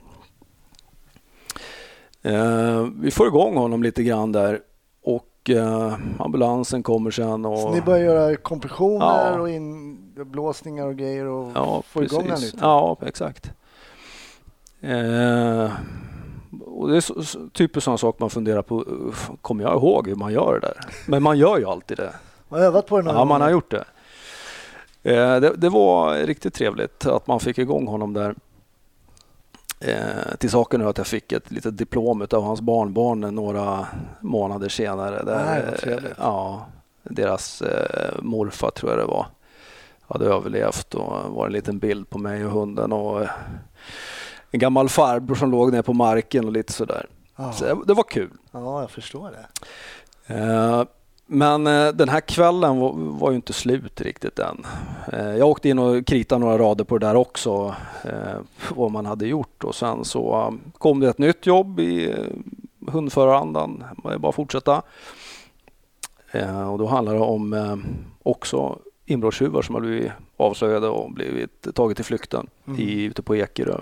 Eh, 2.22 2.86
vi 3.00 3.10
får 3.10 3.26
igång 3.26 3.56
honom 3.56 3.82
lite 3.82 4.02
grann 4.02 4.32
där 4.32 4.60
och 5.02 5.50
eh, 5.50 5.94
ambulansen 6.18 6.82
kommer 6.82 7.10
sen. 7.10 7.44
Och, 7.44 7.58
Så 7.58 7.74
ni 7.74 7.80
börjar 7.80 8.04
göra 8.04 8.36
kompressioner 8.36 9.06
Ja. 9.32 9.40
och 9.40 9.50
inblåsningar 9.50 10.86
och 10.86 10.96
grejer 10.96 11.24
och 11.26 11.52
Ja, 11.54 11.82
få 11.86 12.02
igång 12.04 12.26
precis. 12.26 12.52
lite? 12.52 12.58
Ja, 12.66 12.96
exakt. 13.06 13.52
Eh, 14.84 15.72
och 16.60 16.88
det 16.88 16.96
är 16.96 17.00
så, 17.00 17.22
så, 17.22 17.48
typiskt 17.48 17.84
sådana 17.84 17.98
saker 17.98 18.20
man 18.20 18.30
funderar 18.30 18.62
på. 18.62 18.82
uff, 18.82 19.30
Kommer 19.40 19.64
jag 19.64 19.72
ihåg 19.72 20.08
hur 20.08 20.14
man 20.14 20.32
gör 20.32 20.52
det 20.60 20.60
där? 20.60 20.76
Men 21.06 21.22
man 21.22 21.38
gör 21.38 21.58
ju 21.58 21.66
alltid 21.66 21.96
det. 21.96 22.14
Man 22.48 22.60
har 22.60 22.66
övat 22.66 22.86
på 22.86 22.96
det 22.96 23.04
några 23.04 23.18
Ja, 23.18 23.24
man 23.24 23.40
har 23.40 23.50
gjort 23.50 23.70
det. 23.70 23.84
Eh, 25.02 25.40
det. 25.40 25.54
Det 25.56 25.68
var 25.68 26.14
riktigt 26.14 26.54
trevligt 26.54 27.06
att 27.06 27.26
man 27.26 27.40
fick 27.40 27.58
igång 27.58 27.86
honom 27.86 28.12
där. 28.12 28.34
Eh, 29.80 30.36
till 30.38 30.50
saken 30.50 30.80
är 30.80 30.86
att 30.86 30.98
jag 30.98 31.06
fick 31.06 31.32
ett 31.32 31.50
litet 31.50 31.76
diplom 31.76 32.26
av 32.30 32.42
hans 32.42 32.60
barnbarn 32.60 33.20
några 33.20 33.86
månader 34.20 34.68
senare. 34.68 35.22
Där, 35.22 35.44
Nej, 35.84 35.94
eh, 35.94 36.04
ja, 36.18 36.66
deras 37.02 37.62
eh, 37.62 38.22
morfar 38.22 38.70
tror 38.70 38.90
jag 38.92 39.00
det 39.00 39.06
var 39.06 39.26
hade 40.08 40.26
överlevt 40.26 40.94
och 40.94 41.34
var 41.34 41.46
en 41.46 41.52
liten 41.52 41.78
bild 41.78 42.10
på 42.10 42.18
mig 42.18 42.44
och 42.46 42.50
hunden 42.50 42.92
och 42.92 43.22
eh, 43.22 43.30
en 44.54 44.58
gammal 44.60 44.88
farbror 44.88 45.34
som 45.34 45.50
låg 45.50 45.72
ner 45.72 45.82
på 45.82 45.92
marken 45.92 46.44
och 46.44 46.52
lite 46.52 46.72
sådär. 46.72 47.06
Ja. 47.36 47.52
Så 47.52 47.84
det, 47.84 47.94
var 47.94 48.02
kul. 48.02 48.30
ja, 48.52 48.80
jag 48.80 48.90
förstår 48.90 49.30
det. 49.30 49.46
Eh, 50.34 50.84
Men 51.26 51.66
eh, 51.66 51.88
den 51.88 52.08
här 52.08 52.20
kvällen 52.20 52.78
var, 53.18 53.30
ju 53.30 53.36
inte 53.36 53.52
slut 53.52 54.00
riktigt 54.00 54.38
än. 54.38 54.66
Eh, 55.12 55.36
Jag 55.36 55.48
åkte 55.48 55.68
in 55.68 55.78
och 55.78 56.06
kritade 56.06 56.38
några 56.38 56.58
rader 56.58 56.84
på 56.84 56.98
det 56.98 57.06
där 57.06 57.14
också, 57.16 57.74
vad 58.74 58.90
man 58.90 59.06
hade 59.06 59.26
gjort 59.26 59.64
och 59.64 59.74
sen 59.74 60.04
så 60.04 60.32
eh, 60.40 60.70
kom 60.78 61.00
det 61.00 61.08
ett 61.08 61.18
nytt 61.18 61.46
jobb 61.46 61.80
i 61.80 62.14
hundförarandan. 62.88 63.84
Det 64.04 64.08
är 64.14 64.18
bara 64.18 64.28
att 64.28 64.34
fortsätta. 64.34 64.82
Och 66.72 66.78
då 66.78 66.86
handlar 66.86 67.14
det 67.14 67.20
om 67.20 67.82
också 68.22 68.78
inbrottstjuvar 69.06 69.62
som 69.62 69.74
har 69.74 69.82
blivit 69.82 70.12
avslöjade 70.36 70.88
och 70.88 71.12
blivit 71.12 71.66
taget 71.74 71.96
till 71.96 72.04
flykten 72.04 72.46
Mm. 72.66 72.80
i, 72.80 73.02
ute 73.04 73.22
på 73.22 73.36
Ekerö. 73.36 73.80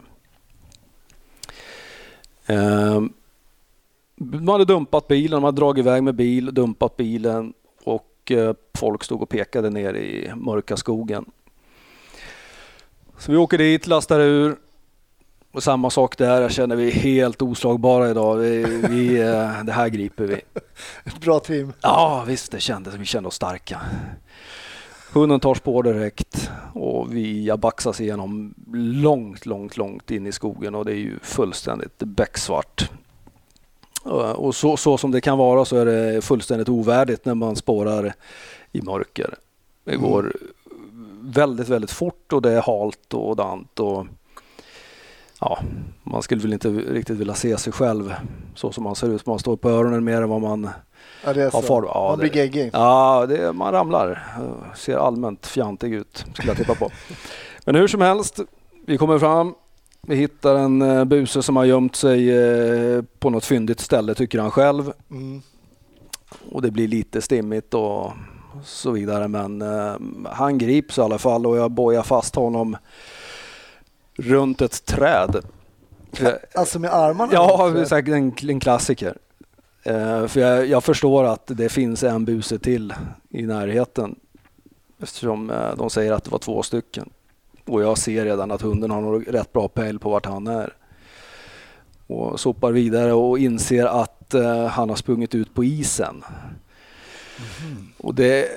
Eh, 2.53 3.03
de 4.17 4.49
hade 4.49 4.65
dumpat 4.65 5.09
bilen, 5.09 5.31
de 5.31 5.45
hade 5.45 5.57
dragit 5.57 5.87
iväg 5.87 6.03
med 6.03 6.15
bil, 6.15 6.55
dumpat 6.55 6.97
bilen 6.97 7.53
och 7.85 8.31
eh, 8.31 8.55
folk 8.79 9.05
stod 9.05 9.23
och 9.23 9.29
pekade 9.29 9.71
ner 9.71 9.95
i 9.95 10.33
mörka 10.37 10.77
skogen. 10.77 11.25
Så 13.19 13.33
vi 13.33 13.39
åker 13.39 13.59
dit, 13.59 13.87
lastar 13.87 14.21
ur. 14.21 14.57
Och 15.53 15.63
samma 15.63 15.91
sak 15.91 16.19
där, 16.19 16.41
jag 16.41 16.53
känner 16.53 16.77
vi 16.77 16.87
är 16.87 16.93
helt 16.93 17.43
oslagbara 17.43 18.11
idag. 18.11 18.37
Vi, 18.37 18.65
vi, 18.89 19.21
eh, 19.21 19.65
det 19.65 19.73
här 19.73 19.89
griper 19.89 20.25
vi. 20.25 20.41
Ett 21.05 21.21
bra 21.21 21.41
team. 21.41 21.73
Ja 21.81 22.25
visst, 22.27 22.53
det 22.53 22.61
kändes, 22.61 22.95
vi 22.95 23.05
kände 23.05 23.29
oss 23.29 23.35
starka. 23.35 23.81
Hunden 25.13 25.41
tar 25.41 25.55
spår 25.55 25.83
direkt 25.83 26.51
och 26.75 27.15
vi 27.15 27.53
baxas 27.59 28.01
igenom 28.01 28.55
långt, 29.03 29.47
långt, 29.47 29.77
långt 29.77 30.11
in 30.11 30.27
i 30.27 30.33
skogen 30.33 30.75
och 30.75 30.85
det 30.85 30.93
är 30.93 30.97
ju 30.97 31.19
fullständigt 31.23 31.99
becksvart. 31.99 32.91
Och 34.03 34.47
och 34.47 34.55
så, 34.55 34.77
så 34.77 34.99
som 34.99 35.11
det 35.11 35.21
kan 35.21 35.39
vara 35.39 35.65
så 35.65 35.77
är 35.77 35.87
det 35.87 36.23
fullständigt 36.23 36.69
ovärdigt 36.69 37.25
när 37.25 37.35
man 37.35 37.57
spårar 37.57 38.15
i 38.73 38.83
mörker. 38.83 39.35
Det 39.85 39.95
Mm. 39.95 40.11
går 40.11 40.33
väldigt, 41.21 41.69
väldigt 41.69 41.91
fort 41.91 42.33
och 42.33 42.43
det 42.43 42.53
är 42.53 42.63
halt 42.63 43.15
och 43.15 43.37
dant 43.37 43.81
och 43.81 44.07
ja, 45.43 45.59
man 46.03 46.23
skulle 46.23 46.43
väl 46.43 46.53
inte 46.53 46.69
riktigt 46.69 47.17
vilja 47.19 47.35
se 47.35 47.57
sig 47.57 47.73
själv 47.73 48.15
så 48.55 48.73
som 48.73 48.85
man 48.85 48.95
ser 48.95 49.09
ut. 49.15 49.27
Man 49.27 49.39
står 49.39 49.57
på 49.57 49.71
öronen 49.71 50.05
mer 50.05 50.23
än 50.23 50.29
vad 50.29 50.41
man 50.41 50.69
Ja, 51.25 51.33
det 51.33 51.43
är 51.43 51.51
så. 51.51 51.63
far- 51.63 51.85
ja, 51.85 52.07
man 52.09 52.19
blir 52.19 52.37
geggig. 52.37 52.71
Ja, 52.73 53.27
det, 53.29 53.53
man 53.53 53.73
ramlar. 53.73 54.23
Ser 54.77 54.97
allmänt 54.97 55.47
fjantig 55.47 55.95
ut, 55.95 56.25
skulle 56.35 56.49
jag 56.49 56.57
tippa 56.57 56.75
på. 56.75 56.91
Men 57.65 57.75
hur 57.75 57.89
som 57.89 58.01
helst, 58.01 58.41
vi 58.87 58.99
kommer 58.99 59.19
fram. 59.19 59.55
Vi 60.07 60.17
hittar 60.17 60.55
en 60.57 60.83
eh, 60.83 61.05
buse 61.05 61.43
som 61.43 61.57
har 61.57 61.65
gömt 61.65 61.97
sig 61.97 62.31
eh, 62.31 63.03
på 63.19 63.31
något 63.31 63.45
fyndigt 63.45 63.81
ställe, 63.81 64.15
tycker 64.15 64.39
han 64.39 64.51
själv. 64.51 64.93
Mm. 65.11 65.43
Och 66.51 66.63
det 66.63 66.71
blir 66.71 66.89
lite 66.89 67.23
stimmigt 67.23 67.75
och 67.75 68.13
så 68.65 68.91
vidare. 68.91 69.29
Men 69.29 69.63
eh, 69.63 69.95
han 70.33 70.59
grips 70.59 70.99
i 70.99 71.01
alla 71.01 71.19
fall 71.19 71.47
och 71.47 71.57
jag 71.57 71.71
bojar 71.71 72.03
fast 72.03 72.35
honom 72.35 72.77
runt 74.17 74.61
ett 74.61 74.87
träd. 74.87 75.45
Alltså 76.55 76.79
med 76.79 76.95
armarna? 76.95 77.33
Ja, 77.33 77.85
säkert 77.87 78.15
en, 78.15 78.51
en 78.51 78.61
klassiker. 78.61 79.17
Eh, 79.83 80.27
för 80.27 80.41
jag, 80.41 80.67
jag 80.67 80.85
förstår 80.85 81.25
att 81.25 81.47
det 81.47 81.69
finns 81.69 82.03
en 82.03 82.25
buse 82.25 82.59
till 82.59 82.95
i 83.31 83.43
närheten. 83.43 84.17
Eftersom 85.03 85.51
eh, 85.51 85.77
de 85.77 85.91
säger 85.91 86.13
att 86.13 86.25
det 86.25 86.31
var 86.31 86.39
två 86.39 86.63
stycken. 86.63 87.11
Och 87.67 87.83
jag 87.83 87.99
ser 87.99 88.25
redan 88.25 88.51
att 88.51 88.63
hunden 88.63 88.91
har 88.91 89.01
nog 89.01 89.35
rätt 89.35 89.53
bra 89.53 89.69
pejl 89.69 89.99
på 89.99 90.11
vart 90.11 90.27
han 90.27 90.47
är. 90.47 90.73
Och 92.07 92.41
sopar 92.41 92.73
vidare 92.73 93.13
och 93.13 93.39
inser 93.39 93.85
att 93.87 94.35
eh, 94.35 94.67
han 94.67 94.89
har 94.89 94.97
sprungit 94.97 95.35
ut 95.35 95.55
på 95.55 95.65
isen. 95.65 96.25
Och 97.97 98.15
det, 98.15 98.49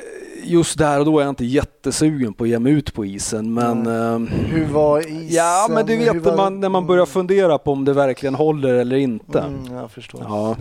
just 0.44 0.78
där 0.78 1.00
och 1.00 1.06
då 1.06 1.20
är 1.20 1.24
jag 1.24 1.32
inte 1.32 1.46
jättesugen 1.46 2.34
på 2.34 2.44
att 2.44 2.50
ge 2.50 2.60
mig 2.60 2.72
ut 2.74 2.94
på 2.94 3.06
isen. 3.06 3.54
Men 3.54 3.88
ehm, 3.88 4.28
Hur 4.28 4.66
var 4.66 5.00
isen? 5.00 5.28
Ja, 5.30 5.68
men 5.70 5.86
du 5.86 5.98
vet 5.98 6.16
var- 6.24 6.36
man, 6.38 6.60
när 6.60 6.70
man 6.70 6.88
börjar 6.88 7.06
fundera 7.06 7.58
på 7.58 7.72
om 7.72 7.86
det 7.86 7.94
verkligen 7.94 8.36
håller 8.36 8.74
eller 8.74 8.96
inte. 8.96 9.40
Mm, 9.40 9.74
jag 9.78 9.92
förstår. 9.92 10.22
Ja. 10.24 10.56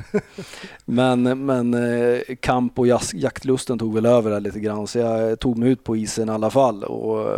Men, 0.84 1.46
men 1.46 1.74
eh, 1.74 2.18
kamp 2.40 2.78
och 2.78 2.87
jaktlusten 3.14 3.78
tog 3.78 3.94
väl 3.94 4.06
över 4.06 4.30
där 4.30 4.40
lite 4.40 4.60
grann 4.60 4.87
så 4.87 4.98
jag 4.98 5.38
tog 5.38 5.58
mig 5.58 5.68
ut 5.70 5.84
på 5.84 5.96
isen 5.96 6.28
i 6.28 6.32
alla 6.32 6.50
fall. 6.50 6.84
Och, 6.84 7.30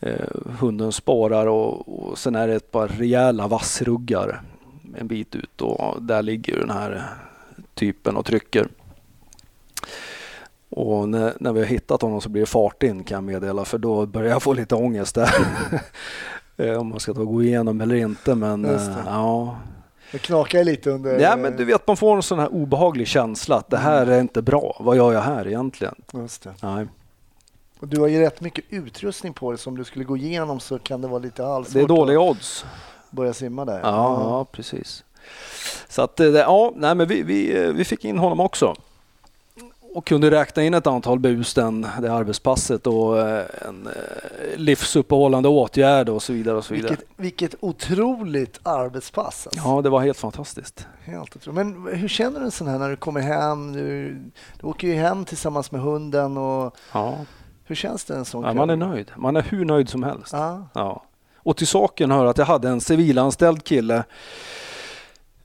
eh, 0.00 0.26
hunden 0.60 0.92
spårar 0.92 1.46
och, 1.46 1.88
och 2.10 2.18
sen 2.18 2.34
är 2.34 2.48
det 2.48 2.54
ett 2.54 2.70
par 2.70 2.88
rejäla 2.88 3.48
vassruggar 3.48 4.42
en 4.98 5.06
bit 5.06 5.34
ut 5.36 5.60
och 5.60 6.02
där 6.02 6.22
ligger 6.22 6.58
den 6.58 6.70
här 6.70 7.02
typen 7.74 8.16
och 8.16 8.24
trycker. 8.26 8.68
Och 10.70 11.08
när, 11.08 11.32
när 11.40 11.52
vi 11.52 11.60
har 11.60 11.66
hittat 11.66 12.02
honom 12.02 12.20
så 12.20 12.28
blir 12.28 12.42
det 12.42 12.46
fart 12.46 12.82
in 12.82 13.04
kan 13.04 13.14
jag 13.14 13.24
meddela 13.24 13.64
för 13.64 13.78
då 13.78 14.06
börjar 14.06 14.30
jag 14.30 14.42
få 14.42 14.52
lite 14.52 14.74
ångest 14.74 15.14
där. 15.14 15.30
Eh, 16.56 16.76
Om 16.80 16.88
man 16.88 17.00
ska 17.00 17.14
ta 17.14 17.22
gå 17.24 17.42
igenom 17.42 17.80
eller 17.80 17.94
inte 17.94 18.34
men 18.34 18.64
eh, 18.64 18.80
ja. 19.06 19.56
Det 20.12 20.18
knakar 20.18 20.64
lite 20.64 20.90
under... 20.90 21.18
Ja, 21.20 21.36
men 21.36 21.56
du 21.56 21.64
vet, 21.64 21.86
man 21.86 21.96
får 21.96 22.16
en 22.16 22.22
sån 22.22 22.38
här 22.38 22.54
obehaglig 22.54 23.06
känsla 23.06 23.56
att 23.56 23.70
det 23.70 23.76
här 23.76 24.06
är 24.06 24.20
inte 24.20 24.42
bra. 24.42 24.76
Vad 24.80 24.96
gör 24.96 25.12
jag 25.12 25.20
här 25.20 25.46
egentligen? 25.48 25.94
Just 26.12 26.42
det. 26.42 26.54
Nej. 26.62 26.86
Och 27.80 27.88
du 27.88 28.00
har 28.00 28.06
ju 28.08 28.20
rätt 28.20 28.40
mycket 28.40 28.64
utrustning 28.68 29.32
på 29.32 29.50
dig, 29.50 29.58
så 29.58 29.70
om 29.70 29.76
du 29.78 29.84
skulle 29.84 30.04
gå 30.04 30.16
igenom 30.16 30.60
så 30.60 30.78
kan 30.78 31.00
det 31.00 31.08
vara 31.08 31.18
lite 31.18 31.42
halvsvårt 31.42 31.74
Det 31.74 31.80
är 31.80 31.88
dåliga 31.88 32.20
odds. 32.20 32.64
börja 33.10 33.32
simma 33.32 33.64
där. 33.64 33.80
Ja, 33.80 34.20
ja 34.22 34.44
precis. 34.52 35.04
Så 35.88 36.02
att, 36.02 36.20
eh, 36.20 36.26
ja, 36.26 36.72
nej, 36.76 36.94
men 36.94 37.08
vi, 37.08 37.22
vi, 37.22 37.72
vi 37.72 37.84
fick 37.84 38.04
in 38.04 38.18
honom 38.18 38.40
också. 38.40 38.74
Och 39.94 40.06
kunde 40.06 40.30
räkna 40.30 40.62
in 40.62 40.74
ett 40.74 40.86
antal 40.86 41.18
bus 41.18 41.54
den, 41.54 41.86
det 42.02 42.12
arbetspasset 42.12 42.86
och 42.86 43.18
eh, 43.20 43.44
en 43.68 43.86
eh, 43.86 43.92
livsuppehållande 44.56 45.48
åtgärd 45.48 46.08
och 46.08 46.22
så 46.22 46.32
vidare. 46.32 46.56
Och 46.56 46.64
så 46.64 46.74
vidare. 46.74 46.90
Vilket, 46.90 47.08
vilket 47.16 47.54
otroligt 47.60 48.60
arbetspass. 48.62 49.46
Alltså. 49.46 49.62
Ja, 49.68 49.82
det 49.82 49.88
var 49.90 50.00
helt 50.00 50.18
fantastiskt. 50.18 50.86
Helt 51.04 51.36
otroligt. 51.36 51.54
Men 51.56 51.86
hur 51.98 52.08
känner 52.08 52.38
du 52.40 52.44
en 52.44 52.50
sån 52.50 52.68
här 52.68 52.78
när 52.78 52.90
du 52.90 52.96
kommer 52.96 53.20
hem? 53.20 53.72
Du, 53.72 54.16
du 54.60 54.66
åker 54.66 54.88
ju 54.88 54.94
hem 54.94 55.24
tillsammans 55.24 55.72
med 55.72 55.80
hunden. 55.80 56.36
Och 56.38 56.76
Ja. 56.92 57.18
hur 57.64 57.74
känns 57.74 58.04
det 58.04 58.14
en 58.14 58.24
sån 58.24 58.44
Ja, 58.44 58.52
man 58.54 58.70
är 58.70 58.76
nöjd. 58.76 59.10
Man 59.16 59.36
är 59.36 59.42
hur 59.42 59.64
nöjd 59.64 59.88
som 59.88 60.02
helst. 60.02 60.32
Ja. 60.32 60.68
Ja. 60.74 61.02
Och 61.36 61.56
till 61.56 61.66
saken 61.66 62.10
hör 62.10 62.26
att 62.26 62.38
jag 62.38 62.46
hade 62.46 62.68
en 62.68 62.80
civilanställd 62.80 63.64
kille 63.64 64.04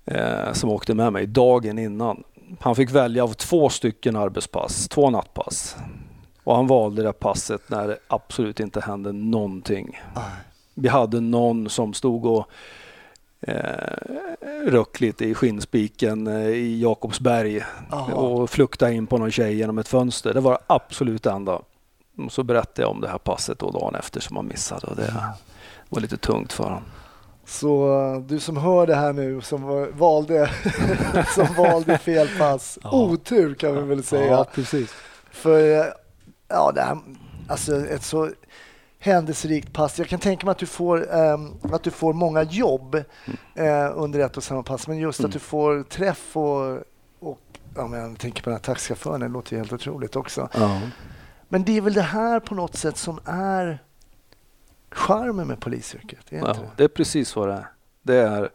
eh, 0.06 0.54
som 0.54 0.70
åkte 0.70 0.94
med 0.94 1.14
mig 1.14 1.28
dagen 1.28 1.80
innan. 1.80 2.24
Han 2.60 2.76
fick 2.76 2.92
välja 2.92 3.24
av 3.24 3.34
två 3.34 3.70
stycken 3.70 4.16
arbetspass, 4.16 4.88
två 4.88 5.10
nattpass. 5.10 5.76
Och 6.44 6.56
han 6.56 6.68
valde 6.68 7.04
det 7.04 7.14
passet 7.14 7.70
när 7.70 7.88
det 7.88 7.98
absolut 8.08 8.60
inte 8.60 8.82
hände 8.82 9.12
någonting. 9.12 10.00
Vi 10.74 10.88
hade 10.88 11.20
någon 11.22 11.70
som 11.70 11.94
stod 11.94 12.26
och 12.26 12.46
eh, 13.42 13.98
röck 14.66 15.02
lite 15.02 15.26
i 15.26 15.34
skinnspiken 15.34 16.28
eh, 16.28 16.48
i 16.48 16.82
Jakobsberg 16.82 17.62
Aha. 17.92 18.14
och 18.14 18.50
fluktade 18.50 18.94
in 18.94 19.08
på 19.08 19.18
någon 19.18 19.32
tjej 19.32 19.56
genom 19.56 19.78
ett 19.78 19.88
fönster. 19.88 20.34
Det 20.34 20.40
var 20.40 20.52
det 20.52 20.60
absolut 20.68 21.26
enda. 21.26 21.62
Och 22.18 22.32
så 22.32 22.44
berättade 22.44 22.82
jag 22.82 22.92
om 22.92 23.02
det 23.02 23.08
här 23.08 23.18
passet 23.18 23.60
då 23.60 23.72
dagen 23.72 23.96
efter 23.96 24.20
som 24.20 24.36
han 24.36 24.48
missade 24.48 24.88
och 24.88 24.96
det 24.96 25.14
var 25.90 26.02
lite 26.02 26.18
tungt 26.18 26.54
för 26.54 26.64
honom. 26.64 26.84
Så 27.46 28.24
du 28.28 28.40
som 28.40 28.58
hör 28.58 28.88
det 28.88 28.96
här 28.96 29.14
nu, 29.14 29.42
som 29.42 29.62
var- 29.64 29.88
valde, 29.88 30.50
som 31.36 31.48
valde 31.64 31.98
fel 31.98 32.28
pass. 32.40 32.80
Ja. 32.84 32.92
Otur 32.92 33.54
kan 33.56 33.76
vi 33.76 33.82
väl 33.82 34.04
säga. 34.04 34.44
precis. 34.44 34.94
För 35.32 35.60
ja, 36.48 36.72
det 36.76 36.82
här, 36.82 36.98
alltså 37.48 37.86
ett 37.86 38.04
så 38.04 38.30
händelserikt 39.00 39.74
pass. 39.74 40.00
Jag 40.00 40.08
kan 40.08 40.20
tänka 40.20 40.46
mig 40.46 40.52
att 40.52 40.58
du 40.58 40.66
får, 40.66 41.14
ehm, 41.16 41.52
att 41.62 41.84
du 41.84 41.92
får 41.92 42.14
många 42.14 42.44
jobb 42.44 42.96
eh, 43.56 43.92
under 43.96 44.20
ett 44.20 44.38
och 44.38 44.44
samma 44.44 44.64
pass. 44.64 44.88
Men 44.88 44.98
just 44.98 45.20
Mm. 45.20 45.30
att 45.30 45.34
du 45.34 45.40
får 45.40 45.84
träff 45.84 46.38
och, 46.38 46.72
och 47.20 47.40
ja, 47.76 47.88
men 47.88 48.00
jag 48.00 48.20
tänker 48.20 48.44
på 48.44 48.50
den 48.50 48.58
här 48.58 48.64
taxichauffören, 48.64 49.20
det 49.20 49.28
låter 49.28 49.52
ju 49.54 49.58
helt 49.58 49.74
otroligt 49.74 50.16
också. 50.16 50.50
Ja. 50.54 50.80
Men 51.50 51.64
det 51.64 51.78
är 51.78 51.82
väl 51.82 51.94
det 51.94 52.02
här 52.02 52.40
på 52.40 52.56
något 52.56 52.76
sätt 52.76 52.98
som 52.98 53.20
är 53.26 53.80
charmen 54.96 55.48
med 55.48 55.60
polisyrket? 55.60 56.20
Är 56.30 56.42
det 56.42 56.48
Ja, 56.48 56.54
det? 56.54 56.70
det 56.78 56.84
är 56.84 56.88
precis 56.88 57.36
vad 57.36 57.48
det 57.48 57.54
är. 57.54 57.68
Det 58.04 58.16
är 58.16 58.50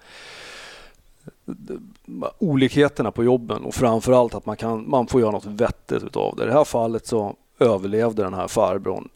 olikheterna 2.38 3.10
på 3.10 3.24
jobben 3.24 3.64
och 3.64 3.74
framförallt 3.74 4.34
att 4.34 4.46
man, 4.46 4.56
kan, 4.56 4.90
man 4.90 5.06
får 5.06 5.20
göra 5.20 5.30
något 5.30 5.46
vettigt 5.46 6.02
utav 6.02 6.36
det. 6.36 6.42
I 6.42 6.46
det 6.46 6.52
här 6.52 6.64
fallet 6.64 7.06
så 7.06 7.36
överlevde 7.58 8.22
den 8.22 8.34
här 8.34 8.48
farbrorn. 8.48 9.08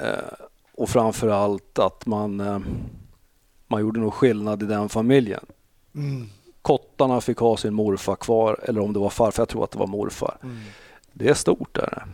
Eh, 0.00 0.08
och 0.74 0.88
framförallt 0.88 1.78
att 1.78 2.06
man, 2.06 2.40
eh, 2.40 2.58
man 3.66 3.80
gjorde 3.80 4.00
nog 4.00 4.14
skillnad 4.14 4.62
i 4.62 4.66
den 4.66 4.88
familjen. 4.88 5.46
Mm. 5.94 6.26
Kottarna 6.62 7.20
fick 7.20 7.38
ha 7.38 7.56
sin 7.56 7.74
morfar 7.74 8.16
kvar, 8.16 8.60
eller 8.62 8.80
om 8.80 8.92
det 8.92 8.98
var 8.98 9.10
farfar, 9.10 9.40
jag 9.40 9.48
tror 9.48 9.64
att 9.64 9.70
det 9.70 9.78
var 9.78 9.86
morfar. 9.86 10.38
Mm. 10.42 10.56
Det 11.12 11.28
är 11.28 11.34
stort 11.34 11.74
där. 11.74 12.06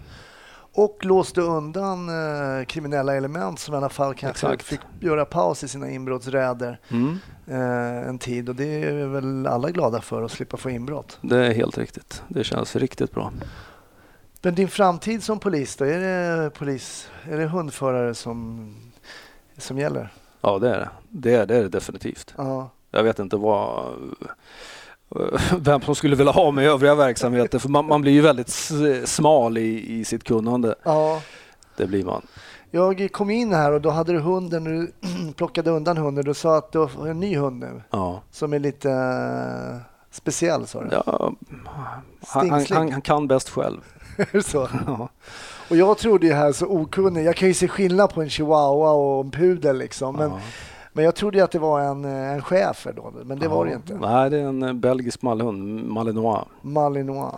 Och 0.77 1.05
låste 1.05 1.41
undan 1.41 2.09
eh, 2.09 2.65
kriminella 2.65 3.17
element 3.17 3.59
som 3.59 3.75
i 3.75 3.77
alla 3.77 3.89
fall 3.89 4.15
kanske 4.15 4.47
Exakt. 4.47 4.63
fick 4.63 4.81
göra 5.01 5.25
paus 5.25 5.65
i 5.65 5.69
sina 5.69 5.91
inbrottsräder. 5.91 6.81
Mm. 6.89 7.19
eh, 7.47 8.09
en 8.09 8.19
tid 8.19 8.49
och 8.49 8.55
det 8.55 8.85
är 8.85 9.07
väl 9.07 9.47
alla 9.47 9.71
glada 9.71 10.01
för 10.01 10.23
att 10.23 10.31
slippa 10.31 10.57
få 10.57 10.71
inbrott. 10.71 11.19
Det 11.21 11.47
är 11.47 11.55
helt 11.55 11.79
riktigt. 11.79 12.23
Det 12.29 12.45
känns 12.45 12.77
riktigt 12.77 13.13
bra. 13.13 13.33
Men 14.43 14.55
din 14.55 14.69
framtid 14.69 15.23
som 15.23 15.39
polis 15.39 15.77
då? 15.77 15.85
Är 15.85 15.99
det, 15.99 16.51
polis, 16.51 17.09
är 17.31 17.39
det 17.39 17.47
hundförare 17.47 18.15
som, 18.15 18.75
som 19.59 19.79
gäller? 19.79 20.13
Ja, 20.41 20.59
det 20.59 20.71
är 20.71 20.79
det. 20.79 20.89
Det 21.09 21.35
är 21.35 21.47
det, 21.47 21.57
är 21.57 21.63
det 21.63 21.69
definitivt. 21.69 22.35
Ja. 22.37 22.71
Jag 22.91 23.03
vet 23.03 23.19
inte 23.19 23.37
vad 23.37 23.95
vem 25.59 25.81
som 25.81 25.95
skulle 25.95 26.17
vilja 26.17 26.33
ha 26.33 26.51
med 26.51 26.67
övriga 26.69 26.95
verksamheter 26.95 27.59
för 27.59 27.69
man, 27.69 27.87
man 27.87 28.01
blir 28.03 28.13
ju 28.13 28.21
väldigt 28.21 28.51
smal 29.05 29.59
i, 29.59 30.01
i 30.01 30.05
sitt 30.05 30.25
kunnande. 30.25 30.75
ja. 30.85 31.21
Det 31.77 31.87
blir 31.87 32.05
man. 32.05 32.23
Jag 32.71 33.09
kom 33.13 33.31
in 33.31 33.53
här 33.53 33.73
och 33.73 33.81
då 33.81 33.91
hade 33.91 34.13
du 34.13 34.19
hunden, 34.19 34.65
du 34.65 34.93
plockade 35.37 35.71
undan 35.71 35.97
hunden. 35.97 36.25
Du 36.25 36.35
sa 36.35 36.57
att 36.57 36.73
du 36.73 36.79
har 36.79 37.07
en 37.09 37.21
ny 37.21 37.37
hund 37.37 37.61
nu 37.61 37.83
Ja. 37.91 38.23
som 38.31 38.53
är 38.53 38.59
lite 38.59 38.91
eh, 38.91 39.77
speciell 40.11 40.67
sa 40.67 40.81
du. 40.83 40.89
Ja, 40.93 41.33
han, 42.27 42.51
han, 42.51 42.67
han, 42.71 42.93
han 42.93 43.01
kan 43.03 43.27
bäst 43.29 43.49
själv. 43.51 43.81
Så? 44.45 44.69
Ja. 44.87 45.09
Och 45.71 45.77
jag 45.77 45.99
trodde 45.99 46.27
ju 46.27 46.33
här 46.33 46.53
så 46.53 46.67
okunnig. 46.67 47.25
Jag 47.25 47.37
kan 47.37 47.49
ju 47.49 47.55
se 47.55 47.69
skillnad 47.69 48.15
på 48.15 48.23
en 48.23 48.31
chihuahua 48.31 48.91
och 48.91 49.25
en 49.25 49.31
pudel 49.31 49.79
liksom. 49.79 50.17
Men, 50.17 50.31
Ja. 50.31 50.39
Men 50.97 51.05
jag 51.05 51.15
trodde 51.15 51.45
att 51.45 51.51
det 51.51 51.59
var 51.59 51.81
en, 51.81 52.05
eh, 52.05 52.33
en 52.33 52.43
schäfer 52.43 52.93
då. 52.93 53.13
Men 53.25 53.39
det 53.39 53.49
var 53.49 53.67
det 53.67 53.73
inte. 53.73 53.95
Nej, 53.95 54.31
det 54.31 54.39
är 54.39 54.45
en 54.45 54.63
eh, 54.63 54.73
belgisk 54.73 55.23
malhund, 55.23 55.85
malinois. 55.85 56.45
Malinois. 56.63 57.35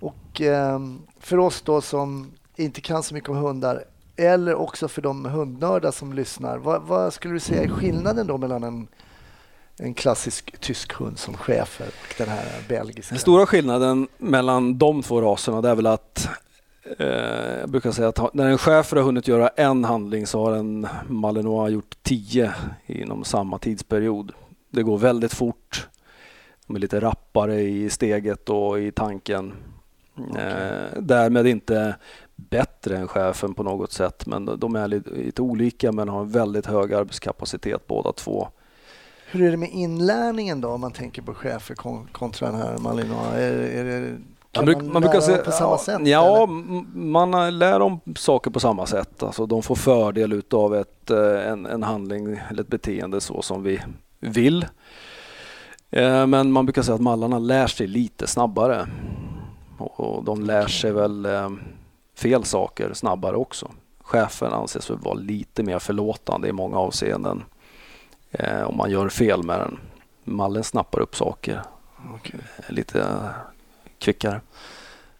Och 0.00 0.40
ehm, 0.40 1.02
för 1.20 1.38
oss 1.38 1.62
då 1.62 1.80
som 1.80 2.30
inte 2.56 2.80
kan 2.80 3.02
så 3.02 3.14
mycket 3.14 3.30
om 3.30 3.36
hundar 3.36 3.84
eller 4.16 4.54
också 4.54 4.88
för 4.88 5.02
de 5.02 5.24
hundnördar 5.24 5.90
som 5.90 6.12
lyssnar. 6.12 6.58
Vad, 6.58 6.82
vad 6.82 7.12
skulle 7.12 7.34
du 7.34 7.40
säga 7.40 7.62
är 7.62 7.68
skillnaden 7.68 8.26
då 8.26 8.38
mellan 8.38 8.62
en, 8.62 8.86
en 9.78 9.94
klassisk 9.94 10.60
tysk 10.60 10.92
hund 10.92 11.18
som 11.18 11.36
schäfer 11.36 11.86
och 11.86 12.14
den 12.18 12.28
här 12.28 12.44
belgiska? 12.68 13.12
Den 13.12 13.18
stora 13.18 13.46
skillnaden 13.46 14.08
mellan 14.18 14.78
de 14.78 15.02
två 15.02 15.20
raserna 15.20 15.60
det 15.60 15.68
är 15.68 15.74
väl 15.74 15.86
att 15.86 16.28
jag 17.60 17.68
brukar 17.70 17.90
säga 17.92 18.08
att 18.08 18.34
när 18.34 18.46
en 18.46 18.58
schäfer 18.58 18.96
har 18.96 19.04
hunnit 19.04 19.28
göra 19.28 19.48
en 19.48 19.84
handling 19.84 20.26
så 20.26 20.44
har 20.44 20.56
en 20.56 20.86
malinois 21.08 21.72
gjort 21.72 21.96
tio 22.02 22.52
inom 22.86 23.24
samma 23.24 23.58
tidsperiod. 23.58 24.32
Det 24.70 24.82
går 24.82 24.98
väldigt 24.98 25.34
fort. 25.34 25.88
De 26.66 26.76
är 26.76 26.80
lite 26.80 27.00
rappare 27.00 27.60
i 27.60 27.90
steget 27.90 28.48
och 28.48 28.80
i 28.80 28.92
tanken. 28.92 29.52
Eh, 30.16 30.98
därmed 31.00 31.46
inte 31.46 31.96
bättre 32.36 32.96
än 32.96 33.08
chefen 33.08 33.54
på 33.54 33.62
något 33.62 33.92
sätt 33.92 34.26
men 34.26 34.44
de 34.58 34.76
är 34.76 34.88
lite, 34.88 35.42
olika 35.42 35.92
men 35.92 36.08
har 36.08 36.20
en 36.20 36.30
väldigt 36.30 36.66
hög 36.66 36.94
arbetskapacitet 36.94 37.86
båda 37.86 38.12
två. 38.12 38.48
Hur 39.30 39.42
är 39.42 39.50
det 39.50 39.56
med 39.56 39.70
inlärningen 39.72 40.60
då 40.60 40.68
om 40.68 40.80
man 40.80 40.92
tänker 40.92 41.22
på 41.22 41.34
chefer 41.34 41.74
kon- 41.74 42.08
kontra 42.12 42.50
den 42.50 42.60
här 42.60 42.78
Malinois? 42.78 43.34
Är, 43.34 43.52
är 43.52 43.84
det, 43.84 44.16
kan 44.54 44.64
bruk- 44.64 44.82
man, 44.92 45.02
lära 45.02 45.20
dem 45.36 45.44
på 45.44 45.50
samma 45.52 45.70
ja, 45.70 45.78
sätt? 45.78 46.06
Ja, 46.06 46.36
eller? 46.36 46.96
man 46.98 47.58
lär 47.58 47.78
dem 47.78 48.00
saker 48.16 48.50
på 48.50 48.60
samma 48.60 48.86
sätt. 48.86 49.22
Alltså, 49.22 49.46
de 49.46 49.62
får 49.62 49.74
fördel 49.74 50.32
utav 50.32 50.74
ett, 50.74 51.10
eh, 51.10 51.48
en, 51.48 51.66
en 51.66 51.82
handling 51.82 52.40
eller 52.50 52.62
ett 52.62 52.68
beteende 52.68 53.20
så 53.20 53.42
som 53.42 53.62
vi 53.62 53.80
vill. 54.20 54.66
Eh, 55.90 56.26
Men 56.26 56.52
man 56.52 56.66
brukar 56.66 56.82
säga 56.82 56.94
att 56.94 57.00
mallarna 57.00 57.38
lär 57.38 57.66
sig 57.66 57.86
lite 57.86 58.26
snabbare. 58.26 58.86
Och 59.78 60.24
de 60.24 60.42
lär 60.42 60.66
sig 60.66 60.92
väl 60.92 61.26
eh, 61.26 61.50
fel 62.18 62.44
saker 62.44 62.92
snabbare 62.94 63.36
också. 63.36 63.70
Chefen 64.00 64.52
anses 64.52 64.90
väl 64.90 64.98
vara 64.98 65.14
lite 65.14 65.62
mer 65.62 65.78
förlåtande 65.78 66.48
i 66.48 66.52
många 66.52 66.76
avseenden. 66.78 67.44
eh, 68.30 68.62
Om 68.62 68.76
man 68.76 68.90
gör 68.90 69.08
fel 69.08 69.42
med 69.42 69.58
den. 69.60 69.78
Mallen 70.24 70.64
snappar 70.64 71.00
upp 71.00 71.16
saker 71.16 71.62
eh, 72.32 72.40
lite 72.68 73.06
kvickare. 74.04 74.40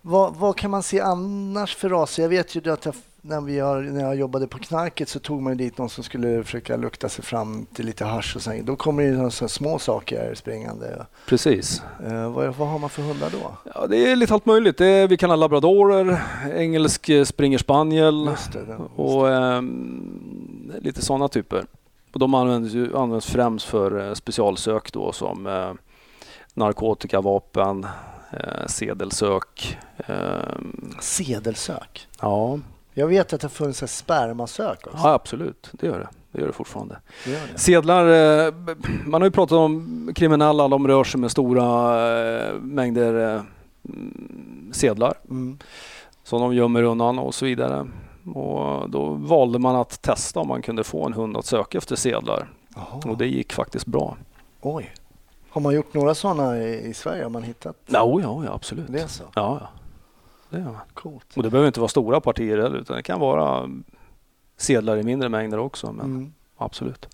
Vad, 0.02 0.34
vad 0.34 0.56
kan 0.56 0.70
man 0.70 0.82
se 0.82 1.00
annars 1.00 1.76
för 1.76 1.88
raser? 1.88 2.22
Jag 2.22 2.30
vet 2.30 2.54
ju 2.54 2.72
att 2.72 2.84
jag, 2.84 2.94
när, 3.22 3.40
vi 3.40 3.58
har, 3.58 3.82
när 3.82 4.04
jag 4.04 4.16
jobbade 4.16 4.46
på 4.46 4.58
knarket 4.58 5.08
så 5.08 5.18
tog 5.18 5.42
man 5.42 5.52
ju 5.52 5.58
dit 5.64 5.78
någon 5.78 5.88
som 5.88 6.04
skulle 6.04 6.44
försöka 6.44 6.76
lukta 6.76 7.08
sig 7.08 7.24
fram 7.24 7.66
till 7.66 7.86
lite 7.86 8.04
hasch 8.04 8.36
och 8.36 8.42
sen, 8.42 8.64
då 8.64 8.76
kommer 8.76 9.02
det 9.02 9.08
ju 9.08 9.16
några 9.16 9.30
så 9.30 9.44
här 9.44 9.48
små 9.48 9.78
saker 9.78 10.34
springande. 10.34 11.06
Precis. 11.26 11.82
Eh, 12.06 12.32
vad, 12.32 12.54
vad 12.54 12.68
har 12.68 12.78
man 12.78 12.90
för 12.90 13.02
hundar 13.02 13.30
då? 13.30 13.56
Ja, 13.74 13.86
det 13.86 14.12
är 14.12 14.16
lite 14.16 14.34
allt 14.34 14.46
möjligt. 14.46 14.80
Är, 14.80 15.08
vi 15.08 15.16
kan 15.16 15.30
ha 15.30 15.36
labradorer, 15.36 16.22
engelsk 16.54 17.08
eh, 17.08 17.24
springer 17.24 17.58
Just 18.30 18.52
det, 18.52 18.78
och 18.96 19.32
ehm, 19.32 20.72
lite 20.80 21.02
sådana 21.02 21.28
typer. 21.28 21.64
Och 22.12 22.18
de 22.18 22.34
används, 22.34 22.74
ju, 22.74 22.96
används 22.96 23.26
främst 23.26 23.66
för 23.66 24.08
eh, 24.08 24.14
specialsök 24.14 24.92
då 24.92 25.12
som 25.12 25.46
eh, 25.46 25.72
narkotika, 26.54 27.20
vapen, 27.20 27.86
eh, 28.40 28.66
sedelsök. 28.66 29.78
ehm, 30.06 30.94
Sedelsök. 31.00 32.08
ja, 32.20 32.58
Jag 32.94 33.06
vet 33.06 33.32
att 33.32 33.40
det 33.40 33.44
har 33.44 33.50
funnits 33.50 33.82
ett 33.82 33.90
spermasök 33.90 34.86
också. 34.86 34.98
Ja, 35.02 35.12
absolut. 35.12 35.68
Det 35.72 35.86
gör 35.86 35.98
det. 35.98 36.08
Det 36.32 36.40
gör 36.40 36.46
det 36.46 36.52
fortfarande. 36.52 36.98
Det 37.24 37.30
gör 37.30 37.40
det. 37.52 37.58
Sedlar, 37.58 38.06
eh, 38.46 38.54
man 39.06 39.20
har 39.22 39.26
ju 39.26 39.30
pratat 39.32 39.56
om 39.56 40.10
kriminella, 40.14 40.68
de 40.68 40.88
rör 40.88 41.04
sig 41.04 41.20
med 41.20 41.30
stora 41.30 41.64
eh, 42.48 42.54
mängder 42.54 43.42
mm, 43.88 44.70
sedlar 44.72 45.14
Mm. 45.30 45.58
som 46.24 46.40
de 46.40 46.54
gömmer 46.54 46.82
undan 46.82 47.18
och 47.18 47.34
så 47.34 47.44
vidare. 47.44 47.86
Och 48.34 48.90
då 48.90 49.08
valde 49.10 49.58
man 49.58 49.76
att 49.76 50.02
testa 50.02 50.40
om 50.40 50.48
man 50.48 50.62
kunde 50.62 50.84
få 50.84 51.06
en 51.06 51.12
hund 51.12 51.36
att 51.36 51.46
söka 51.46 51.78
efter 51.78 51.96
sedlar 51.96 52.48
Jaha. 52.74 53.00
och 53.10 53.18
det 53.18 53.26
gick 53.26 53.52
faktiskt 53.52 53.86
bra. 53.86 54.16
Oj. 54.60 54.92
Har 55.54 55.60
man 55.60 55.74
gjort 55.74 55.94
några 55.94 56.14
sådana 56.14 56.58
i, 56.58 56.86
i 56.88 56.94
Sverige? 56.94 57.22
Har 57.22 57.30
man 57.30 57.42
hittat? 57.42 57.76
Ja, 57.86 58.20
ja, 58.22 58.42
ja 58.44 58.52
absolut. 58.54 58.84
Det 58.88 59.00
är 59.00 59.06
så? 59.06 59.24
Ja, 59.34 59.58
ja. 59.60 59.68
Det 60.50 60.58
gör 60.58 60.64
man. 60.64 60.76
Coolt. 60.94 61.36
Och 61.36 61.42
det 61.42 61.50
behöver 61.50 61.66
inte 61.66 61.80
vara 61.80 61.88
stora 61.88 62.20
partier 62.20 62.58
heller 62.58 62.78
utan 62.78 62.96
det 62.96 63.02
kan 63.02 63.20
vara 63.20 63.70
sedlar 64.56 64.96
i 64.96 65.02
mindre 65.02 65.28
mängder 65.28 65.58
också. 65.58 65.92
Men 65.92 66.06
Mm. 66.06 66.32
absolut. 66.56 67.08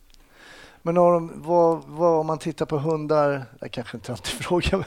Men 0.82 0.95
de, 0.95 1.32
vad, 1.34 1.82
vad, 1.86 2.20
om 2.20 2.26
man 2.26 2.38
tittar 2.38 2.66
på 2.66 2.78
hundar, 2.78 3.45
jag 3.61 3.70
kanske 3.70 3.97
inte 3.97 4.12
alltid 4.12 4.32
frågar, 4.45 4.76
men, 4.78 4.86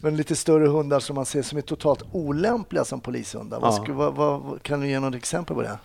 men 0.00 0.16
lite 0.16 0.36
större 0.36 0.66
hundar 0.68 1.00
som 1.00 1.16
man 1.16 1.26
ser 1.26 1.42
som 1.42 1.58
är 1.58 1.62
totalt 1.62 2.02
olämpliga 2.12 2.84
som 2.84 3.00
polishundar. 3.00 3.58
Ja. 3.62 3.84
vad, 3.88 4.14
vad, 4.14 4.62
kan 4.62 4.80
du 4.80 4.88
ge 4.88 5.00
något 5.00 5.14
exempel 5.14 5.56
på 5.56 5.62
det? 5.62 5.78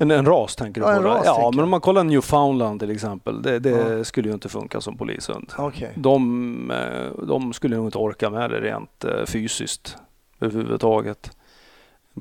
En, 0.00 0.10
en 0.10 0.26
ras 0.26 0.56
tänker 0.56 0.80
du 0.80 0.86
Ja, 0.86 0.92
på? 0.92 0.96
en 0.98 1.02
där? 1.02 1.10
ras 1.10 1.22
ja, 1.26 1.50
men 1.54 1.64
om 1.64 1.70
man 1.70 1.80
kollar 1.80 2.04
Newfoundland 2.04 2.80
till 2.80 2.90
exempel. 2.90 3.42
Det, 3.42 3.58
det 3.58 3.70
Ja. 3.98 4.04
skulle 4.04 4.28
ju 4.28 4.34
inte 4.34 4.48
funka 4.48 4.80
som 4.80 4.96
polishund. 4.96 5.52
Okej. 5.58 5.92
De, 5.96 6.70
eh, 6.70 7.24
de 7.26 7.52
skulle 7.52 7.76
nog 7.76 7.86
inte 7.86 7.98
orka 7.98 8.30
med 8.30 8.50
det 8.50 8.60
rent 8.60 9.04
eh, 9.04 9.24
fysiskt 9.26 9.96
överhuvudtaget. 10.40 11.36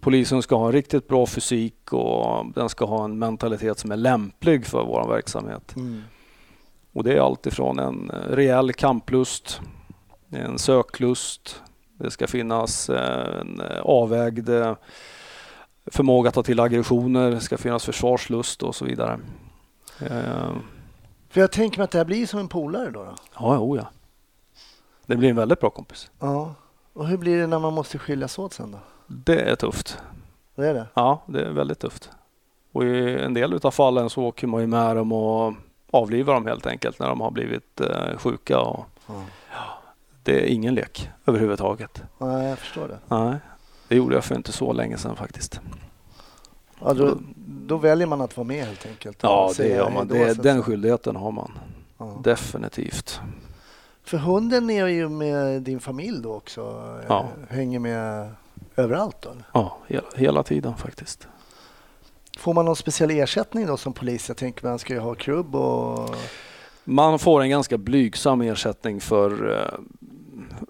Polisen 0.02 0.42
ska 0.42 0.56
ha 0.56 0.66
en 0.66 0.72
riktigt 0.72 1.08
bra 1.08 1.26
fysik 1.26 1.94
och 1.94 2.46
den 2.56 2.70
ska 2.70 2.86
ha 2.86 3.04
en 3.06 3.20
mentalitet 3.20 3.80
som 3.80 3.92
är 3.92 3.98
lämplig 3.98 4.66
för 4.66 4.84
vår 4.86 5.08
verksamhet. 5.08 5.76
Mm. 5.76 6.02
Och 6.94 7.04
det 7.04 7.14
är 7.14 7.22
allt 7.22 7.46
ifrån 7.46 7.80
en 7.80 8.10
eh, 8.10 8.16
rejäl 8.36 8.74
kamplust, 8.74 9.62
en 10.30 10.58
söklust, 10.60 11.62
det 12.00 12.12
ska 12.12 12.28
finnas 12.28 12.90
en 12.90 13.62
avvägd 13.84 14.50
förmåga 15.92 16.28
att 16.30 16.36
ta 16.36 16.44
till 16.44 16.60
aggressioner, 16.60 17.32
det 17.32 17.40
ska 17.40 17.58
finnas 17.58 17.86
försvarslust 17.86 18.64
och 18.64 18.76
så 18.76 18.86
vidare. 18.86 19.20
Eh, 20.02 20.52
För 21.30 21.42
jag 21.42 21.52
tänker 21.52 21.78
mig 21.78 21.84
att 21.84 21.92
det 21.92 21.98
här 21.98 22.06
blir 22.06 22.26
som 22.28 22.40
en 22.40 22.48
polare 22.48 22.92
då. 22.92 23.04
då. 23.04 23.16
Ja, 23.40 23.56
jo, 23.56 23.78
ja. 23.78 23.88
Det 25.06 25.16
blir 25.16 25.30
en 25.30 25.36
väldigt 25.36 25.60
bra 25.60 25.70
kompis. 25.70 26.12
Ja. 26.20 26.54
Och 26.94 27.08
hur 27.08 27.18
blir 27.18 27.38
det 27.38 27.48
när 27.48 27.60
man 27.60 27.74
måste 27.74 27.98
skiljas 27.98 28.40
åt 28.40 28.54
sen 28.54 28.72
då? 28.72 28.78
Det 29.08 29.42
är 29.42 29.56
tufft. 29.56 29.98
Vad 30.56 30.66
är 30.68 30.74
det? 30.74 30.86
Ja, 30.94 31.22
det 31.26 31.42
är 31.46 31.50
väldigt 31.52 31.80
tufft. 31.80 32.10
Och 32.72 32.84
i 32.84 33.20
en 33.20 33.34
del 33.34 33.54
utav 33.54 33.72
fallen 33.72 34.10
så 34.10 34.24
åker 34.24 34.48
man 34.48 34.62
ju 34.62 34.68
med 34.68 34.96
dem 34.96 35.12
och 35.12 35.54
avlivar 35.92 36.34
dem 36.34 36.46
helt 36.46 36.66
enkelt 36.66 37.00
när 37.00 37.08
de 37.10 37.22
har 37.22 37.32
blivit 37.32 37.82
eh, 37.82 38.18
sjuka. 38.18 38.60
Och 38.60 38.86
Ja. 39.08 39.14
det 40.24 40.42
är 40.44 40.46
ingen 40.54 40.76
lek 40.76 41.10
överhuvudtaget. 41.26 42.04
Nej, 42.18 42.48
jag 42.50 42.58
förstår 42.60 42.88
det. 42.88 42.98
Nej, 43.08 43.36
det 43.90 43.96
gjorde 43.96 44.16
jag 44.16 44.24
för 44.24 44.36
inte 44.36 44.52
så 44.52 44.74
länge 44.74 44.98
sedan 44.98 45.16
faktiskt. 45.16 45.60
Ja, 46.82 46.94
då, 46.94 47.18
då 47.46 47.78
väljer 47.78 48.08
man 48.08 48.22
att 48.22 48.38
vara 48.38 48.48
med 48.48 48.66
helt 48.66 48.86
enkelt. 48.86 49.18
Ja, 49.22 49.52
det 49.58 49.68
gör 49.68 49.90
man. 49.90 50.08
Det, 50.08 50.44
den 50.44 50.64
skyldigheten 50.64 51.16
har 51.16 51.32
man 51.32 51.52
Ja. 51.98 52.22
definitivt. 52.24 53.20
För 54.04 54.18
hunden 54.18 54.70
är 54.70 54.88
ju 54.88 55.10
med 55.10 55.62
din 55.62 55.80
familj 55.80 56.22
då 56.24 56.34
också. 56.36 56.62
eh, 57.00 57.06
Ja. 57.10 57.28
Hänger 57.50 57.80
med 57.80 58.32
överallt 58.76 59.22
då? 59.22 59.30
Ja, 59.54 59.78
hela, 59.88 60.04
hela 60.16 60.44
tiden 60.44 60.78
faktiskt. 60.78 61.28
Får 62.38 62.54
man 62.54 62.66
någon 62.66 62.76
speciell 62.76 63.12
ersättning 63.12 63.66
då 63.66 63.78
som 63.78 63.94
polis? 63.94 64.28
Jag 64.28 64.38
tänker 64.38 64.68
man 64.68 64.80
ska 64.80 64.94
ju 64.94 65.00
ha 65.00 65.16
krubb 65.16 65.56
och... 65.56 66.16
Man 66.84 67.20
får 67.20 67.42
en 67.42 67.50
ganska 67.50 67.78
blygsam 67.78 68.42
ersättning 68.42 69.02
för, 69.02 69.52
eh, 69.52 69.80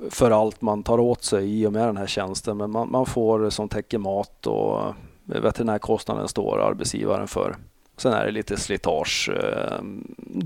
för 0.09 0.31
allt 0.31 0.61
man 0.61 0.83
tar 0.83 0.99
åt 0.99 1.23
sig 1.23 1.61
i 1.61 1.65
och 1.67 1.73
med 1.73 1.87
den 1.87 1.97
här 1.97 2.07
tjänsten. 2.07 2.57
Men 2.57 2.71
man, 2.71 2.91
man 2.91 3.05
får 3.05 3.49
som 3.49 3.69
täcker 3.69 3.97
mat 3.97 4.47
och 4.47 4.81
eh, 4.81 4.93
veterinärkostnaden 5.25 6.27
står 6.27 6.61
arbetsgivaren 6.61 7.27
för. 7.27 7.55
Sen 7.97 8.13
är 8.13 8.25
det 8.25 8.31
lite 8.31 8.57
slitage 8.57 9.29
eh, 9.43 9.79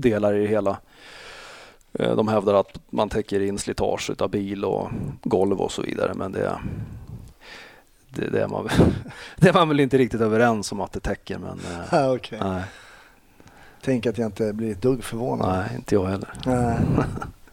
i 0.06 0.08
det 0.10 0.46
hela. 0.46 0.76
Eh, 1.92 2.16
De 2.16 2.28
hävdar 2.28 2.54
att 2.54 2.78
man 2.90 3.08
täcker 3.08 3.40
in 3.40 3.58
slitage 3.58 4.10
utav 4.10 4.30
bil 4.30 4.64
och 4.64 4.88
golv 5.22 5.60
och 5.60 5.72
så 5.72 5.82
vidare. 5.82 6.14
Men 6.14 6.32
det, 6.32 6.58
det, 8.10 8.30
det, 8.30 8.42
är, 8.42 8.48
man, 8.48 8.68
det 9.36 9.48
är 9.48 9.52
man 9.52 9.68
väl 9.68 9.80
inte 9.80 9.98
riktigt 9.98 10.20
överens 10.20 10.72
om 10.72 10.80
att 10.80 10.92
det 10.92 11.00
täcker. 11.00 11.38
Men 11.38 11.60
Ja, 11.92 12.12
okej. 12.14 12.38
nej, 12.42 12.62
Tänk 13.82 14.06
att 14.06 14.18
jag 14.18 14.26
inte 14.28 14.52
blir 14.52 14.70
ett 14.72 14.82
dugg 14.82 15.04
förvånad. 15.04 15.48
nej, 15.48 15.76
inte 15.76 15.94
jag 15.94 16.04
heller. 16.04 16.28
Nej. 16.46 16.76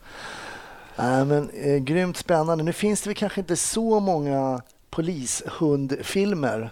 Nej, 0.95 1.25
men 1.25 1.49
eh, 1.49 1.77
grymt 1.77 2.17
spännande. 2.17 2.63
Nu 2.63 2.73
finns 2.73 3.01
det 3.01 3.09
väl 3.09 3.15
kanske 3.17 3.39
inte 3.41 3.55
så 3.55 3.99
många 3.99 4.61
polishundfilmer 4.89 6.69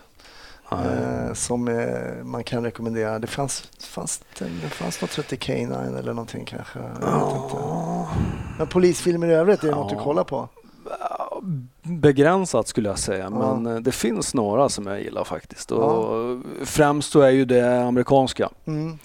eh, 0.72 1.34
som 1.34 1.68
eh, 1.68 2.24
man 2.24 2.44
kan 2.44 2.64
rekommendera. 2.64 3.20
Det 3.20 3.28
fanns, 3.28 3.64
fanns, 3.80 4.22
det, 4.40 4.70
fanns 4.70 5.02
något 5.02 5.12
som 5.12 5.24
hette 5.24 5.36
K9 5.36 5.98
eller 6.00 6.14
någonting 6.14 6.46
kanske. 6.46 6.80
Inte. 6.80 7.58
Men 8.58 8.68
polisfilmer 8.68 9.28
i 9.28 9.34
övrigt, 9.34 9.64
är 9.64 9.68
det 9.68 9.76
något 9.76 9.90
du 9.90 9.96
kollar 9.96 10.24
på? 10.24 10.48
Begränsat 11.82 12.68
skulle 12.68 12.90
jag 12.90 13.00
säga, 13.00 13.24
Ja. 13.24 13.56
men 13.56 13.76
eh, 13.76 13.82
det 13.82 13.92
finns 13.92 14.34
några 14.34 14.70
som 14.70 14.88
jag 14.88 15.02
gillar 15.02 15.24
faktiskt. 15.24 15.72
Och 15.72 16.40
Främst 16.64 17.12
så 17.12 17.22
är 17.22 17.30
ju 17.30 17.46
det 17.46 17.82
amerikanska. 17.84 18.50
Mm. 18.66 18.98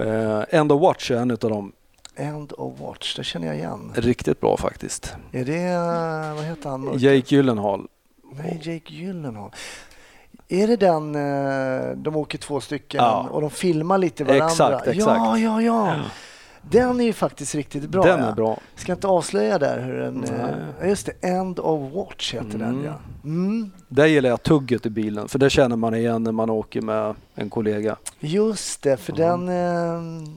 Eh, 0.00 0.42
End 0.48 0.72
of 0.72 0.82
Watch 0.82 1.10
är 1.10 1.16
en 1.16 1.30
av 1.30 1.36
dem. 1.38 1.72
End 2.20 2.52
of 2.58 2.80
Watch, 2.80 3.16
det 3.16 3.24
känner 3.24 3.46
jag 3.46 3.56
igen. 3.56 3.92
Riktigt 3.94 4.40
bra 4.40 4.56
faktiskt. 4.56 5.14
Är 5.32 5.44
det, 5.44 5.62
eh, 5.62 6.34
vad 6.34 6.44
heter 6.44 6.70
han? 6.70 6.98
Jake 6.98 7.34
Gyllenhaal. 7.34 7.86
Nej, 8.36 8.60
Jake 8.62 8.94
Gyllenhaal. 8.94 9.50
Är 10.48 10.66
det 10.66 10.76
den, 10.76 11.14
eh, 11.14 11.96
de 11.96 12.16
åker 12.16 12.38
två 12.38 12.60
stycken 12.60 12.98
Ja. 13.04 13.28
och 13.30 13.40
de 13.40 13.50
filmar 13.50 13.98
lite 13.98 14.24
varandra? 14.24 14.46
Exakt, 14.46 14.86
Ja, 14.86 14.92
exakt. 14.92 15.40
ja, 15.40 15.62
ja. 15.62 15.94
Den 16.70 17.00
är 17.00 17.04
ju 17.04 17.12
faktiskt 17.12 17.54
riktigt 17.54 17.88
bra. 17.88 18.02
den 18.02 18.20
ja. 18.20 18.26
är 18.26 18.32
bra. 18.32 18.58
Ska 18.74 18.92
inte 18.92 19.06
avslöja 19.06 19.58
där 19.58 19.80
hur 19.80 19.98
den... 20.00 20.24
eh, 20.24 20.30
Nej. 20.30 20.54
ja, 20.80 20.86
just 20.86 21.06
det, 21.06 21.28
End 21.28 21.58
of 21.58 21.92
Watch 21.92 22.34
heter 22.34 22.58
den 22.58 22.68
Mm. 22.68 22.84
ja. 22.84 22.94
Mm, 23.24 23.70
Där 23.88 24.06
gillar 24.06 24.28
jag 24.30 24.42
tugget 24.42 24.86
i 24.86 24.90
bilen, 24.90 25.28
för 25.28 25.38
det 25.38 25.50
känner 25.50 25.76
man 25.76 25.94
igen 25.94 26.22
när 26.24 26.32
man 26.32 26.50
åker 26.50 26.80
med 26.82 27.14
en 27.34 27.50
kollega. 27.50 27.96
just 28.20 28.82
det, 28.82 28.96
för 28.96 29.12
den, 29.12 29.48
eh, 29.48 30.28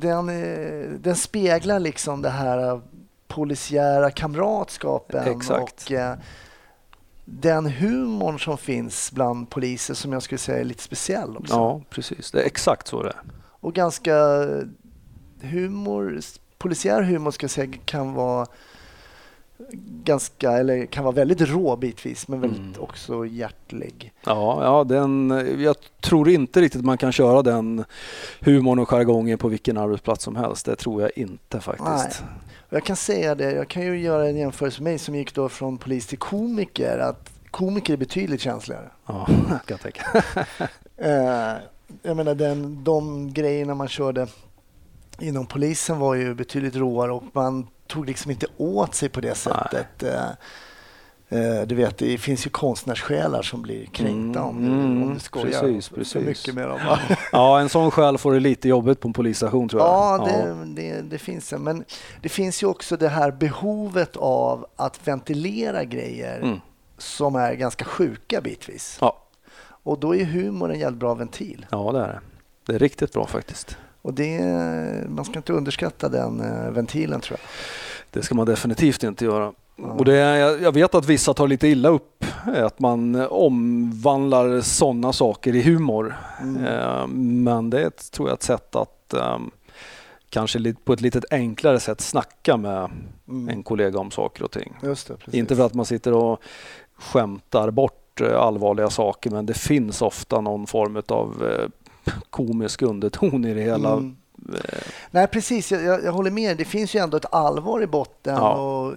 den, 0.00 0.28
eh, 0.28 0.90
den 0.90 1.16
speglar 1.16 1.80
liksom 1.80 2.22
det 2.22 2.30
här 2.30 2.68
eh, 2.68 2.80
polisiära 3.28 4.10
kamratskapen 4.10 5.36
Exakt. 5.36 5.84
och 5.84 5.92
eh, 5.92 6.16
den 7.24 7.66
humorn 7.66 8.38
som 8.38 8.58
finns 8.58 9.12
bland 9.12 9.50
poliser 9.50 9.94
som 9.94 10.12
jag 10.12 10.22
skulle 10.22 10.38
säga 10.38 10.60
är 10.60 10.64
lite 10.64 10.82
speciell 10.82 11.36
också. 11.36 11.54
Ja, 11.54 11.80
precis. 11.90 12.30
Det 12.30 12.42
är 12.42 12.46
exakt 12.46 12.86
så 12.86 13.02
det 13.02 13.08
är. 13.08 13.20
Och 13.44 13.74
ganska 13.74 14.14
humor, 15.40 16.20
polisiär 16.58 17.02
humor 17.02 17.30
ska 17.30 17.44
jag 17.44 17.50
säga 17.50 17.72
kan 17.84 18.12
vara 18.12 18.46
ganska, 20.04 20.50
eller 20.52 20.86
kan 20.86 21.04
vara 21.04 21.14
väldigt 21.14 21.40
rå 21.40 21.76
bitvis 21.76 22.28
men 22.28 22.40
väldigt 22.40 22.60
Mm. 22.60 22.80
också 22.80 23.26
hjärtlig. 23.26 24.12
Ja, 24.24 24.64
ja 24.64 24.84
den, 24.84 25.30
jag 25.58 25.76
tror 26.00 26.28
inte 26.28 26.60
riktigt 26.60 26.84
man 26.84 26.98
kan 26.98 27.12
köra 27.12 27.42
den 27.42 27.84
humorn 28.40 28.78
och 28.78 28.88
jargongen 28.88 29.38
på 29.38 29.48
vilken 29.48 29.78
arbetsplats 29.78 30.24
som 30.24 30.36
helst. 30.36 30.66
Det 30.66 30.76
tror 30.76 31.02
jag 31.02 31.10
inte 31.16 31.60
faktiskt. 31.60 32.22
Och 32.68 32.76
jag 32.76 32.84
kan 32.84 32.96
säga 32.96 33.34
det, 33.34 33.52
jag 33.52 33.68
kan 33.68 33.82
ju 33.82 34.00
göra 34.00 34.28
en 34.28 34.36
jämförelse 34.36 34.82
med 34.82 34.90
mig 34.92 34.98
som 34.98 35.14
gick 35.14 35.34
då 35.34 35.48
från 35.48 35.78
polis 35.78 36.06
till 36.06 36.18
komiker, 36.18 36.98
att 36.98 37.30
komiker 37.50 37.92
är 37.92 37.96
betydligt 37.96 38.40
känsligare. 38.40 38.90
Ja, 39.06 39.26
kan 39.48 39.60
jag 39.66 39.80
tänka. 39.80 40.24
Eh, 40.96 41.52
jag 42.02 42.16
menar 42.16 42.34
den, 42.34 42.84
de 42.84 43.32
grejerna 43.32 43.74
man 43.74 43.88
körde 43.88 44.26
inom 45.20 45.46
polisen 45.46 45.98
var 45.98 46.14
ju 46.14 46.34
betydligt 46.34 46.76
råare 46.76 47.12
och 47.12 47.22
man 47.32 47.66
tog 47.92 48.06
liksom 48.06 48.30
inte 48.30 48.46
åt 48.56 48.94
sig 48.94 49.08
på 49.08 49.20
det 49.20 49.34
sättet. 49.34 50.02
Eh, 50.02 50.24
eh, 51.28 51.62
du 51.66 51.74
vet, 51.74 51.98
det 51.98 52.18
finns 52.18 52.46
ju 52.46 52.50
konstnärssjälar 52.50 53.42
som 53.42 53.62
blir 53.62 53.86
kränkta 53.86 54.42
om, 54.42 54.60
du, 54.64 54.68
Mm, 54.68 55.02
om 55.02 55.14
du 55.14 55.20
skojar 55.20 55.60
precis, 55.60 55.88
för 55.88 55.96
precis. 55.96 56.26
mycket 56.26 56.54
med 56.54 56.68
dem. 56.68 56.78
Ja, 57.32 57.60
en 57.60 57.68
sån 57.68 57.90
själ 57.90 58.18
får 58.18 58.32
det 58.32 58.40
lite 58.40 58.68
jobbigt 58.68 59.00
på 59.00 59.08
en 59.08 59.12
polisstation 59.12 59.68
tror 59.68 59.82
jag. 59.82 59.88
Ja, 59.90 60.24
det, 60.26 60.64
det, 60.82 61.00
det 61.02 61.18
finns 61.18 61.48
det. 61.48 61.58
Men 61.58 61.84
det 62.22 62.28
finns 62.28 62.62
ju 62.62 62.66
också 62.66 62.96
det 62.96 63.08
här 63.08 63.30
behovet 63.30 64.16
av 64.16 64.66
att 64.76 65.08
ventilera 65.08 65.84
grejer 65.84 66.40
Mm. 66.40 66.60
som 66.98 67.36
är 67.36 67.54
ganska 67.54 67.84
sjuka 67.84 68.40
bitvis. 68.40 68.98
Ja. 69.00 69.18
Och 69.84 69.98
då 70.00 70.16
är 70.16 70.24
humor 70.24 70.72
en 70.72 70.78
jävligt 70.80 71.00
bra 71.00 71.14
ventil. 71.14 71.66
ja, 71.70 71.92
det 71.92 71.98
är 71.98 72.06
det. 72.08 72.20
Det 72.66 72.74
är 72.74 72.78
riktigt 72.78 73.12
bra 73.12 73.26
faktiskt. 73.26 73.76
Och 74.02 74.14
det, 74.14 74.40
man 75.08 75.24
ska 75.24 75.34
inte 75.36 75.52
underskatta 75.52 76.08
den 76.08 76.40
eh, 76.40 76.70
ventilen 76.70 77.20
tror 77.20 77.38
jag. 77.40 77.48
Det 78.12 78.22
ska 78.22 78.34
man 78.34 78.46
definitivt 78.46 79.02
inte 79.02 79.24
göra. 79.24 79.52
Och 79.76 80.04
det, 80.04 80.16
jag 80.62 80.72
vet 80.72 80.94
att 80.94 81.06
vissa 81.06 81.34
tar 81.34 81.48
lite 81.48 81.68
illa 81.68 81.88
upp 81.88 82.24
eh, 82.54 82.66
att 82.66 82.78
man 82.80 83.26
omvandlar 83.30 84.60
sådana 84.60 85.12
saker 85.12 85.56
i 85.56 85.62
humor. 85.62 86.16
Mm. 86.42 86.64
Eh, 86.64 87.06
Men 87.44 87.70
det 87.70 87.82
är 87.82 87.86
ett, 87.86 88.12
tror 88.12 88.28
jag 88.28 88.34
ett 88.34 88.42
sätt 88.42 88.76
att 88.76 89.14
ehm, 89.14 89.50
kanske 90.30 90.74
på 90.84 90.92
ett 90.92 91.00
lite 91.00 91.20
enklare 91.30 91.80
sätt 91.80 92.00
snacka 92.00 92.56
med 92.56 92.90
Mm. 93.28 93.48
en 93.48 93.62
kollega 93.62 93.98
om 93.98 94.10
saker 94.10 94.44
och 94.44 94.50
ting. 94.50 94.72
Det. 95.30 95.36
Inte 95.38 95.56
för 95.56 95.66
att 95.66 95.74
man 95.74 95.86
sitter 95.86 96.12
och 96.12 96.42
skämtar 96.98 97.70
bort 97.70 98.20
eh, 98.20 98.40
allvarliga 98.40 98.90
saker 98.90 99.30
men 99.30 99.46
det 99.46 99.54
finns 99.54 100.02
ofta 100.02 100.40
någon 100.40 100.66
form 100.66 101.02
av 101.08 101.44
komisk 102.30 102.82
underton 102.82 103.44
i 103.44 103.54
det 103.54 103.62
hela. 103.62 103.92
Mm. 103.92 104.16
Eh, 104.48 104.78
Nej, 105.10 105.26
precis. 105.26 105.72
Jag, 105.72 105.82
jag, 105.82 106.04
jag 106.04 106.12
håller 106.12 106.30
med. 106.30 106.56
Det 106.56 106.64
finns 106.64 106.94
ju 106.94 107.00
ändå 107.00 107.16
ett 107.16 107.34
allvar 107.34 107.82
i 107.82 107.86
botten. 107.86 108.34
Ja. 108.34 108.54
Och 108.54 108.94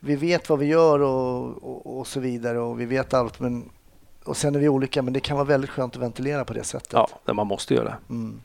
vi 0.00 0.16
vet 0.16 0.48
vad 0.48 0.58
vi 0.58 0.66
gör 0.66 1.00
och, 1.00 1.62
och, 1.62 1.98
och 1.98 2.06
så 2.06 2.20
vidare. 2.20 2.58
Och 2.58 2.80
vi 2.80 2.84
vet 2.84 3.14
allt. 3.14 3.40
Men, 3.40 3.70
och 4.24 4.36
sen 4.36 4.54
är 4.54 4.58
vi 4.58 4.68
olika, 4.68 5.02
men 5.02 5.12
det 5.12 5.20
kan 5.20 5.36
vara 5.36 5.46
väldigt 5.46 5.70
skönt 5.70 5.96
att 5.96 6.02
ventilera 6.02 6.44
på 6.44 6.52
det 6.52 6.64
sättet. 6.64 6.92
Ja, 6.92 7.08
det 7.24 7.34
man 7.34 7.46
måste 7.46 7.74
göra 7.74 7.84
det. 7.84 7.96
Mm. 8.08 8.40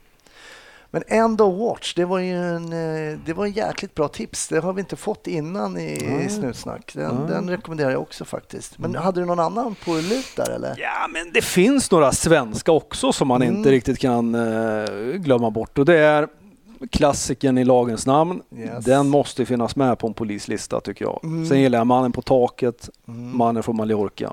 Men 0.92 1.02
End 1.08 1.40
of 1.40 1.54
Watch, 1.60 1.94
det 1.94 2.04
var 2.04 2.18
ju 2.18 2.34
en, 2.56 2.64
eh, 2.72 3.18
det 3.26 3.32
var 3.32 3.44
en 3.46 3.52
jäkligt 3.52 3.94
bra 3.94 4.08
tips. 4.08 4.48
Det 4.48 4.60
har 4.60 4.72
vi 4.72 4.80
inte 4.80 4.96
fått 4.96 5.26
innan 5.26 5.78
i 5.78 5.98
Nej. 6.10 6.28
Snutsnack. 6.30 6.92
Den, 6.94 7.14
Nej. 7.16 7.28
den 7.28 7.50
rekommenderar 7.50 7.90
jag 7.90 8.02
också 8.02 8.24
faktiskt. 8.24 8.78
Men 8.78 8.90
Mm. 8.90 9.02
hade 9.02 9.20
du 9.20 9.26
någon 9.26 9.40
annan 9.40 9.74
på 9.84 9.94
lut 9.94 10.32
där 10.36 10.50
eller? 10.50 10.74
Ja, 10.78 11.08
men 11.12 11.32
det 11.34 11.42
finns 11.44 11.90
några 11.90 12.12
svenska 12.12 12.72
också 12.72 13.12
som 13.12 13.28
man 13.28 13.42
Mm. 13.42 13.56
inte 13.56 13.70
riktigt 13.70 13.98
kan 13.98 14.34
eh, 14.34 14.90
glömma 15.14 15.50
bort 15.50 15.78
och 15.78 15.84
det 15.84 15.98
är 15.98 16.28
klassikern 16.90 17.58
i 17.58 17.64
lagens 17.64 18.06
namn. 18.06 18.40
Yes. 18.56 18.84
Den 18.84 19.08
måste 19.08 19.46
finnas 19.46 19.76
med 19.76 19.98
på 19.98 20.06
en 20.06 20.14
polislista 20.14 20.80
tycker 20.80 21.04
jag. 21.04 21.20
Mm. 21.24 21.46
Sen 21.46 21.60
gillar 21.60 21.78
jag 21.78 21.86
Mannen 21.86 22.12
på 22.12 22.22
taket, 22.22 22.88
Mm. 23.08 23.36
Mannen 23.36 23.62
från 23.62 23.76
Mallorca. 23.76 24.32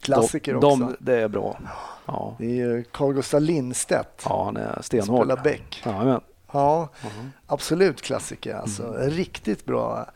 Klassiker 0.00 0.54
de, 0.54 0.64
också. 0.64 0.76
De, 0.76 0.96
det 1.12 1.20
är 1.22 1.28
bra. 1.28 1.58
Ja, 2.06 2.34
Det 2.38 2.60
är 2.60 2.82
Carl 2.92 3.12
Gustaf 3.14 3.40
Lindstedt. 3.42 4.22
ja 4.24 4.44
han 4.44 4.56
är 4.56 4.78
stenhård. 4.82 5.18
Spelar 5.26 5.42
Beck. 5.42 5.82
Jajamän. 5.86 6.20
Ja, 6.52 6.88
Mhm. 7.02 7.30
absolut 7.46 8.02
klassiker. 8.02 8.54
Alltså. 8.54 8.82
Mm. 8.94 9.10
Riktigt 9.10 9.64
bra. 9.64 10.06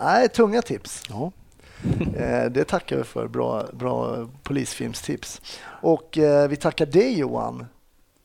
Nej, 0.00 0.28
tunga 0.28 0.62
tips. 0.62 1.02
Ja. 1.08 1.32
Eh, 2.16 2.44
det 2.50 2.64
tackar 2.64 2.96
vi 2.96 3.04
för. 3.04 3.28
Bra, 3.28 3.64
bra 3.72 4.26
polisfilmstips. 4.42 5.40
Och 5.64 6.18
eh, 6.18 6.48
vi 6.48 6.56
tackar 6.56 6.86
dig 6.86 7.18
Johan. 7.18 7.66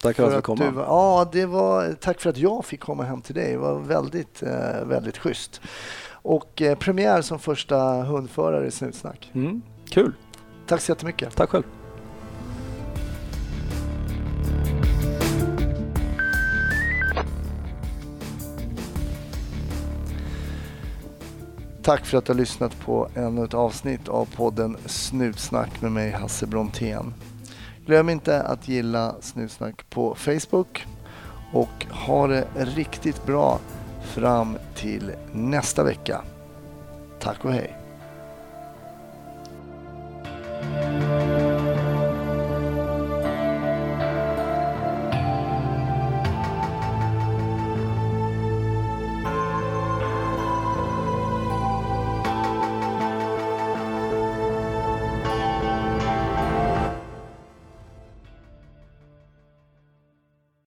Tack 0.02 0.16
för 0.16 0.24
att 0.24 0.30
jag 0.32 0.38
att 0.38 0.44
du, 0.44 0.64
komma. 0.64 0.72
var- 0.72 0.84
ja, 0.84 1.30
det 1.32 1.46
var, 1.46 1.94
tack 1.94 2.22
för 2.22 2.30
att 2.30 2.38
jag 2.38 2.66
fick 2.66 2.80
komma 2.80 3.04
hem 3.04 3.22
till 3.22 3.36
dig. 3.36 3.52
Det 3.52 3.58
var 3.58 3.80
väldigt, 3.80 4.44
eh, 4.44 4.84
väldigt 4.86 5.18
schysst. 5.18 5.62
Och 6.12 6.62
eh, 6.62 6.78
premiär 6.78 7.22
som 7.22 7.40
första 7.40 7.78
hundförare 8.04 8.68
i 8.68 8.72
Snutsnack. 8.72 9.32
Mm. 9.34 9.62
Kul. 9.90 10.14
Tack 10.70 10.82
så 10.82 10.92
jättemycket. 10.92 11.36
Tack 11.36 11.50
själv. 11.50 11.64
Tack 21.82 22.06
för 22.06 22.18
att 22.18 22.26
du 22.26 22.32
har 22.32 22.38
lyssnat 22.38 22.80
på 22.80 23.10
ännu 23.16 23.44
ett 23.44 23.54
avsnitt 23.54 24.08
av 24.08 24.26
podden 24.36 24.78
Snutsnack 24.86 25.82
med 25.82 25.92
mig 25.92 26.12
Hasse 26.12 26.48
Brontén. 26.48 27.14
Glöm 27.86 28.10
inte 28.10 28.42
att 28.42 28.68
gilla 28.68 29.16
Snutsnack 29.22 29.90
på 29.90 30.16
Facebook 30.16 30.86
och 31.54 31.86
ha 31.92 32.28
det 32.28 32.48
riktigt 32.56 33.26
bra 33.26 33.60
fram 34.02 34.58
till 34.76 35.12
nästa 35.34 35.84
vecka. 35.84 36.22
Tack 37.20 37.46
och 37.46 37.54
hej! 37.54 37.79
thank 40.62 41.04
you 41.04 41.09